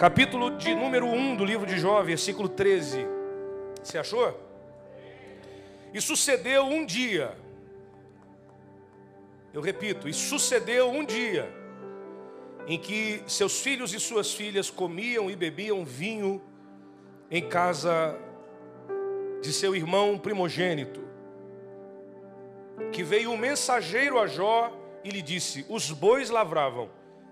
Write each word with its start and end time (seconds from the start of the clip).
capítulo 0.00 0.56
de 0.56 0.74
número 0.74 1.06
1 1.06 1.36
do 1.36 1.44
livro 1.44 1.66
de 1.66 1.78
Jó, 1.78 2.02
versículo 2.02 2.48
13. 2.48 3.06
Você 3.82 3.98
achou? 3.98 4.34
E 5.92 6.00
sucedeu 6.00 6.64
um 6.64 6.86
dia, 6.86 7.36
eu 9.52 9.60
repito, 9.60 10.08
e 10.08 10.14
sucedeu 10.14 10.88
um 10.88 11.04
dia, 11.04 11.52
em 12.66 12.78
que 12.78 13.22
seus 13.26 13.60
filhos 13.60 13.92
e 13.92 14.00
suas 14.00 14.32
filhas 14.32 14.70
comiam 14.70 15.30
e 15.30 15.36
bebiam 15.36 15.84
vinho 15.84 16.40
em 17.30 17.46
casa 17.46 18.18
de 19.42 19.52
seu 19.52 19.76
irmão 19.76 20.16
primogênito, 20.16 21.02
que 22.90 23.02
veio 23.02 23.32
um 23.32 23.36
mensageiro 23.36 24.18
a 24.18 24.26
Jó 24.26 24.72
e 25.04 25.10
lhe 25.10 25.20
disse: 25.20 25.66
Os 25.68 25.90
bois 25.90 26.30
lavravam 26.30 26.88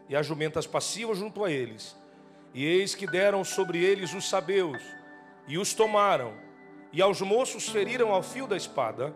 e 0.07 0.15
as 0.15 0.27
jumentas 0.27 0.67
passiam 0.67 1.15
junto 1.15 1.47
a 1.47 1.51
eles. 1.51 1.97
E 2.55 2.65
eis 2.65 2.95
que 2.95 3.07
deram 3.07 3.45
sobre 3.45 3.79
eles 3.85 4.15
os 4.15 4.29
sabeus, 4.29 4.83
e 5.47 5.59
os 5.59 5.75
tomaram, 5.75 6.35
e 6.93 7.03
aos 7.03 7.21
moços 7.21 7.69
feriram 7.69 8.13
ao 8.13 8.23
fio 8.23 8.47
da 8.47 8.57
espada, 8.57 9.15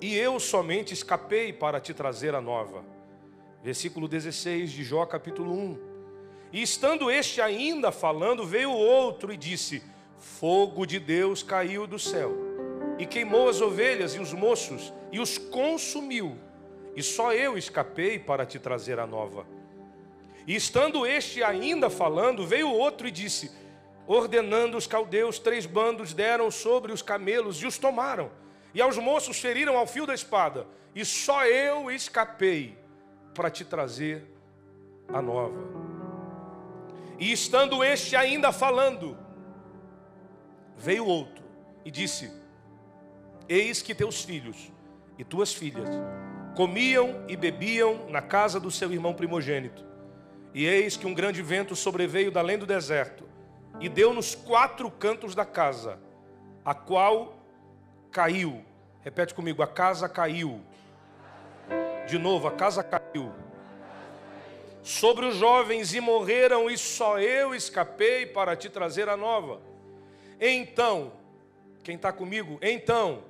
e 0.00 0.16
eu 0.16 0.40
somente 0.40 0.94
escapei 0.94 1.52
para 1.52 1.80
te 1.80 1.92
trazer 1.92 2.34
a 2.34 2.40
nova. 2.40 2.84
Versículo 3.62 4.08
16 4.08 4.70
de 4.72 4.82
Jó, 4.82 5.04
capítulo 5.04 5.52
1. 5.52 5.78
E 6.52 6.62
estando 6.62 7.10
este 7.10 7.40
ainda 7.40 7.92
falando, 7.92 8.46
veio 8.46 8.70
outro 8.70 9.32
e 9.32 9.36
disse: 9.36 9.82
Fogo 10.18 10.86
de 10.86 10.98
Deus 10.98 11.42
caiu 11.42 11.86
do 11.86 11.98
céu, 11.98 12.32
e 12.98 13.04
queimou 13.04 13.48
as 13.48 13.60
ovelhas 13.60 14.14
e 14.14 14.18
os 14.18 14.32
moços, 14.32 14.92
e 15.12 15.20
os 15.20 15.36
consumiu, 15.36 16.36
e 16.96 17.02
só 17.02 17.32
eu 17.32 17.58
escapei 17.58 18.18
para 18.18 18.46
te 18.46 18.58
trazer 18.58 18.98
a 18.98 19.06
nova. 19.06 19.59
E 20.50 20.56
estando 20.56 21.06
este 21.06 21.44
ainda 21.44 21.88
falando, 21.88 22.44
veio 22.44 22.72
outro 22.72 23.06
e 23.06 23.10
disse: 23.12 23.52
Ordenando 24.04 24.76
os 24.76 24.84
caldeus, 24.84 25.38
três 25.38 25.64
bandos 25.64 26.12
deram 26.12 26.50
sobre 26.50 26.90
os 26.90 27.02
camelos 27.02 27.62
e 27.62 27.68
os 27.68 27.78
tomaram. 27.78 28.32
E 28.74 28.82
aos 28.82 28.98
moços 28.98 29.38
feriram 29.38 29.78
ao 29.78 29.86
fio 29.86 30.06
da 30.06 30.12
espada. 30.12 30.66
E 30.92 31.04
só 31.04 31.46
eu 31.46 31.88
escapei 31.88 32.76
para 33.32 33.48
te 33.48 33.64
trazer 33.64 34.24
a 35.06 35.22
nova. 35.22 35.54
E 37.16 37.30
estando 37.30 37.84
este 37.84 38.16
ainda 38.16 38.50
falando, 38.50 39.16
veio 40.76 41.06
outro 41.06 41.44
e 41.84 41.92
disse: 41.92 42.28
Eis 43.48 43.82
que 43.82 43.94
teus 43.94 44.24
filhos 44.24 44.72
e 45.16 45.22
tuas 45.22 45.54
filhas 45.54 45.88
comiam 46.56 47.24
e 47.28 47.36
bebiam 47.36 48.10
na 48.10 48.20
casa 48.20 48.58
do 48.58 48.68
seu 48.68 48.90
irmão 48.90 49.14
primogênito 49.14 49.89
e 50.52 50.66
eis 50.66 50.96
que 50.96 51.06
um 51.06 51.14
grande 51.14 51.42
vento 51.42 51.76
sobreveio 51.76 52.30
da 52.30 52.40
além 52.40 52.58
do 52.58 52.66
deserto 52.66 53.24
e 53.80 53.88
deu 53.88 54.12
nos 54.12 54.34
quatro 54.34 54.90
cantos 54.90 55.34
da 55.34 55.44
casa, 55.44 55.98
a 56.64 56.74
qual 56.74 57.34
caiu. 58.10 58.64
Repete 59.02 59.34
comigo: 59.34 59.62
a 59.62 59.66
casa 59.66 60.08
caiu. 60.08 60.60
De 62.06 62.18
novo, 62.18 62.48
a 62.48 62.52
casa 62.52 62.82
caiu. 62.82 63.32
Sobre 64.82 65.26
os 65.26 65.36
jovens 65.36 65.94
e 65.94 66.00
morreram, 66.00 66.70
e 66.70 66.76
só 66.76 67.18
eu 67.18 67.54
escapei 67.54 68.26
para 68.26 68.56
te 68.56 68.68
trazer 68.68 69.08
a 69.08 69.16
nova. 69.16 69.60
Então, 70.40 71.12
quem 71.82 71.96
está 71.96 72.12
comigo? 72.12 72.58
Então, 72.62 73.22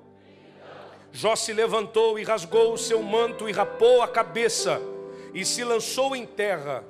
Jó 1.12 1.34
se 1.34 1.52
levantou 1.52 2.18
e 2.18 2.22
rasgou 2.22 2.72
o 2.72 2.78
seu 2.78 3.02
manto 3.02 3.48
e 3.48 3.52
rapou 3.52 4.00
a 4.00 4.08
cabeça 4.08 4.80
e 5.34 5.44
se 5.44 5.64
lançou 5.64 6.14
em 6.14 6.24
terra 6.24 6.84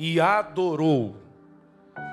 e 0.00 0.18
adorou. 0.18 1.14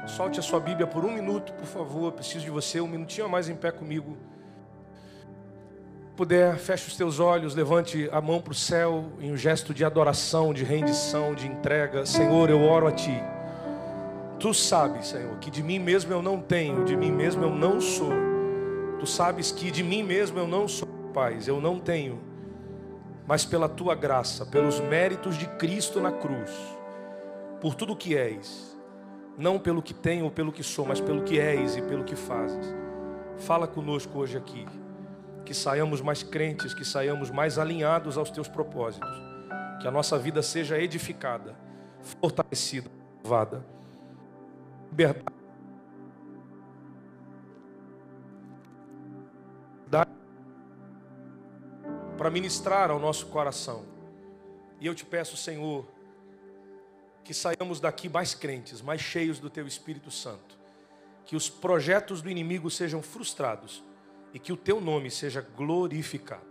Solte 0.08 0.42
a 0.42 0.44
sua 0.44 0.60
Bíblia 0.60 0.86
por 0.86 1.06
um 1.06 1.12
minuto, 1.12 1.54
por 1.54 1.66
favor. 1.66 2.12
Preciso 2.12 2.44
de 2.44 2.52
você, 2.52 2.82
um 2.82 2.88
minutinho 2.88 3.28
a 3.28 3.30
mais 3.30 3.48
em 3.48 3.56
pé 3.56 3.72
comigo. 3.72 4.18
Puder, 6.18 6.58
feche 6.58 6.90
os 6.90 6.98
teus 6.98 7.22
olhos, 7.22 7.56
levante 7.56 8.09
a 8.12 8.20
mão 8.20 8.42
para 8.42 8.52
o 8.52 8.56
céu 8.56 9.06
em 9.22 9.31
um 9.31 9.38
gesto 9.38 9.74
de 9.74 9.86
adoração, 9.86 10.53
de 10.53 10.66
rendição, 10.66 11.34
de 11.34 11.47
entrega. 11.47 12.06
Senhor, 12.06 12.50
eu 12.50 12.62
oro 12.62 12.88
a 12.88 12.92
Ti. 12.92 13.24
Tu 14.38 14.53
sabes, 14.53 15.08
Senhor, 15.08 15.38
que 15.38 15.50
de 15.50 15.64
mim 15.64 15.80
mesmo 15.80 16.12
eu 16.12 16.22
não 16.22 16.42
tenho, 16.42 16.84
de 16.84 16.97
mim 16.97 17.12
mesmo 17.12 17.42
eu 17.46 17.52
não 17.52 17.80
sou. 17.80 18.12
Tu 19.00 19.08
sabes 19.08 19.50
que 19.50 19.72
de 19.72 19.81
mim 19.81 20.03
mesmo 20.03 20.38
eu 20.38 20.47
não 20.47 20.68
sou, 20.68 20.90
Pai, 21.14 21.40
eu 21.47 21.62
não 21.62 21.80
tenho. 21.80 22.20
Mas 23.26 23.46
pela 23.46 23.70
Tua 23.70 23.96
graça, 23.96 24.46
pelos 24.46 24.81
méritos 24.81 25.38
de 25.38 25.47
Cristo 25.47 26.02
na 26.02 26.12
cruz 26.12 26.77
por 27.59 27.75
tudo 27.75 27.95
que 27.95 28.16
és, 28.16 28.78
não 29.38 29.59
pelo 29.59 29.81
que 29.81 29.94
tenho 29.94 30.25
ou 30.25 30.31
pelo 30.31 30.51
que 30.51 30.63
sou, 30.63 30.85
mas 30.85 31.00
pelo 31.00 31.23
que 31.23 31.40
és 31.40 31.75
e 31.75 31.81
pelo 31.81 32.03
que 32.03 32.16
fazes. 32.16 32.73
Fala 33.38 33.68
conosco 33.68 34.18
hoje 34.18 34.38
aqui, 34.38 34.66
que 35.45 35.53
saiamos 35.53 36.01
mais 36.01 36.23
crentes, 36.23 36.73
que 36.73 36.84
saiamos 36.84 37.29
mais 37.29 37.57
alinhados 37.57 38.17
aos 38.17 38.29
teus 38.29 38.47
propósitos, 38.47 39.09
que 39.81 39.88
a 39.88 39.91
nossa 39.91 40.17
vida 40.17 40.41
seja 40.41 40.79
edificada, 40.79 41.56
fortalecida, 42.01 42.90
louvada, 43.23 43.66
liberdade. 44.91 45.38
Para 52.17 52.31
ministrar 52.31 52.90
ao 52.90 52.97
nosso 52.97 53.28
coração. 53.28 53.85
E 54.81 54.88
eu 54.88 54.96
te 54.96 55.06
peço, 55.06 55.38
Senhor, 55.38 55.85
que 57.28 57.34
saiamos 57.34 57.82
daqui 57.82 58.08
mais 58.08 58.34
crentes, 58.34 58.82
mais 58.82 59.02
cheios 59.02 59.38
do 59.38 59.50
Teu 59.50 59.68
Espírito 59.68 60.10
Santo. 60.10 60.58
Que 61.26 61.36
os 61.36 61.50
projetos 61.50 62.22
do 62.22 62.30
inimigo 62.30 62.72
sejam 62.72 63.02
frustrados 63.02 63.84
e 64.34 64.40
que 64.40 64.54
o 64.54 64.56
Teu 64.56 64.80
nome 64.80 65.12
seja 65.12 65.42
glorificado. 65.42 66.48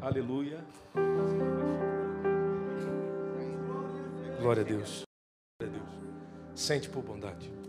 Aleluia. 0.00 0.64
Glória 4.40 4.62
a 4.62 4.64
Deus. 4.64 5.04
Glória 5.60 5.60
a 5.60 5.78
Deus. 5.78 6.60
Sente 6.60 6.88
por 6.88 7.04
bondade. 7.04 7.61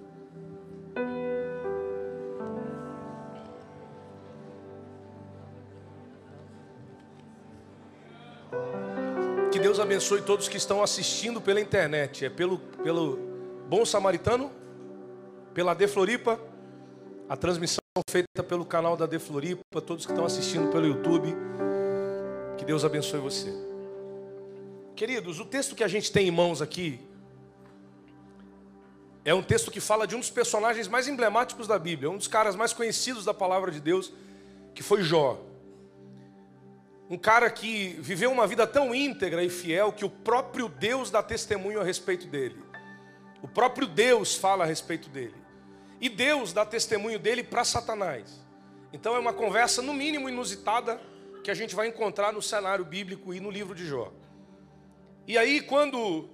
Abençoe 9.83 10.21
todos 10.21 10.47
que 10.47 10.57
estão 10.57 10.81
assistindo 10.81 11.41
pela 11.41 11.59
internet. 11.59 12.25
É 12.25 12.29
pelo, 12.29 12.57
pelo 12.57 13.17
Bom 13.67 13.85
Samaritano, 13.85 14.49
pela 15.53 15.73
De 15.73 15.87
Floripa, 15.87 16.39
a 17.27 17.35
transmissão 17.35 17.81
feita 18.09 18.41
pelo 18.41 18.65
canal 18.65 18.95
da 18.95 19.05
De 19.05 19.19
Floripa, 19.19 19.81
todos 19.85 20.05
que 20.05 20.11
estão 20.11 20.25
assistindo 20.25 20.71
pelo 20.71 20.87
YouTube. 20.87 21.35
Que 22.57 22.65
Deus 22.65 22.85
abençoe 22.85 23.19
você. 23.19 23.53
Queridos, 24.95 25.39
o 25.39 25.45
texto 25.45 25.75
que 25.75 25.83
a 25.83 25.87
gente 25.87 26.11
tem 26.11 26.27
em 26.27 26.31
mãos 26.31 26.61
aqui 26.61 26.99
é 29.25 29.33
um 29.33 29.43
texto 29.43 29.69
que 29.69 29.81
fala 29.81 30.07
de 30.07 30.15
um 30.15 30.19
dos 30.19 30.29
personagens 30.29 30.87
mais 30.87 31.07
emblemáticos 31.07 31.67
da 31.67 31.77
Bíblia, 31.77 32.09
um 32.09 32.17
dos 32.17 32.27
caras 32.27 32.55
mais 32.55 32.71
conhecidos 32.71 33.25
da 33.25 33.33
palavra 33.33 33.69
de 33.71 33.81
Deus, 33.81 34.13
que 34.73 34.81
foi 34.81 35.03
Jó. 35.03 35.41
Um 37.09 37.17
cara 37.17 37.49
que 37.49 37.89
viveu 37.99 38.31
uma 38.31 38.47
vida 38.47 38.65
tão 38.65 38.93
íntegra 38.93 39.43
e 39.43 39.49
fiel 39.49 39.91
que 39.91 40.05
o 40.05 40.09
próprio 40.09 40.67
Deus 40.69 41.11
dá 41.11 41.21
testemunho 41.21 41.79
a 41.79 41.83
respeito 41.83 42.27
dele. 42.27 42.63
O 43.41 43.47
próprio 43.47 43.85
Deus 43.85 44.35
fala 44.35 44.63
a 44.63 44.67
respeito 44.67 45.09
dele. 45.09 45.35
E 45.99 46.09
Deus 46.09 46.53
dá 46.53 46.65
testemunho 46.65 47.19
dele 47.19 47.43
para 47.43 47.63
Satanás. 47.63 48.41
Então 48.91 49.15
é 49.15 49.19
uma 49.19 49.33
conversa, 49.33 49.81
no 49.81 49.93
mínimo, 49.93 50.29
inusitada 50.29 50.99
que 51.43 51.51
a 51.51 51.53
gente 51.53 51.75
vai 51.75 51.87
encontrar 51.87 52.31
no 52.31 52.41
cenário 52.41 52.85
bíblico 52.85 53.33
e 53.33 53.39
no 53.39 53.51
livro 53.51 53.75
de 53.75 53.85
Jó. 53.85 54.11
E 55.27 55.37
aí, 55.37 55.61
quando 55.61 56.29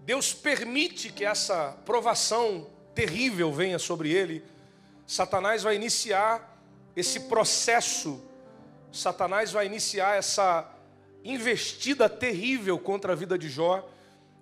Deus 0.00 0.32
permite 0.32 1.12
que 1.12 1.24
essa 1.24 1.78
provação 1.84 2.66
terrível 2.94 3.52
venha 3.52 3.78
sobre 3.78 4.10
ele, 4.10 4.42
Satanás 5.06 5.62
vai 5.62 5.76
iniciar 5.76 6.58
esse 6.96 7.20
processo 7.20 8.22
Satanás 8.92 9.52
vai 9.52 9.66
iniciar 9.66 10.16
essa 10.16 10.68
investida 11.24 12.08
terrível 12.08 12.78
contra 12.78 13.12
a 13.12 13.16
vida 13.16 13.38
de 13.38 13.48
Jó, 13.48 13.88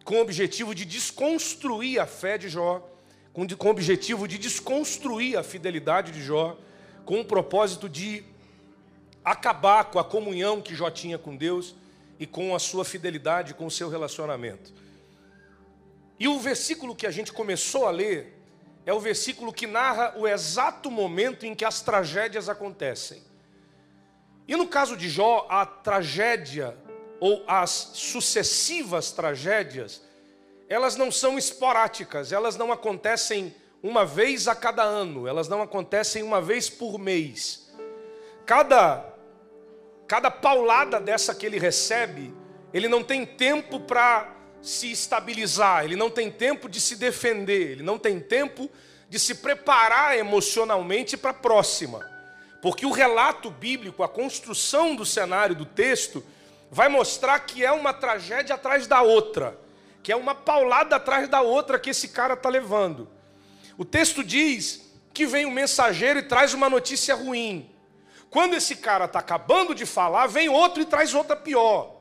com 0.05 0.17
o 0.17 0.21
objetivo 0.21 0.75
de 0.75 0.85
desconstruir 0.85 2.01
a 2.01 2.07
fé 2.07 2.39
de 2.39 2.49
Jó, 2.49 2.89
com, 3.33 3.43
o 3.43 3.71
objetivo 3.71 4.27
de 4.27 4.39
desconstruir 4.39 5.37
a 5.37 5.43
fidelidade 5.43 6.13
de 6.13 6.23
Jó, 6.23 6.59
com 7.05 7.21
o 7.21 7.25
propósito 7.25 7.89
de 7.89 8.25
acabar 9.25 9.85
com 9.87 9.99
a 9.99 10.05
comunhão 10.05 10.63
que 10.63 10.75
Jó 10.75 10.91
tinha 10.91 11.19
com 11.19 11.37
Deus 11.37 11.75
e 12.19 12.27
com 12.27 12.55
a 12.55 12.59
sua 12.59 12.85
fidelidade, 12.85 13.55
com 13.55 13.67
o 13.67 13.71
seu 13.71 13.89
relacionamento. 13.89 14.73
E 16.19 16.27
o 16.27 16.39
versículo 16.39 16.97
que 16.97 17.07
a 17.07 17.11
gente 17.11 17.33
começou 17.33 17.87
a 17.87 17.91
ler 17.91 18.35
é 18.85 18.93
o 18.93 18.99
versículo 18.99 19.53
que 19.53 19.67
narra 19.67 20.15
o 20.17 20.27
exato 20.27 20.91
momento 20.91 21.45
em 21.45 21.55
que 21.55 21.65
as 21.65 21.81
tragédias 21.83 22.49
acontecem. 22.49 23.28
E 24.49 24.57
no 24.57 24.67
caso 24.67 24.97
de 24.97 25.11
Jó, 25.11 25.47
a 25.51 25.67
tragédia 25.67 26.75
ou 27.21 27.45
as 27.47 27.91
sucessivas 27.93 29.13
tragédias, 29.13 30.03
elas 30.71 30.97
não 30.97 31.13
são 31.13 31.37
esporádicas, 31.37 32.33
elas 32.33 32.57
não 32.57 32.73
acontecem 32.73 33.55
uma 33.83 34.07
vez 34.07 34.49
a 34.49 34.55
cada 34.55 34.83
ano, 34.83 35.29
elas 35.29 35.49
não 35.49 35.61
acontecem 35.61 36.23
uma 36.23 36.41
vez 36.41 36.71
por 36.71 36.99
mês. 36.99 37.71
Cada 38.47 39.05
cada 40.07 40.31
paulada 40.31 40.99
dessa 40.99 41.35
que 41.35 41.45
ele 41.45 41.59
recebe, 41.59 42.35
ele 42.73 42.89
não 42.89 43.05
tem 43.05 43.27
tempo 43.27 43.79
para 43.79 44.35
se 44.63 44.91
estabilizar, 44.91 45.85
ele 45.85 45.97
não 45.97 46.09
tem 46.09 46.31
tempo 46.31 46.67
de 46.67 46.81
se 46.81 46.97
defender, 46.97 47.73
ele 47.73 47.83
não 47.83 47.99
tem 47.99 48.19
tempo 48.19 48.71
de 49.11 49.19
se 49.19 49.35
preparar 49.35 50.17
emocionalmente 50.17 51.15
para 51.15 51.33
a 51.33 51.35
próxima. 51.35 52.18
Porque 52.61 52.85
o 52.85 52.91
relato 52.91 53.51
bíblico, 53.51 54.03
a 54.03 54.09
construção 54.09 54.97
do 54.97 55.07
cenário 55.07 55.55
do 55.55 55.65
texto, 55.65 56.25
vai 56.71 56.89
mostrar 56.89 57.39
que 57.41 57.65
é 57.65 57.71
uma 57.71 57.93
tragédia 57.93 58.55
atrás 58.55 58.87
da 58.87 59.03
outra, 59.03 59.59
que 60.03 60.13
é 60.13 60.17
uma 60.17 60.35
paulada 60.35 60.97
atrás 60.97 61.29
da 61.29 61.41
outra 61.41 61.79
que 61.79 61.91
esse 61.91 62.09
cara 62.09 62.35
está 62.35 62.49
levando. 62.49 63.09
O 63.77 63.85
texto 63.85 64.25
diz 64.25 64.93
que 65.15 65.27
vem 65.27 65.47
um 65.47 65.51
mensageiro 65.51 66.19
e 66.19 66.23
traz 66.23 66.53
uma 66.53 66.69
notícia 66.69 67.15
ruim. 67.15 67.71
Quando 68.31 68.55
esse 68.55 68.77
cara 68.77 69.07
está 69.07 69.21
acabando 69.21 69.75
de 69.75 69.87
falar, 69.87 70.27
vem 70.27 70.49
outro 70.49 70.83
e 70.83 70.87
traz 70.87 71.15
outra 71.15 71.37
pior. 71.37 71.97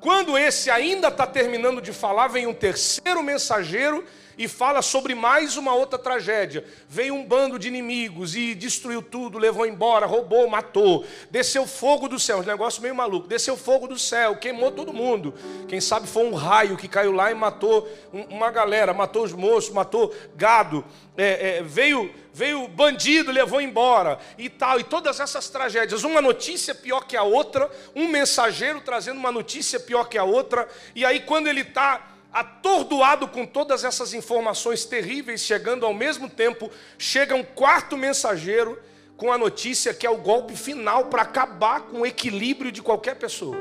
Quando 0.00 0.36
esse 0.36 0.70
ainda 0.70 1.08
está 1.08 1.26
terminando 1.26 1.80
de 1.80 1.92
falar, 1.92 2.28
vem 2.28 2.46
um 2.46 2.52
terceiro 2.52 3.22
mensageiro 3.22 4.04
e 4.36 4.48
fala 4.48 4.82
sobre 4.82 5.14
mais 5.14 5.56
uma 5.56 5.74
outra 5.74 5.98
tragédia. 5.98 6.64
Veio 6.88 7.14
um 7.14 7.24
bando 7.24 7.58
de 7.58 7.68
inimigos 7.68 8.34
e 8.34 8.54
destruiu 8.54 9.02
tudo, 9.02 9.38
levou 9.38 9.66
embora, 9.66 10.06
roubou, 10.06 10.48
matou. 10.48 11.04
Desceu 11.30 11.66
fogo 11.66 12.08
do 12.08 12.18
céu, 12.18 12.38
um 12.38 12.42
negócio 12.42 12.82
meio 12.82 12.94
maluco. 12.94 13.28
Desceu 13.28 13.56
fogo 13.56 13.86
do 13.86 13.98
céu, 13.98 14.36
queimou 14.36 14.72
todo 14.72 14.92
mundo. 14.92 15.34
Quem 15.68 15.80
sabe 15.80 16.06
foi 16.06 16.24
um 16.24 16.34
raio 16.34 16.76
que 16.76 16.88
caiu 16.88 17.12
lá 17.12 17.30
e 17.30 17.34
matou 17.34 17.88
uma 18.12 18.50
galera, 18.50 18.92
matou 18.92 19.24
os 19.24 19.32
moços, 19.32 19.72
matou 19.72 20.14
gado. 20.36 20.84
É, 21.16 21.58
é, 21.58 21.62
veio 21.62 22.12
veio 22.34 22.66
bandido, 22.66 23.30
levou 23.30 23.60
embora 23.60 24.18
e 24.36 24.50
tal, 24.50 24.80
e 24.80 24.84
todas 24.84 25.20
essas 25.20 25.48
tragédias, 25.48 26.02
uma 26.02 26.20
notícia 26.20 26.74
pior 26.74 27.06
que 27.06 27.16
a 27.16 27.22
outra, 27.22 27.70
um 27.94 28.08
mensageiro 28.08 28.80
trazendo 28.80 29.18
uma 29.18 29.30
notícia 29.30 29.78
pior 29.78 30.08
que 30.08 30.18
a 30.18 30.24
outra, 30.24 30.68
e 30.96 31.04
aí 31.04 31.20
quando 31.20 31.46
ele 31.46 31.60
está 31.60 32.13
atordoado 32.34 33.28
com 33.28 33.46
todas 33.46 33.84
essas 33.84 34.12
informações 34.12 34.84
terríveis 34.84 35.40
chegando 35.40 35.86
ao 35.86 35.94
mesmo 35.94 36.28
tempo, 36.28 36.68
chega 36.98 37.36
um 37.36 37.44
quarto 37.44 37.96
mensageiro 37.96 38.76
com 39.16 39.32
a 39.32 39.38
notícia 39.38 39.94
que 39.94 40.04
é 40.04 40.10
o 40.10 40.16
golpe 40.16 40.56
final 40.56 41.04
para 41.04 41.22
acabar 41.22 41.82
com 41.82 42.00
o 42.00 42.06
equilíbrio 42.06 42.72
de 42.72 42.82
qualquer 42.82 43.14
pessoa, 43.14 43.56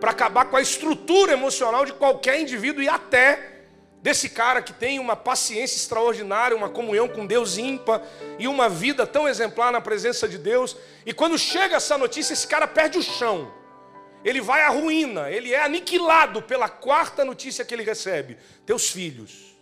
para 0.00 0.12
acabar 0.12 0.46
com 0.46 0.56
a 0.56 0.62
estrutura 0.62 1.32
emocional 1.32 1.84
de 1.84 1.92
qualquer 1.92 2.40
indivíduo 2.40 2.82
e 2.82 2.88
até 2.88 3.58
desse 4.02 4.30
cara 4.30 4.62
que 4.62 4.72
tem 4.72 4.98
uma 4.98 5.14
paciência 5.14 5.76
extraordinária, 5.76 6.56
uma 6.56 6.70
comunhão 6.70 7.06
com 7.06 7.26
Deus 7.26 7.58
ímpar 7.58 8.00
e 8.38 8.48
uma 8.48 8.66
vida 8.66 9.06
tão 9.06 9.28
exemplar 9.28 9.70
na 9.70 9.80
presença 9.82 10.26
de 10.26 10.38
Deus. 10.38 10.74
E 11.04 11.12
quando 11.12 11.36
chega 11.36 11.76
essa 11.76 11.98
notícia, 11.98 12.32
esse 12.32 12.46
cara 12.46 12.66
perde 12.66 12.98
o 12.98 13.02
chão 13.02 13.59
ele 14.24 14.40
vai 14.40 14.62
à 14.62 14.68
ruína, 14.68 15.30
ele 15.30 15.52
é 15.52 15.64
aniquilado 15.64 16.42
pela 16.42 16.68
quarta 16.68 17.24
notícia 17.24 17.64
que 17.64 17.74
ele 17.74 17.82
recebe: 17.82 18.36
teus 18.66 18.90
filhos. 18.90 19.56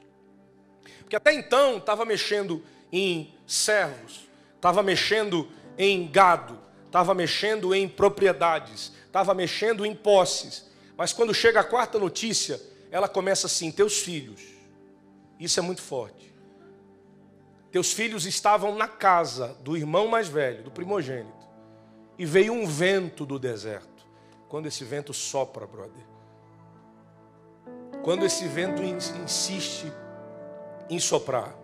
Porque 1.01 1.17
até 1.17 1.33
então 1.33 1.79
estava 1.79 2.05
mexendo 2.05 2.63
em 2.93 3.35
servos, 3.47 4.29
estava 4.57 4.83
mexendo 4.83 5.49
em 5.77 6.11
gado, 6.11 6.59
estava 6.87 7.15
mexendo 7.15 7.75
em 7.75 7.89
propriedades, 7.89 8.93
estava 9.07 9.33
mexendo 9.33 9.87
em 9.87 9.95
posses. 9.95 10.69
Mas 10.97 11.13
quando 11.13 11.33
chega 11.33 11.61
a 11.61 11.65
quarta 11.65 11.99
notícia, 11.99 12.61
ela 12.91 13.09
começa 13.09 13.47
assim: 13.47 13.71
teus 13.71 13.99
filhos. 13.99 14.43
Isso 15.39 15.61
é 15.61 15.63
muito 15.63 15.81
forte. 15.81 16.35
Teus 17.71 17.93
filhos 17.93 18.27
estavam 18.27 18.75
na 18.75 18.89
casa 18.89 19.57
do 19.61 19.77
irmão 19.77 20.09
mais 20.09 20.27
velho, 20.27 20.65
do 20.65 20.71
primogênito, 20.71 21.47
e 22.19 22.27
veio 22.27 22.53
um 22.53 22.67
vento 22.67 23.25
do 23.25 23.39
deserto 23.39 23.98
quando 24.49 24.67
esse 24.67 24.85
vento 24.85 25.13
sopra, 25.13 25.67
brother. 25.67 26.05
Quando 28.03 28.25
esse 28.25 28.47
vento 28.49 28.83
insiste 28.83 29.93
em 30.89 30.99
soprar. 30.99 31.55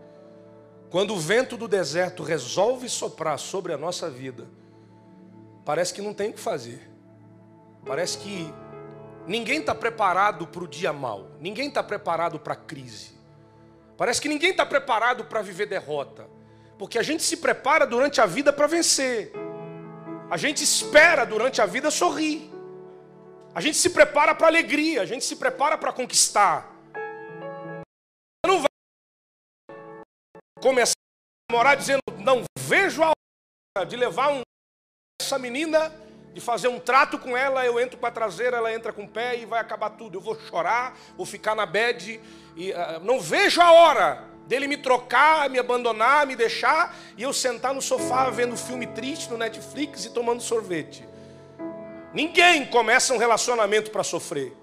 Quando 0.91 1.15
o 1.15 1.19
vento 1.19 1.57
do 1.57 1.67
deserto 1.67 2.23
resolve 2.23 2.89
soprar 2.89 3.39
sobre 3.39 3.73
a 3.73 3.79
nossa 3.79 4.11
vida, 4.11 4.47
parece 5.65 5.93
que 5.93 6.03
não 6.03 6.15
tem 6.15 6.31
o 6.31 6.33
que 6.35 6.41
fazer. 6.41 6.89
Parece 7.85 8.19
que 8.19 8.53
ninguém 9.27 9.61
está 9.61 9.75
preparado 9.75 10.47
para 10.47 10.63
o 10.63 10.69
dia 10.69 10.93
mal. 10.93 11.31
Ninguém 11.41 11.69
está 11.69 11.83
preparado 11.83 12.39
para 12.39 12.53
a 12.53 12.57
crise. 12.57 13.13
Parece 13.97 14.21
que 14.21 14.29
ninguém 14.29 14.51
está 14.51 14.65
preparado 14.67 15.25
para 15.25 15.43
viver 15.43 15.67
derrota. 15.67 16.29
Porque 16.79 16.99
a 16.99 17.03
gente 17.03 17.23
se 17.23 17.39
prepara 17.39 17.87
durante 17.87 18.21
a 18.21 18.27
vida 18.27 18.53
para 18.53 18.67
vencer. 18.67 19.33
A 20.31 20.37
gente 20.37 20.63
espera 20.63 21.25
durante 21.25 21.61
a 21.61 21.67
vida 21.67 21.91
sorrir. 21.91 22.54
A 23.55 23.61
gente 23.61 23.77
se 23.77 23.91
prepara 23.91 24.35
para 24.35 24.49
alegria, 24.49 25.03
a 25.03 25.07
gente 25.07 25.25
se 25.25 25.37
prepara 25.37 25.79
para 25.79 25.93
conquistar. 25.93 26.75
Não 28.45 28.59
vai 28.59 29.77
começar 30.61 30.95
a 31.49 31.53
morar 31.53 31.77
dizendo, 31.77 32.01
não 32.19 32.43
vejo 32.59 33.01
a 33.05 33.13
hora 33.77 33.87
de 33.87 33.95
levar 33.95 34.33
um, 34.33 34.41
essa 35.23 35.39
menina, 35.39 35.93
de 36.33 36.41
fazer 36.41 36.67
um 36.67 36.81
trato 36.81 37.17
com 37.17 37.37
ela, 37.37 37.65
eu 37.65 37.79
entro 37.79 37.97
com 37.97 38.07
a 38.07 38.11
traseira, 38.11 38.57
ela 38.57 38.75
entra 38.75 38.93
com 38.93 39.05
o 39.05 39.09
pé 39.09 39.39
e 39.39 39.47
vai 39.47 39.61
acabar 39.61 39.91
tudo. 39.91 40.19
Eu 40.19 40.21
vou 40.21 40.37
chorar, 40.37 40.99
vou 41.17 41.25
ficar 41.25 41.55
na 41.55 41.65
bed, 41.65 42.21
e 42.57 42.73
uh, 42.73 43.01
não 43.05 43.21
vejo 43.21 43.61
a 43.61 43.71
hora 43.71 44.25
dele 44.49 44.67
me 44.67 44.77
trocar, 44.77 45.49
me 45.49 45.61
abandonar, 45.61 46.27
me 46.27 46.35
deixar, 46.35 46.93
e 47.17 47.23
eu 47.23 47.33
sentar 47.33 47.73
no 47.73 47.81
sofá 47.81 48.29
vendo 48.31 48.57
filme 48.57 48.89
triste 48.89 49.31
no 49.31 49.39
Netflix 49.39 50.07
e 50.07 50.11
tomando 50.11 50.43
sorvete. 50.43 51.14
Ninguém 52.15 52.65
começa 52.67 53.13
um 53.13 53.19
relacionamento 53.19 53.91
para 53.91 54.05
sofrer. 54.05 54.57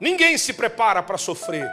Ninguém 0.00 0.38
se 0.38 0.54
prepara 0.54 1.02
para 1.02 1.18
sofrer. 1.18 1.68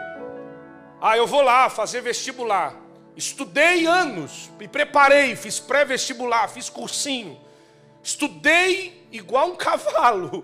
Ah, 1.01 1.15
eu 1.15 1.25
vou 1.25 1.41
lá 1.41 1.69
fazer 1.69 2.01
vestibular. 2.01 2.75
Estudei 3.15 3.85
anos, 3.85 4.51
me 4.59 4.67
preparei, 4.67 5.35
fiz 5.37 5.57
pré-vestibular, 5.57 6.49
fiz 6.49 6.69
cursinho. 6.69 7.39
Estudei 8.03 9.07
igual 9.09 9.51
um 9.51 9.55
cavalo. 9.55 10.43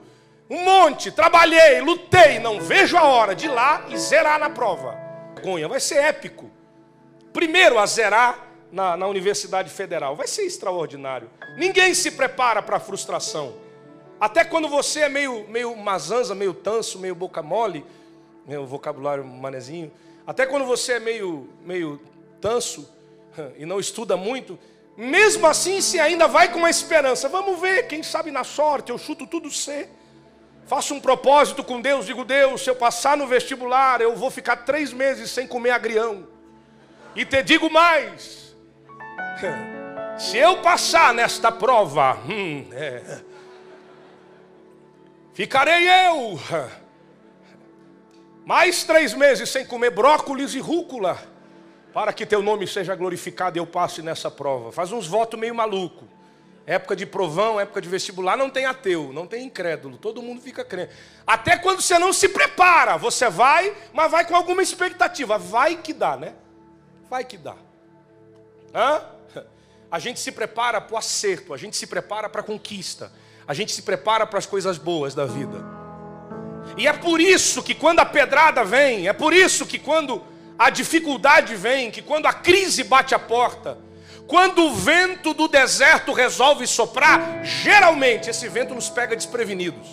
Um 0.49 0.63
monte, 0.63 1.11
trabalhei, 1.11 1.81
lutei, 1.81 2.39
não 2.39 2.61
vejo 2.61 2.97
a 2.97 3.03
hora 3.03 3.35
de 3.35 3.47
ir 3.47 3.49
lá 3.49 3.85
e 3.89 3.97
zerar 3.97 4.39
na 4.39 4.49
prova. 4.49 4.97
Vergonha, 5.35 5.67
vai 5.67 5.79
ser 5.79 5.95
épico. 5.95 6.49
Primeiro 7.33 7.77
a 7.77 7.85
zerar 7.85 8.37
na, 8.71 8.95
na 8.95 9.07
Universidade 9.07 9.69
Federal, 9.69 10.15
vai 10.15 10.27
ser 10.27 10.43
extraordinário. 10.43 11.29
Ninguém 11.57 11.93
se 11.93 12.11
prepara 12.11 12.61
para 12.61 12.77
a 12.77 12.79
frustração. 12.79 13.53
Até 14.21 14.43
quando 14.43 14.67
você 14.67 14.99
é 14.99 15.09
meio, 15.09 15.47
meio 15.49 15.75
mazanza, 15.75 16.35
meio 16.35 16.53
tanso, 16.53 16.99
meio 16.99 17.15
boca 17.15 17.41
mole, 17.41 17.83
meu 18.45 18.67
vocabulário 18.67 19.25
manezinho, 19.25 19.91
até 20.27 20.45
quando 20.45 20.63
você 20.63 20.93
é 20.93 20.99
meio, 20.99 21.49
meio 21.65 21.99
tanso 22.39 22.87
e 23.57 23.65
não 23.65 23.79
estuda 23.79 24.15
muito, 24.15 24.59
mesmo 24.95 25.47
assim 25.47 25.81
você 25.81 25.97
ainda 25.97 26.27
vai 26.27 26.51
com 26.51 26.59
uma 26.59 26.69
esperança. 26.69 27.27
Vamos 27.29 27.59
ver, 27.59 27.87
quem 27.87 28.03
sabe 28.03 28.29
na 28.29 28.43
sorte, 28.43 28.91
eu 28.91 28.97
chuto 28.99 29.25
tudo 29.25 29.49
C. 29.49 29.89
Faço 30.67 30.93
um 30.93 30.99
propósito 30.99 31.63
com 31.63 31.81
Deus, 31.81 32.05
digo, 32.05 32.23
Deus, 32.23 32.61
se 32.61 32.69
eu 32.69 32.75
passar 32.75 33.17
no 33.17 33.25
vestibular, 33.25 34.01
eu 34.01 34.15
vou 34.15 34.29
ficar 34.29 34.57
três 34.57 34.93
meses 34.93 35.31
sem 35.31 35.47
comer 35.47 35.71
agrião. 35.71 36.27
E 37.15 37.25
te 37.25 37.41
digo 37.41 37.71
mais, 37.71 38.55
se 40.19 40.37
eu 40.37 40.61
passar 40.61 41.11
nesta 41.11 41.51
prova, 41.51 42.19
hum, 42.29 42.67
é, 42.71 43.30
Ficarei 45.33 45.87
eu 45.87 46.39
mais 48.45 48.83
três 48.83 49.13
meses 49.13 49.49
sem 49.49 49.65
comer 49.65 49.91
brócolis 49.91 50.53
e 50.53 50.59
rúcula, 50.59 51.17
para 51.93 52.11
que 52.11 52.25
teu 52.25 52.41
nome 52.41 52.67
seja 52.67 52.95
glorificado 52.95 53.57
e 53.57 53.59
eu 53.59 53.65
passe 53.65 54.01
nessa 54.01 54.29
prova. 54.29 54.71
Faz 54.71 54.91
uns 54.91 55.07
votos 55.07 55.39
meio 55.39 55.55
maluco. 55.55 56.05
Época 56.65 56.95
de 56.95 57.05
provão, 57.05 57.59
época 57.59 57.81
de 57.81 57.87
vestibular, 57.87 58.37
não 58.37 58.49
tem 58.49 58.65
ateu, 58.65 59.11
não 59.13 59.25
tem 59.25 59.45
incrédulo, 59.45 59.97
todo 59.97 60.21
mundo 60.21 60.41
fica 60.41 60.63
crente. 60.65 60.93
Até 61.25 61.57
quando 61.57 61.81
você 61.81 61.97
não 61.97 62.11
se 62.11 62.29
prepara, 62.29 62.97
você 62.97 63.29
vai, 63.29 63.75
mas 63.93 64.11
vai 64.11 64.25
com 64.25 64.35
alguma 64.35 64.61
expectativa. 64.61 65.37
Vai 65.37 65.77
que 65.77 65.93
dá, 65.93 66.17
né? 66.17 66.35
Vai 67.09 67.23
que 67.23 67.37
dá. 67.37 67.55
Hã? 68.73 69.01
A 69.89 69.97
gente 69.97 70.19
se 70.19 70.31
prepara 70.31 70.79
para 70.79 70.93
o 70.93 70.97
acerto, 70.97 71.53
a 71.53 71.57
gente 71.57 71.75
se 71.75 71.87
prepara 71.87 72.29
para 72.29 72.41
a 72.41 72.43
conquista 72.43 73.11
a 73.51 73.53
gente 73.53 73.73
se 73.73 73.81
prepara 73.81 74.25
para 74.25 74.39
as 74.39 74.45
coisas 74.45 74.77
boas 74.77 75.13
da 75.13 75.25
vida. 75.25 75.61
E 76.77 76.87
é 76.87 76.93
por 76.93 77.19
isso 77.19 77.61
que 77.61 77.75
quando 77.75 77.99
a 77.99 78.05
pedrada 78.05 78.63
vem, 78.63 79.09
é 79.09 79.11
por 79.11 79.33
isso 79.33 79.65
que 79.65 79.77
quando 79.77 80.23
a 80.57 80.69
dificuldade 80.69 81.53
vem, 81.53 81.91
que 81.91 82.01
quando 82.01 82.27
a 82.27 82.33
crise 82.33 82.81
bate 82.81 83.13
a 83.13 83.19
porta, 83.19 83.77
quando 84.25 84.67
o 84.67 84.73
vento 84.73 85.33
do 85.33 85.49
deserto 85.49 86.13
resolve 86.13 86.65
soprar, 86.65 87.43
geralmente 87.43 88.29
esse 88.29 88.47
vento 88.47 88.73
nos 88.73 88.89
pega 88.89 89.17
desprevenidos. 89.17 89.85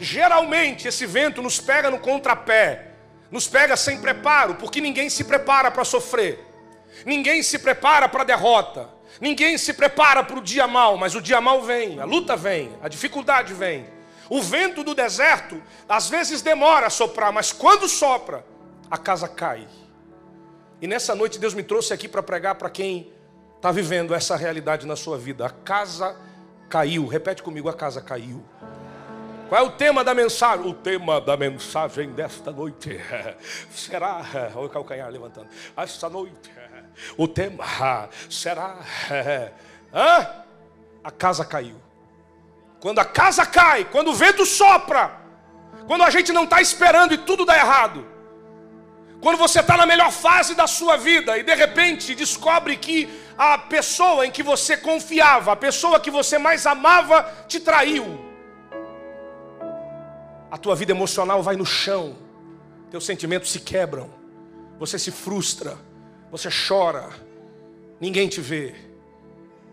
Geralmente 0.00 0.88
esse 0.88 1.04
vento 1.04 1.42
nos 1.42 1.60
pega 1.60 1.90
no 1.90 1.98
contrapé, 1.98 2.92
nos 3.30 3.46
pega 3.46 3.76
sem 3.76 4.00
preparo, 4.00 4.54
porque 4.54 4.80
ninguém 4.80 5.10
se 5.10 5.22
prepara 5.22 5.70
para 5.70 5.84
sofrer, 5.84 6.42
ninguém 7.04 7.42
se 7.42 7.58
prepara 7.58 8.08
para 8.08 8.22
a 8.22 8.26
derrota, 8.26 8.95
ninguém 9.20 9.56
se 9.58 9.72
prepara 9.72 10.22
para 10.22 10.38
o 10.38 10.42
dia 10.42 10.66
mal, 10.66 10.96
mas 10.96 11.14
o 11.14 11.20
dia 11.20 11.40
mal 11.40 11.62
vem, 11.62 12.00
a 12.00 12.04
luta 12.04 12.36
vem, 12.36 12.70
a 12.82 12.88
dificuldade 12.88 13.52
vem. 13.54 13.86
O 14.28 14.42
vento 14.42 14.82
do 14.82 14.94
deserto 14.94 15.62
às 15.88 16.08
vezes 16.08 16.42
demora 16.42 16.86
a 16.86 16.90
soprar, 16.90 17.32
mas 17.32 17.52
quando 17.52 17.88
sopra, 17.88 18.44
a 18.90 18.98
casa 18.98 19.28
cai. 19.28 19.66
E 20.80 20.86
nessa 20.86 21.14
noite 21.14 21.38
Deus 21.38 21.54
me 21.54 21.62
trouxe 21.62 21.92
aqui 21.92 22.08
para 22.08 22.22
pregar 22.22 22.56
para 22.56 22.68
quem 22.68 23.12
está 23.56 23.72
vivendo 23.72 24.14
essa 24.14 24.36
realidade 24.36 24.86
na 24.86 24.96
sua 24.96 25.16
vida. 25.16 25.46
A 25.46 25.50
casa 25.50 26.16
caiu. 26.68 27.06
Repete 27.06 27.42
comigo: 27.42 27.68
a 27.68 27.74
casa 27.74 28.00
caiu. 28.00 28.44
Qual 29.48 29.60
é 29.60 29.64
o 29.64 29.70
tema 29.70 30.02
da 30.02 30.12
mensagem? 30.12 30.66
O 30.66 30.74
tema 30.74 31.20
da 31.20 31.36
mensagem 31.36 32.10
desta 32.10 32.50
noite 32.50 33.00
será. 33.70 34.24
Olha 34.54 34.66
o 34.66 34.68
calcanhar 34.68 35.08
levantando. 35.08 35.48
Esta 35.76 36.08
noite, 36.08 36.50
o 37.16 37.26
tema 37.28 38.08
será. 38.28 38.76
Hã? 39.92 40.26
A 41.02 41.10
casa 41.10 41.44
caiu. 41.44 41.80
Quando 42.80 42.98
a 42.98 43.04
casa 43.04 43.44
cai, 43.46 43.84
quando 43.84 44.10
o 44.10 44.14
vento 44.14 44.44
sopra, 44.44 45.18
quando 45.86 46.02
a 46.02 46.10
gente 46.10 46.32
não 46.32 46.44
está 46.44 46.60
esperando 46.60 47.14
e 47.14 47.18
tudo 47.18 47.44
dá 47.44 47.56
errado, 47.56 48.06
quando 49.20 49.38
você 49.38 49.60
está 49.60 49.76
na 49.76 49.86
melhor 49.86 50.12
fase 50.12 50.54
da 50.54 50.66
sua 50.66 50.96
vida 50.96 51.38
e 51.38 51.42
de 51.42 51.54
repente 51.54 52.14
descobre 52.14 52.76
que 52.76 53.08
a 53.36 53.56
pessoa 53.58 54.26
em 54.26 54.30
que 54.30 54.42
você 54.42 54.76
confiava, 54.76 55.52
a 55.52 55.56
pessoa 55.56 55.98
que 55.98 56.10
você 56.10 56.38
mais 56.38 56.66
amava, 56.66 57.22
te 57.48 57.58
traiu. 57.58 58.24
A 60.50 60.58
tua 60.58 60.74
vida 60.74 60.92
emocional 60.92 61.42
vai 61.42 61.56
no 61.56 61.66
chão, 61.66 62.16
teus 62.90 63.04
sentimentos 63.04 63.50
se 63.50 63.60
quebram, 63.60 64.10
você 64.78 64.98
se 64.98 65.10
frustra, 65.10 65.76
você 66.36 66.50
chora, 66.50 67.08
ninguém 67.98 68.28
te 68.28 68.42
vê. 68.42 68.74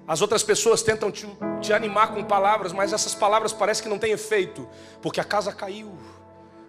As 0.08 0.22
outras 0.22 0.43
pessoas 0.43 0.82
tentam 0.82 1.12
te, 1.12 1.27
te 1.62 1.74
animar 1.74 2.13
com 2.13 2.24
palavras, 2.24 2.72
mas 2.72 2.93
essas 2.93 3.13
palavras 3.13 3.51
parecem 3.51 3.84
que 3.84 3.89
não 3.89 4.00
têm 4.00 4.13
efeito, 4.13 4.67
porque 5.01 5.20
a 5.20 5.25
casa 5.25 5.51
caiu. 5.51 5.93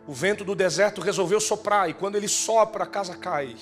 O 0.06 0.12
vento 0.12 0.44
do 0.44 0.54
deserto 0.54 1.00
resolveu 1.00 1.40
soprar, 1.40 1.88
e 1.88 1.94
quando 1.94 2.16
ele 2.16 2.26
sopra, 2.26 2.82
a 2.82 2.86
casa 2.86 3.16
cai. 3.16 3.56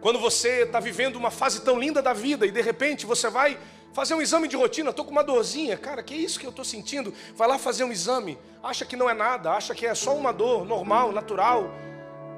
Quando 0.00 0.18
você 0.18 0.64
está 0.64 0.78
vivendo 0.78 1.16
uma 1.16 1.30
fase 1.30 1.62
tão 1.62 1.78
linda 1.78 2.02
da 2.02 2.12
vida 2.12 2.46
e 2.46 2.50
de 2.50 2.60
repente 2.60 3.06
você 3.06 3.30
vai 3.30 3.58
fazer 3.94 4.14
um 4.14 4.20
exame 4.20 4.46
de 4.46 4.56
rotina, 4.56 4.90
estou 4.90 5.06
com 5.06 5.10
uma 5.10 5.24
dorzinha, 5.24 5.76
cara, 5.78 6.02
que 6.02 6.12
é 6.12 6.18
isso 6.18 6.38
que 6.38 6.44
eu 6.46 6.50
estou 6.50 6.64
sentindo? 6.64 7.14
Vai 7.34 7.48
lá 7.48 7.58
fazer 7.58 7.82
um 7.82 7.90
exame, 7.90 8.38
acha 8.62 8.84
que 8.84 8.94
não 8.94 9.08
é 9.08 9.14
nada, 9.14 9.52
acha 9.52 9.74
que 9.74 9.86
é 9.86 9.94
só 9.94 10.14
uma 10.14 10.32
dor 10.32 10.66
normal, 10.66 11.12
natural. 11.12 11.70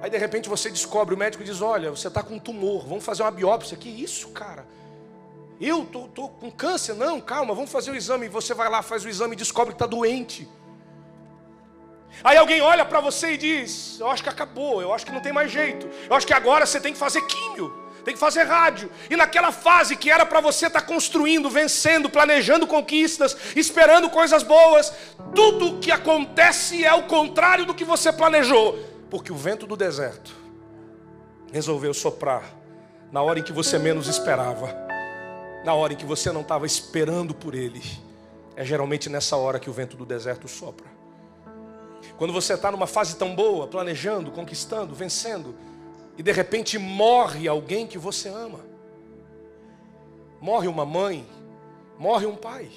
Aí 0.01 0.11
de 0.11 0.17
repente 0.17 0.49
você 0.49 0.71
descobre, 0.71 1.15
o 1.15 1.19
médico 1.19 1.43
diz: 1.43 1.61
Olha, 1.61 1.91
você 1.91 2.09
está 2.09 2.23
com 2.23 2.35
um 2.35 2.39
tumor, 2.39 2.87
vamos 2.87 3.05
fazer 3.05 3.23
uma 3.23 3.31
biópsia. 3.31 3.77
Que 3.77 3.89
isso, 3.89 4.29
cara? 4.29 4.67
Eu 5.61 5.85
tô, 5.85 6.07
tô 6.07 6.29
com 6.29 6.51
câncer? 6.51 6.95
Não, 6.95 7.21
calma, 7.21 7.53
vamos 7.53 7.71
fazer 7.71 7.91
o 7.91 7.97
exame. 7.97 8.29
Você 8.29 8.55
vai 8.55 8.71
lá, 8.71 8.81
faz 8.81 9.05
o 9.05 9.09
exame 9.09 9.33
e 9.33 9.37
descobre 9.37 9.73
que 9.73 9.77
está 9.77 9.87
doente. 9.87 10.49
Aí 12.23 12.37
alguém 12.37 12.61
olha 12.61 12.85
para 12.85 13.01
você 13.01 13.33
e 13.33 13.37
diz: 13.37 13.99
Eu 13.99 14.09
acho 14.09 14.23
que 14.23 14.29
acabou, 14.29 14.81
eu 14.81 14.93
acho 14.93 15.05
que 15.05 15.13
não 15.13 15.21
tem 15.21 15.33
mais 15.33 15.51
jeito. 15.51 15.89
Eu 16.09 16.15
acho 16.17 16.27
que 16.27 16.33
agora 16.33 16.65
você 16.65 16.81
tem 16.81 16.93
que 16.93 16.99
fazer 16.99 17.21
químio, 17.23 17.73
tem 18.05 18.15
que 18.15 18.21
fazer 18.21 18.45
rádio. 18.45 18.91
E 19.11 19.17
naquela 19.17 19.51
fase 19.51 19.97
que 19.97 20.11
era 20.11 20.25
para 20.25 20.41
você 20.41 20.69
estar 20.69 20.81
tá 20.81 20.87
construindo, 20.87 21.51
vencendo, 21.51 22.09
planejando 22.09 22.67
conquistas, 22.67 23.37
esperando 23.57 24.09
coisas 24.11 24.45
boas, 24.45 24.93
tudo 25.35 25.81
que 25.81 25.91
acontece 25.91 26.85
é 26.85 26.95
o 26.95 27.03
contrário 27.05 27.67
do 27.67 27.75
que 27.75 27.85
você 27.85 28.13
planejou, 28.13 28.79
porque 29.11 29.33
o 29.33 29.37
vento 29.37 29.67
do 29.67 29.77
deserto 29.77 30.35
resolveu 31.53 31.95
soprar 31.95 32.55
na 33.11 33.23
hora 33.23 33.39
em 33.39 33.43
que 33.43 33.53
você 33.53 33.79
menos 33.79 34.07
esperava, 34.07 34.75
na 35.65 35.75
hora 35.75 35.93
em 35.93 35.97
que 35.97 36.05
você 36.05 36.31
não 36.31 36.43
estava 36.43 36.67
esperando 36.67 37.35
por 37.35 37.55
ele. 37.55 37.83
É 38.55 38.65
geralmente 38.65 39.09
nessa 39.09 39.37
hora 39.37 39.59
que 39.59 39.71
o 39.71 39.73
vento 39.73 39.97
do 39.97 40.05
deserto 40.05 40.49
sopra. 40.49 40.87
Quando 42.17 42.33
você 42.33 42.55
está 42.55 42.71
numa 42.71 42.87
fase 42.87 43.17
tão 43.17 43.35
boa, 43.35 43.67
planejando, 43.67 44.31
conquistando, 44.31 44.95
vencendo, 44.95 45.55
e 46.17 46.23
de 46.23 46.33
repente 46.33 46.77
morre 46.79 47.47
alguém 47.47 47.87
que 47.87 47.97
você 47.97 48.29
ama. 48.29 48.61
Morre 50.41 50.67
uma 50.67 50.85
mãe, 50.85 51.27
morre 51.97 52.27
um 52.27 52.37
pai, 52.37 52.69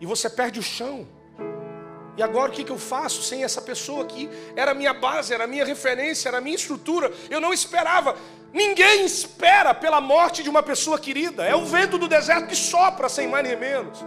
e 0.00 0.06
você 0.06 0.28
perde 0.28 0.58
o 0.58 0.62
chão. 0.62 1.06
E 2.16 2.22
agora 2.22 2.50
o 2.50 2.54
que, 2.54 2.64
que 2.64 2.72
eu 2.72 2.78
faço 2.78 3.22
sem 3.22 3.44
essa 3.44 3.62
pessoa 3.62 4.04
que 4.04 4.28
era 4.56 4.74
minha 4.74 4.92
base, 4.92 5.32
era 5.32 5.46
minha 5.46 5.64
referência, 5.64 6.28
era 6.28 6.40
minha 6.40 6.56
estrutura? 6.56 7.12
Eu 7.28 7.40
não 7.40 7.52
esperava. 7.52 8.16
Ninguém 8.52 9.04
espera 9.04 9.72
pela 9.72 10.00
morte 10.00 10.42
de 10.42 10.50
uma 10.50 10.62
pessoa 10.62 10.98
querida. 10.98 11.44
É 11.44 11.54
o 11.54 11.64
vento 11.64 11.96
do 11.96 12.08
deserto 12.08 12.48
que 12.48 12.56
sopra 12.56 13.08
sem 13.08 13.28
mais 13.28 13.46
nem 13.46 13.56
menos. 13.56 14.04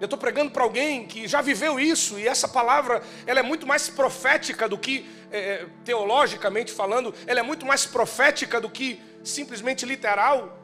Eu 0.00 0.04
estou 0.04 0.18
pregando 0.18 0.52
para 0.52 0.62
alguém 0.62 1.06
que 1.06 1.26
já 1.26 1.40
viveu 1.40 1.78
isso, 1.78 2.18
e 2.20 2.28
essa 2.28 2.46
palavra 2.46 3.02
ela 3.26 3.40
é 3.40 3.42
muito 3.42 3.66
mais 3.66 3.88
profética 3.88 4.68
do 4.68 4.78
que, 4.78 5.08
é, 5.30 5.38
é, 5.38 5.66
teologicamente 5.84 6.70
falando, 6.70 7.12
ela 7.26 7.40
é 7.40 7.42
muito 7.42 7.66
mais 7.66 7.84
profética 7.84 8.60
do 8.60 8.70
que 8.70 9.02
simplesmente 9.24 9.84
literal. 9.84 10.57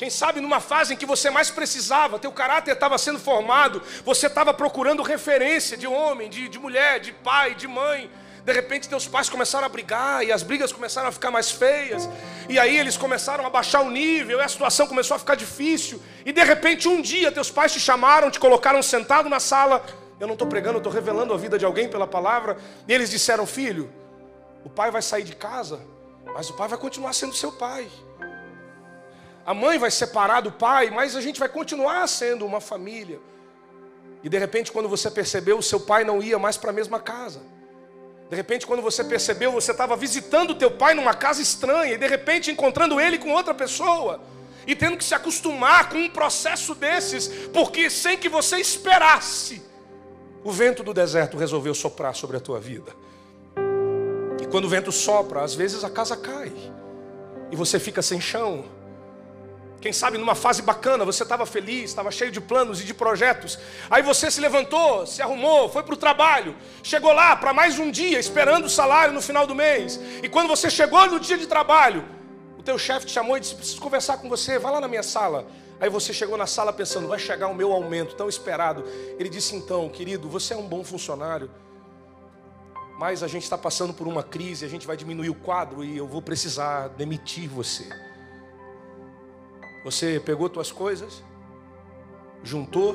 Quem 0.00 0.08
sabe 0.08 0.40
numa 0.40 0.60
fase 0.60 0.94
em 0.94 0.96
que 0.96 1.04
você 1.04 1.28
mais 1.28 1.50
precisava, 1.50 2.18
teu 2.18 2.32
caráter 2.32 2.72
estava 2.72 2.96
sendo 2.96 3.18
formado, 3.18 3.82
você 4.02 4.28
estava 4.28 4.54
procurando 4.54 5.02
referência 5.02 5.76
de 5.76 5.86
homem, 5.86 6.30
de, 6.30 6.48
de 6.48 6.58
mulher, 6.58 7.00
de 7.00 7.12
pai, 7.12 7.54
de 7.54 7.68
mãe, 7.68 8.10
de 8.42 8.50
repente 8.50 8.88
teus 8.88 9.06
pais 9.06 9.28
começaram 9.28 9.66
a 9.66 9.68
brigar 9.68 10.24
e 10.24 10.32
as 10.32 10.42
brigas 10.42 10.72
começaram 10.72 11.08
a 11.08 11.12
ficar 11.12 11.30
mais 11.30 11.50
feias. 11.50 12.08
E 12.48 12.58
aí 12.58 12.78
eles 12.78 12.96
começaram 12.96 13.44
a 13.44 13.50
baixar 13.50 13.82
o 13.82 13.90
nível 13.90 14.38
e 14.38 14.42
a 14.42 14.48
situação 14.48 14.86
começou 14.86 15.16
a 15.16 15.18
ficar 15.18 15.34
difícil. 15.34 16.00
E 16.24 16.32
de 16.32 16.42
repente 16.42 16.88
um 16.88 17.02
dia 17.02 17.30
teus 17.30 17.50
pais 17.50 17.70
te 17.70 17.78
chamaram, 17.78 18.30
te 18.30 18.40
colocaram 18.40 18.82
sentado 18.82 19.28
na 19.28 19.38
sala. 19.38 19.84
Eu 20.18 20.26
não 20.26 20.32
estou 20.32 20.48
pregando, 20.48 20.76
eu 20.76 20.80
estou 20.80 20.92
revelando 20.94 21.34
a 21.34 21.36
vida 21.36 21.58
de 21.58 21.66
alguém 21.66 21.90
pela 21.90 22.06
palavra. 22.06 22.56
E 22.88 22.92
eles 22.94 23.10
disseram: 23.10 23.46
Filho, 23.46 23.92
o 24.64 24.70
pai 24.70 24.90
vai 24.90 25.02
sair 25.02 25.24
de 25.24 25.36
casa, 25.36 25.78
mas 26.32 26.48
o 26.48 26.54
pai 26.54 26.68
vai 26.68 26.78
continuar 26.78 27.12
sendo 27.12 27.34
seu 27.34 27.52
pai. 27.52 27.86
A 29.50 29.54
mãe 29.62 29.78
vai 29.78 29.90
separar 29.90 30.42
do 30.42 30.52
pai, 30.52 30.90
mas 30.90 31.16
a 31.16 31.20
gente 31.20 31.40
vai 31.40 31.48
continuar 31.48 32.06
sendo 32.06 32.46
uma 32.46 32.60
família. 32.60 33.18
E 34.22 34.28
de 34.28 34.38
repente, 34.38 34.70
quando 34.70 34.88
você 34.88 35.10
percebeu, 35.10 35.58
o 35.58 35.62
seu 35.70 35.80
pai 35.80 36.04
não 36.04 36.22
ia 36.22 36.38
mais 36.38 36.56
para 36.56 36.70
a 36.70 36.72
mesma 36.72 37.00
casa. 37.00 37.40
De 38.30 38.36
repente, 38.36 38.64
quando 38.64 38.80
você 38.80 39.02
percebeu, 39.02 39.50
você 39.50 39.72
estava 39.72 39.96
visitando 39.96 40.50
o 40.50 40.54
teu 40.54 40.70
pai 40.70 40.94
numa 40.94 41.14
casa 41.14 41.42
estranha, 41.42 41.94
e 41.94 41.98
de 41.98 42.06
repente 42.06 42.48
encontrando 42.48 43.00
ele 43.00 43.18
com 43.18 43.32
outra 43.32 43.52
pessoa, 43.52 44.20
e 44.68 44.76
tendo 44.76 44.96
que 44.96 45.02
se 45.02 45.16
acostumar 45.16 45.88
com 45.88 45.98
um 45.98 46.08
processo 46.08 46.72
desses, 46.72 47.26
porque 47.52 47.90
sem 47.90 48.16
que 48.16 48.28
você 48.28 48.58
esperasse, 48.58 49.60
o 50.44 50.52
vento 50.52 50.84
do 50.84 50.94
deserto 50.94 51.36
resolveu 51.36 51.74
soprar 51.74 52.14
sobre 52.14 52.36
a 52.36 52.40
tua 52.40 52.60
vida. 52.60 52.94
E 54.40 54.46
quando 54.46 54.66
o 54.66 54.68
vento 54.68 54.92
sopra, 54.92 55.42
às 55.42 55.56
vezes 55.56 55.82
a 55.82 55.90
casa 55.90 56.16
cai, 56.16 56.52
e 57.50 57.56
você 57.56 57.80
fica 57.80 58.00
sem 58.00 58.20
chão, 58.20 58.78
quem 59.80 59.94
sabe 59.94 60.18
numa 60.18 60.34
fase 60.34 60.60
bacana, 60.60 61.06
você 61.06 61.22
estava 61.22 61.46
feliz, 61.46 61.90
estava 61.90 62.10
cheio 62.10 62.30
de 62.30 62.40
planos 62.40 62.82
e 62.82 62.84
de 62.84 62.92
projetos. 62.92 63.58
Aí 63.90 64.02
você 64.02 64.30
se 64.30 64.38
levantou, 64.38 65.06
se 65.06 65.22
arrumou, 65.22 65.70
foi 65.70 65.82
para 65.82 65.94
o 65.94 65.96
trabalho, 65.96 66.54
chegou 66.82 67.12
lá 67.12 67.34
para 67.34 67.54
mais 67.54 67.78
um 67.78 67.90
dia, 67.90 68.18
esperando 68.18 68.66
o 68.66 68.70
salário 68.70 69.14
no 69.14 69.22
final 69.22 69.46
do 69.46 69.54
mês. 69.54 69.98
E 70.22 70.28
quando 70.28 70.48
você 70.48 70.68
chegou 70.68 71.06
no 71.06 71.18
dia 71.18 71.38
de 71.38 71.46
trabalho, 71.46 72.06
o 72.58 72.62
teu 72.62 72.78
chefe 72.78 73.06
te 73.06 73.12
chamou 73.12 73.38
e 73.38 73.40
disse: 73.40 73.54
Preciso 73.54 73.80
conversar 73.80 74.18
com 74.18 74.28
você, 74.28 74.58
vai 74.58 74.70
lá 74.70 74.82
na 74.82 74.88
minha 74.88 75.02
sala. 75.02 75.46
Aí 75.80 75.88
você 75.88 76.12
chegou 76.12 76.36
na 76.36 76.46
sala 76.46 76.74
pensando: 76.74 77.08
Vai 77.08 77.18
chegar 77.18 77.48
o 77.48 77.54
meu 77.54 77.72
aumento 77.72 78.14
tão 78.14 78.28
esperado. 78.28 78.84
Ele 79.18 79.30
disse: 79.30 79.56
Então, 79.56 79.88
querido, 79.88 80.28
você 80.28 80.52
é 80.52 80.56
um 80.58 80.68
bom 80.68 80.84
funcionário, 80.84 81.50
mas 82.98 83.22
a 83.22 83.26
gente 83.26 83.44
está 83.44 83.56
passando 83.56 83.94
por 83.94 84.06
uma 84.06 84.22
crise, 84.22 84.62
a 84.66 84.68
gente 84.68 84.86
vai 84.86 84.94
diminuir 84.94 85.30
o 85.30 85.34
quadro 85.34 85.82
e 85.82 85.96
eu 85.96 86.06
vou 86.06 86.20
precisar 86.20 86.88
demitir 86.88 87.48
você. 87.48 88.09
Você 89.84 90.20
pegou 90.20 90.52
suas 90.52 90.70
coisas, 90.70 91.22
juntou 92.42 92.94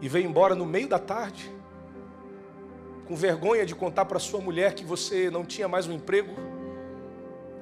e 0.00 0.08
veio 0.08 0.26
embora 0.26 0.54
no 0.54 0.64
meio 0.64 0.88
da 0.88 0.98
tarde, 0.98 1.50
com 3.06 3.14
vergonha 3.14 3.66
de 3.66 3.74
contar 3.74 4.06
para 4.06 4.18
sua 4.18 4.40
mulher 4.40 4.74
que 4.74 4.84
você 4.84 5.30
não 5.30 5.44
tinha 5.44 5.68
mais 5.68 5.86
um 5.86 5.92
emprego, 5.92 6.34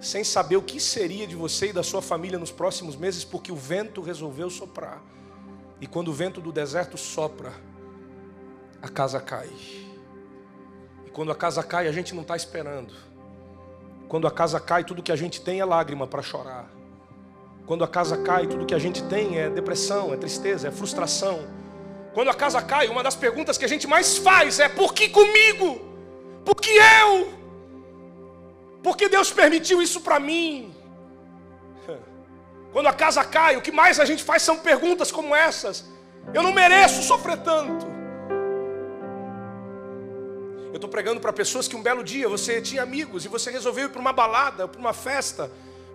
sem 0.00 0.22
saber 0.22 0.56
o 0.56 0.62
que 0.62 0.80
seria 0.80 1.26
de 1.26 1.34
você 1.34 1.68
e 1.68 1.72
da 1.72 1.82
sua 1.82 2.00
família 2.00 2.38
nos 2.38 2.52
próximos 2.52 2.96
meses, 2.96 3.24
porque 3.24 3.50
o 3.50 3.56
vento 3.56 4.00
resolveu 4.00 4.48
soprar. 4.48 5.02
E 5.80 5.86
quando 5.86 6.08
o 6.08 6.12
vento 6.12 6.40
do 6.40 6.52
deserto 6.52 6.96
sopra, 6.96 7.52
a 8.80 8.88
casa 8.88 9.20
cai. 9.20 9.50
E 11.06 11.10
quando 11.10 11.32
a 11.32 11.34
casa 11.34 11.62
cai, 11.62 11.88
a 11.88 11.92
gente 11.92 12.14
não 12.14 12.22
está 12.22 12.36
esperando. 12.36 12.94
Quando 14.08 14.26
a 14.26 14.30
casa 14.30 14.58
cai, 14.58 14.84
tudo 14.84 15.02
que 15.02 15.12
a 15.12 15.16
gente 15.16 15.40
tem 15.40 15.60
é 15.60 15.64
lágrima 15.64 16.06
para 16.06 16.22
chorar. 16.22 16.70
Quando 17.70 17.84
a 17.84 17.86
casa 17.86 18.16
cai, 18.16 18.48
tudo 18.48 18.66
que 18.66 18.74
a 18.74 18.80
gente 18.80 19.00
tem 19.04 19.38
é 19.38 19.48
depressão, 19.48 20.12
é 20.12 20.16
tristeza, 20.16 20.66
é 20.66 20.72
frustração. 20.72 21.46
Quando 22.12 22.28
a 22.28 22.34
casa 22.34 22.60
cai, 22.60 22.88
uma 22.88 23.00
das 23.00 23.14
perguntas 23.14 23.56
que 23.56 23.64
a 23.64 23.68
gente 23.68 23.86
mais 23.86 24.18
faz 24.18 24.58
é: 24.58 24.68
por 24.68 24.92
que 24.92 25.08
comigo? 25.08 25.80
Por 26.44 26.56
que 26.56 26.68
eu? 26.68 27.32
Por 28.82 28.96
que 28.96 29.08
Deus 29.08 29.30
permitiu 29.30 29.80
isso 29.80 30.00
para 30.00 30.18
mim? 30.18 30.74
Quando 32.72 32.88
a 32.88 32.92
casa 32.92 33.22
cai, 33.22 33.56
o 33.56 33.62
que 33.62 33.70
mais 33.70 34.00
a 34.00 34.04
gente 34.04 34.24
faz 34.24 34.42
são 34.42 34.58
perguntas 34.58 35.12
como 35.12 35.32
essas. 35.32 35.84
Eu 36.34 36.42
não 36.42 36.52
mereço 36.52 37.04
sofrer 37.04 37.36
tanto. 37.36 37.86
Eu 40.70 40.74
estou 40.74 40.90
pregando 40.90 41.20
para 41.20 41.32
pessoas 41.32 41.68
que 41.68 41.76
um 41.76 41.82
belo 41.84 42.02
dia 42.02 42.28
você 42.28 42.60
tinha 42.60 42.82
amigos 42.82 43.24
e 43.24 43.28
você 43.28 43.48
resolveu 43.48 43.84
ir 43.84 43.90
para 43.90 44.00
uma 44.00 44.12
balada, 44.12 44.66
para 44.66 44.80
uma 44.80 44.92
festa. 44.92 45.48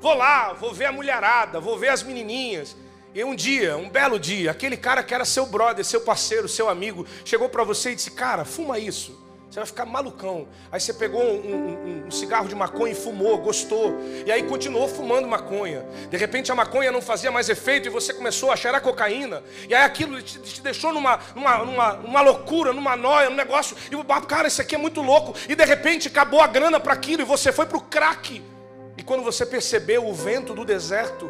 Vou 0.05 0.13
lá, 0.13 0.53
vou 0.53 0.71
ver 0.71 0.85
a 0.85 0.91
mulherada, 0.91 1.59
vou 1.59 1.79
ver 1.79 1.89
as 1.89 2.03
menininhas. 2.03 2.77
E 3.11 3.23
um 3.23 3.33
dia, 3.33 3.75
um 3.75 3.89
belo 3.89 4.19
dia, 4.19 4.51
aquele 4.51 4.77
cara 4.77 5.01
que 5.01 5.15
era 5.15 5.25
seu 5.25 5.47
brother, 5.47 5.83
seu 5.83 5.99
parceiro, 5.99 6.47
seu 6.47 6.69
amigo, 6.69 7.07
chegou 7.25 7.49
para 7.49 7.63
você 7.63 7.89
e 7.89 7.95
disse: 7.95 8.11
Cara, 8.11 8.45
fuma 8.45 8.77
isso. 8.77 9.19
Você 9.49 9.59
vai 9.59 9.65
ficar 9.65 9.83
malucão. 9.83 10.47
Aí 10.71 10.79
você 10.79 10.93
pegou 10.93 11.23
um, 11.23 11.55
um, 11.55 12.05
um, 12.05 12.11
cigarro 12.11 12.47
de 12.47 12.53
maconha 12.53 12.93
e 12.93 12.95
fumou, 12.95 13.39
gostou. 13.39 13.95
E 14.23 14.31
aí 14.31 14.43
continuou 14.43 14.87
fumando 14.87 15.27
maconha. 15.27 15.83
De 16.07 16.17
repente 16.17 16.51
a 16.51 16.55
maconha 16.55 16.91
não 16.91 17.01
fazia 17.01 17.31
mais 17.31 17.49
efeito 17.49 17.87
e 17.87 17.89
você 17.89 18.13
começou 18.13 18.51
a 18.51 18.55
cheirar 18.55 18.81
cocaína. 18.81 19.41
E 19.67 19.73
aí 19.73 19.81
aquilo 19.81 20.21
te, 20.21 20.37
te 20.37 20.61
deixou 20.61 20.93
numa, 20.93 21.19
numa, 21.33 21.57
numa, 21.65 21.93
numa, 21.93 22.21
loucura, 22.21 22.71
numa 22.71 22.95
noia, 22.95 23.31
num 23.31 23.35
negócio. 23.35 23.75
E 23.89 23.95
o 23.95 24.03
cara, 24.03 24.47
isso 24.47 24.61
aqui 24.61 24.75
é 24.75 24.77
muito 24.77 25.01
louco. 25.01 25.33
E 25.49 25.55
de 25.55 25.65
repente 25.65 26.09
acabou 26.09 26.41
a 26.41 26.47
grana 26.47 26.79
para 26.79 26.93
aquilo 26.93 27.23
e 27.23 27.25
você 27.25 27.51
foi 27.51 27.65
para 27.65 27.77
o 27.77 27.81
crack. 27.81 28.53
E 28.97 29.03
quando 29.03 29.23
você 29.23 29.45
percebeu 29.45 30.07
o 30.07 30.13
vento 30.13 30.53
do 30.53 30.63
deserto, 30.63 31.29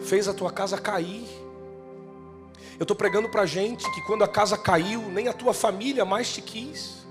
fez 0.00 0.28
a 0.28 0.34
tua 0.34 0.50
casa 0.50 0.78
cair. 0.78 1.28
Eu 2.78 2.84
estou 2.84 2.96
pregando 2.96 3.28
para 3.28 3.46
gente 3.46 3.88
que 3.92 4.00
quando 4.02 4.24
a 4.24 4.28
casa 4.28 4.56
caiu, 4.56 5.02
nem 5.02 5.28
a 5.28 5.32
tua 5.32 5.54
família 5.54 6.04
mais 6.04 6.32
te 6.32 6.42
quis. 6.42 7.04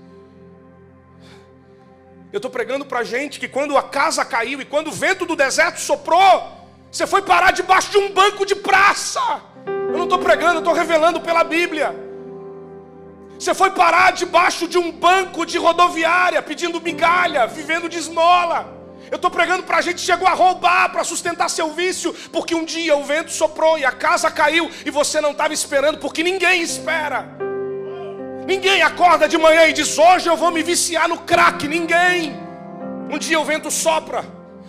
Eu 2.32 2.38
estou 2.38 2.50
pregando 2.50 2.84
para 2.84 3.04
gente 3.04 3.38
que 3.38 3.46
quando 3.46 3.76
a 3.76 3.82
casa 3.82 4.24
caiu 4.24 4.60
e 4.60 4.64
quando 4.64 4.88
o 4.88 4.92
vento 4.92 5.24
do 5.24 5.36
deserto 5.36 5.78
soprou, 5.78 6.52
você 6.90 7.06
foi 7.06 7.22
parar 7.22 7.52
debaixo 7.52 7.90
de 7.92 7.98
um 7.98 8.12
banco 8.12 8.44
de 8.44 8.56
praça. 8.56 9.20
Eu 9.66 9.96
não 9.96 10.04
estou 10.04 10.18
pregando, 10.18 10.54
eu 10.54 10.58
estou 10.58 10.74
revelando 10.74 11.20
pela 11.20 11.44
Bíblia. 11.44 11.94
Você 13.38 13.54
foi 13.54 13.70
parar 13.70 14.12
debaixo 14.12 14.66
de 14.68 14.78
um 14.78 14.90
banco 14.90 15.46
de 15.46 15.58
rodoviária, 15.58 16.42
pedindo 16.42 16.80
migalha, 16.80 17.46
vivendo 17.46 17.88
de 17.88 17.98
esmola. 17.98 18.83
Eu 19.14 19.16
estou 19.16 19.30
pregando 19.30 19.62
para 19.62 19.76
a 19.76 19.80
gente 19.80 20.00
chegou 20.00 20.26
a 20.26 20.32
roubar 20.32 20.90
para 20.90 21.04
sustentar 21.04 21.48
seu 21.48 21.72
vício, 21.72 22.12
porque 22.32 22.52
um 22.52 22.64
dia 22.64 22.96
o 22.96 23.04
vento 23.04 23.30
soprou 23.30 23.78
e 23.78 23.84
a 23.84 23.92
casa 23.92 24.28
caiu 24.28 24.68
e 24.84 24.90
você 24.90 25.20
não 25.20 25.30
estava 25.30 25.54
esperando, 25.54 25.98
porque 25.98 26.20
ninguém 26.20 26.62
espera. 26.62 27.24
Ninguém 28.44 28.82
acorda 28.82 29.28
de 29.28 29.38
manhã 29.38 29.68
e 29.68 29.72
diz: 29.72 29.96
Hoje 29.96 30.28
eu 30.28 30.36
vou 30.36 30.50
me 30.50 30.64
viciar 30.64 31.08
no 31.08 31.18
crack. 31.18 31.68
Ninguém. 31.68 32.34
Um 33.08 33.16
dia 33.16 33.38
o 33.38 33.44
vento 33.44 33.70
sopra. 33.70 34.24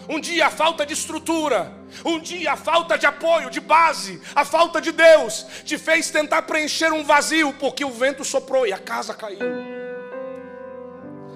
Um 0.07 0.19
dia 0.19 0.45
a 0.45 0.51
falta 0.51 0.85
de 0.85 0.93
estrutura. 0.93 1.73
Um 2.05 2.19
dia 2.19 2.51
a 2.51 2.55
falta 2.55 2.99
de 2.99 3.07
apoio, 3.07 3.49
de 3.49 3.59
base. 3.59 4.21
A 4.35 4.45
falta 4.45 4.79
de 4.79 4.91
Deus 4.91 5.43
te 5.63 5.75
fez 5.79 6.11
tentar 6.11 6.43
preencher 6.43 6.93
um 6.93 7.03
vazio 7.03 7.51
porque 7.53 7.83
o 7.83 7.89
vento 7.89 8.23
soprou 8.23 8.67
e 8.67 8.71
a 8.71 8.77
casa 8.77 9.11
caiu. 9.15 9.39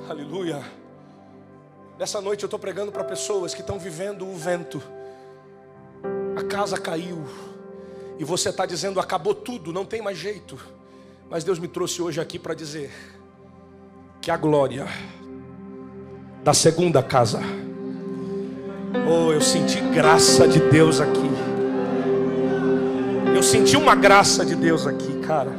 Aleluia. 0.07 0.78
Nessa 1.99 2.21
noite 2.21 2.43
eu 2.43 2.47
estou 2.47 2.57
pregando 2.57 2.93
para 2.93 3.03
pessoas 3.03 3.53
que 3.53 3.59
estão 3.59 3.77
vivendo 3.77 4.25
o 4.25 4.33
vento. 4.33 4.81
A 6.33 6.43
casa 6.43 6.77
caiu. 6.77 7.25
E 8.17 8.23
você 8.23 8.51
está 8.51 8.65
dizendo: 8.65 9.01
acabou 9.01 9.35
tudo, 9.35 9.73
não 9.73 9.83
tem 9.83 10.01
mais 10.01 10.17
jeito. 10.17 10.57
Mas 11.29 11.43
Deus 11.43 11.59
me 11.59 11.67
trouxe 11.67 12.01
hoje 12.01 12.21
aqui 12.21 12.39
para 12.39 12.53
dizer 12.53 12.89
que 14.21 14.31
a 14.31 14.37
glória 14.37 14.87
da 16.41 16.53
segunda 16.53 17.03
casa. 17.03 17.41
Oh, 19.05 19.33
eu 19.33 19.41
senti 19.41 19.81
graça 19.81 20.47
de 20.47 20.61
Deus 20.61 21.01
aqui. 21.01 21.29
Eu 23.35 23.43
senti 23.43 23.75
uma 23.75 23.93
graça 23.93 24.45
de 24.45 24.55
Deus 24.55 24.87
aqui, 24.87 25.19
cara. 25.19 25.51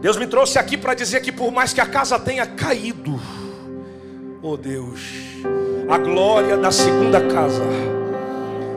Deus 0.00 0.16
me 0.16 0.26
trouxe 0.26 0.58
aqui 0.58 0.78
para 0.78 0.94
dizer 0.94 1.20
que 1.20 1.30
por 1.30 1.52
mais 1.52 1.74
que 1.74 1.80
a 1.82 1.86
casa 1.86 2.18
tenha 2.18 2.46
caído, 2.46 3.20
oh 4.46 4.58
Deus, 4.58 5.00
a 5.88 5.96
glória 5.96 6.58
da 6.58 6.70
segunda 6.70 7.18
casa 7.18 7.64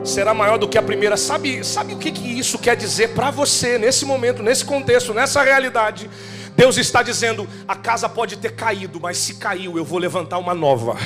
será 0.02 0.32
maior 0.32 0.56
do 0.56 0.66
que 0.66 0.78
a 0.78 0.82
primeira. 0.82 1.14
Sabe, 1.14 1.62
sabe 1.62 1.92
o 1.92 1.98
que, 1.98 2.10
que 2.10 2.26
isso 2.38 2.58
quer 2.58 2.74
dizer 2.74 3.08
para 3.08 3.30
você 3.30 3.76
nesse 3.76 4.06
momento, 4.06 4.42
nesse 4.42 4.64
contexto, 4.64 5.12
nessa 5.12 5.42
realidade? 5.42 6.08
Deus 6.56 6.78
está 6.78 7.02
dizendo: 7.02 7.46
a 7.68 7.76
casa 7.76 8.08
pode 8.08 8.38
ter 8.38 8.52
caído, 8.52 8.98
mas 8.98 9.18
se 9.18 9.34
caiu, 9.34 9.76
eu 9.76 9.84
vou 9.84 9.98
levantar 9.98 10.38
uma 10.38 10.54
nova. 10.54 10.96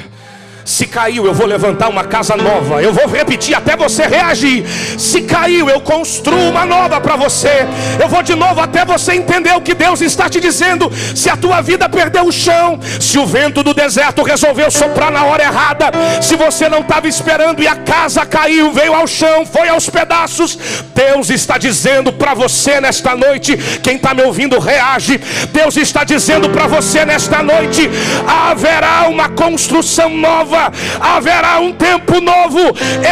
Se 0.64 0.86
caiu, 0.86 1.26
eu 1.26 1.34
vou 1.34 1.46
levantar 1.46 1.88
uma 1.88 2.04
casa 2.04 2.36
nova. 2.36 2.82
Eu 2.82 2.92
vou 2.92 3.06
repetir 3.06 3.54
até 3.54 3.76
você 3.76 4.06
reagir. 4.06 4.64
Se 4.98 5.22
caiu, 5.22 5.68
eu 5.68 5.80
construo 5.80 6.50
uma 6.50 6.64
nova 6.64 7.00
para 7.00 7.16
você. 7.16 7.66
Eu 8.00 8.08
vou 8.08 8.22
de 8.22 8.34
novo 8.34 8.60
até 8.60 8.84
você 8.84 9.14
entender 9.14 9.52
o 9.54 9.60
que 9.60 9.74
Deus 9.74 10.00
está 10.00 10.28
te 10.28 10.40
dizendo. 10.40 10.90
Se 11.14 11.28
a 11.28 11.36
tua 11.36 11.60
vida 11.60 11.88
perdeu 11.88 12.26
o 12.26 12.32
chão, 12.32 12.78
se 13.00 13.18
o 13.18 13.26
vento 13.26 13.62
do 13.62 13.74
deserto 13.74 14.22
resolveu 14.22 14.70
soprar 14.70 15.10
na 15.10 15.24
hora 15.24 15.42
errada, 15.42 15.90
se 16.20 16.36
você 16.36 16.68
não 16.68 16.80
estava 16.80 17.08
esperando 17.08 17.62
e 17.62 17.66
a 17.66 17.76
casa 17.76 18.24
caiu, 18.24 18.72
veio 18.72 18.94
ao 18.94 19.06
chão, 19.06 19.44
foi 19.44 19.68
aos 19.68 19.90
pedaços, 19.90 20.58
Deus 20.94 21.30
está 21.30 21.58
dizendo 21.58 22.12
para 22.12 22.34
você 22.34 22.80
nesta 22.80 23.16
noite. 23.16 23.56
Quem 23.82 23.96
está 23.96 24.14
me 24.14 24.22
ouvindo, 24.22 24.58
reage. 24.58 25.18
Deus 25.52 25.76
está 25.76 26.04
dizendo 26.04 26.48
para 26.50 26.66
você 26.66 27.04
nesta 27.04 27.42
noite: 27.42 27.90
haverá 28.26 29.08
uma 29.08 29.28
construção 29.28 30.08
nova 30.10 30.51
nova, 30.52 30.72
haverá 31.00 31.58
um 31.60 31.72
tempo 31.72 32.20
novo. 32.20 32.58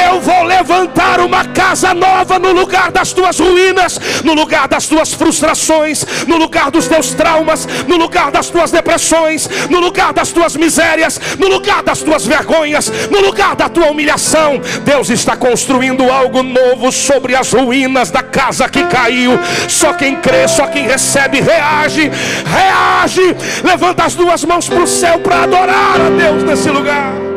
Eu 0.07 0.21
vou 0.21 0.45
levantar 0.45 1.21
uma 1.21 1.45
casa 1.47 1.95
nova 1.95 2.39
no 2.39 2.53
lugar 2.53 2.93
das 2.93 3.13
tuas 3.13 3.39
ruínas, 3.39 3.99
no 4.23 4.35
lugar 4.35 4.69
das 4.69 4.87
tuas 4.87 5.15
frustrações, 5.15 6.05
no 6.27 6.37
lugar 6.37 6.71
dos 6.71 6.87
teus 6.87 7.15
traumas, 7.15 7.67
no 7.89 7.97
lugar 7.97 8.31
das 8.31 8.51
tuas 8.51 8.71
depressões, 8.71 9.49
no 9.71 9.81
lugar 9.81 10.13
das 10.13 10.31
tuas 10.31 10.55
misérias, 10.55 11.21
no 11.39 11.49
lugar 11.49 11.83
das 11.83 12.03
tuas 12.03 12.27
vergonhas, 12.27 12.91
no 13.11 13.21
lugar 13.21 13.57
da 13.57 13.69
tua 13.69 13.87
humilhação. 13.91 14.61
Deus 14.85 15.09
está 15.09 15.37
construindo 15.37 16.11
algo 16.11 16.43
novo 16.43 16.93
sobre 16.93 17.35
as 17.35 17.53
ruínas 17.53 18.11
da 18.11 18.23
casa 18.23 18.69
que 18.69 18.85
caiu. 18.85 19.39
Só 19.69 19.95
quem 19.95 20.17
crê, 20.17 20.47
só 20.47 20.67
quem 20.67 20.87
recebe, 20.87 21.41
reage, 21.41 22.11
reage. 22.45 23.37
Levanta 23.65 24.05
as 24.05 24.15
duas 24.15 24.45
mãos 24.45 24.69
para 24.69 24.83
o 24.83 24.87
céu 24.87 25.19
para 25.21 25.45
adorar 25.45 26.01
a 26.01 26.11
Deus 26.11 26.43
nesse 26.43 26.69
lugar. 26.69 27.30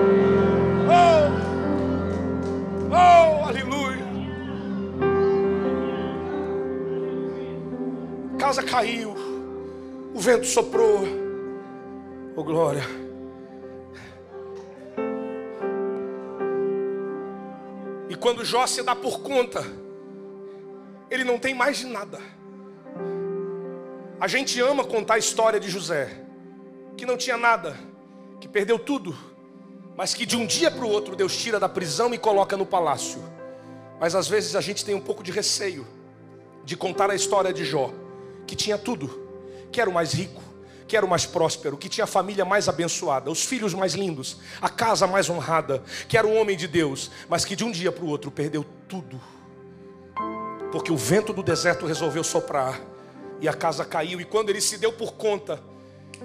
Casa 8.53 8.61
caiu. 8.61 9.15
O 10.13 10.19
vento 10.19 10.45
soprou. 10.45 11.03
Oh, 12.35 12.43
glória. 12.43 12.83
E 18.09 18.15
quando 18.15 18.45
Jó 18.45 18.67
se 18.67 18.83
dá 18.83 18.95
por 18.95 19.21
conta, 19.21 19.65
ele 21.09 21.23
não 21.23 21.39
tem 21.39 21.55
mais 21.55 21.77
de 21.77 21.87
nada. 21.87 22.19
A 24.19 24.27
gente 24.27 24.61
ama 24.61 24.83
contar 24.83 25.15
a 25.15 25.17
história 25.17 25.59
de 25.59 25.69
José, 25.69 26.23
que 26.95 27.05
não 27.05 27.17
tinha 27.17 27.37
nada, 27.37 27.75
que 28.39 28.47
perdeu 28.47 28.77
tudo 28.77 29.33
mas 29.95 30.15
que 30.15 30.25
de 30.25 30.35
um 30.35 30.43
dia 30.43 30.71
para 30.71 30.85
o 30.85 30.89
outro 30.89 31.15
Deus 31.15 31.37
tira 31.37 31.59
da 31.59 31.69
prisão 31.69 32.11
e 32.15 32.17
coloca 32.17 32.57
no 32.57 32.65
palácio. 32.65 33.23
Mas 33.99 34.15
às 34.15 34.27
vezes 34.27 34.55
a 34.55 34.61
gente 34.61 34.83
tem 34.83 34.95
um 34.95 34.99
pouco 34.99 35.21
de 35.21 35.31
receio 35.31 35.85
de 36.65 36.75
contar 36.75 37.11
a 37.11 37.15
história 37.15 37.53
de 37.53 37.63
Jó, 37.63 37.93
que 38.47 38.55
tinha 38.55 38.77
tudo, 38.77 39.21
que 39.71 39.79
era 39.79 39.89
o 39.89 39.93
mais 39.93 40.13
rico, 40.13 40.41
que 40.87 40.97
era 40.97 41.05
o 41.05 41.09
mais 41.09 41.25
próspero, 41.25 41.77
que 41.77 41.89
tinha 41.89 42.03
a 42.03 42.07
família 42.07 42.45
mais 42.45 42.69
abençoada, 42.69 43.31
os 43.31 43.43
filhos 43.43 43.73
mais 43.73 43.93
lindos, 43.93 44.37
a 44.61 44.69
casa 44.69 45.07
mais 45.07 45.29
honrada, 45.29 45.83
que 46.07 46.17
era 46.17 46.27
um 46.27 46.37
homem 46.39 46.55
de 46.55 46.67
Deus, 46.67 47.09
mas 47.27 47.45
que 47.45 47.55
de 47.55 47.63
um 47.63 47.71
dia 47.71 47.91
para 47.91 48.03
o 48.03 48.07
outro 48.07 48.29
perdeu 48.29 48.65
tudo, 48.87 49.19
porque 50.71 50.91
o 50.91 50.97
vento 50.97 51.33
do 51.33 51.41
deserto 51.41 51.85
resolveu 51.85 52.23
soprar 52.23 52.79
e 53.41 53.47
a 53.47 53.53
casa 53.53 53.83
caiu, 53.83 54.21
e 54.21 54.25
quando 54.25 54.49
ele 54.49 54.61
se 54.61 54.77
deu 54.77 54.93
por 54.93 55.13
conta, 55.13 55.61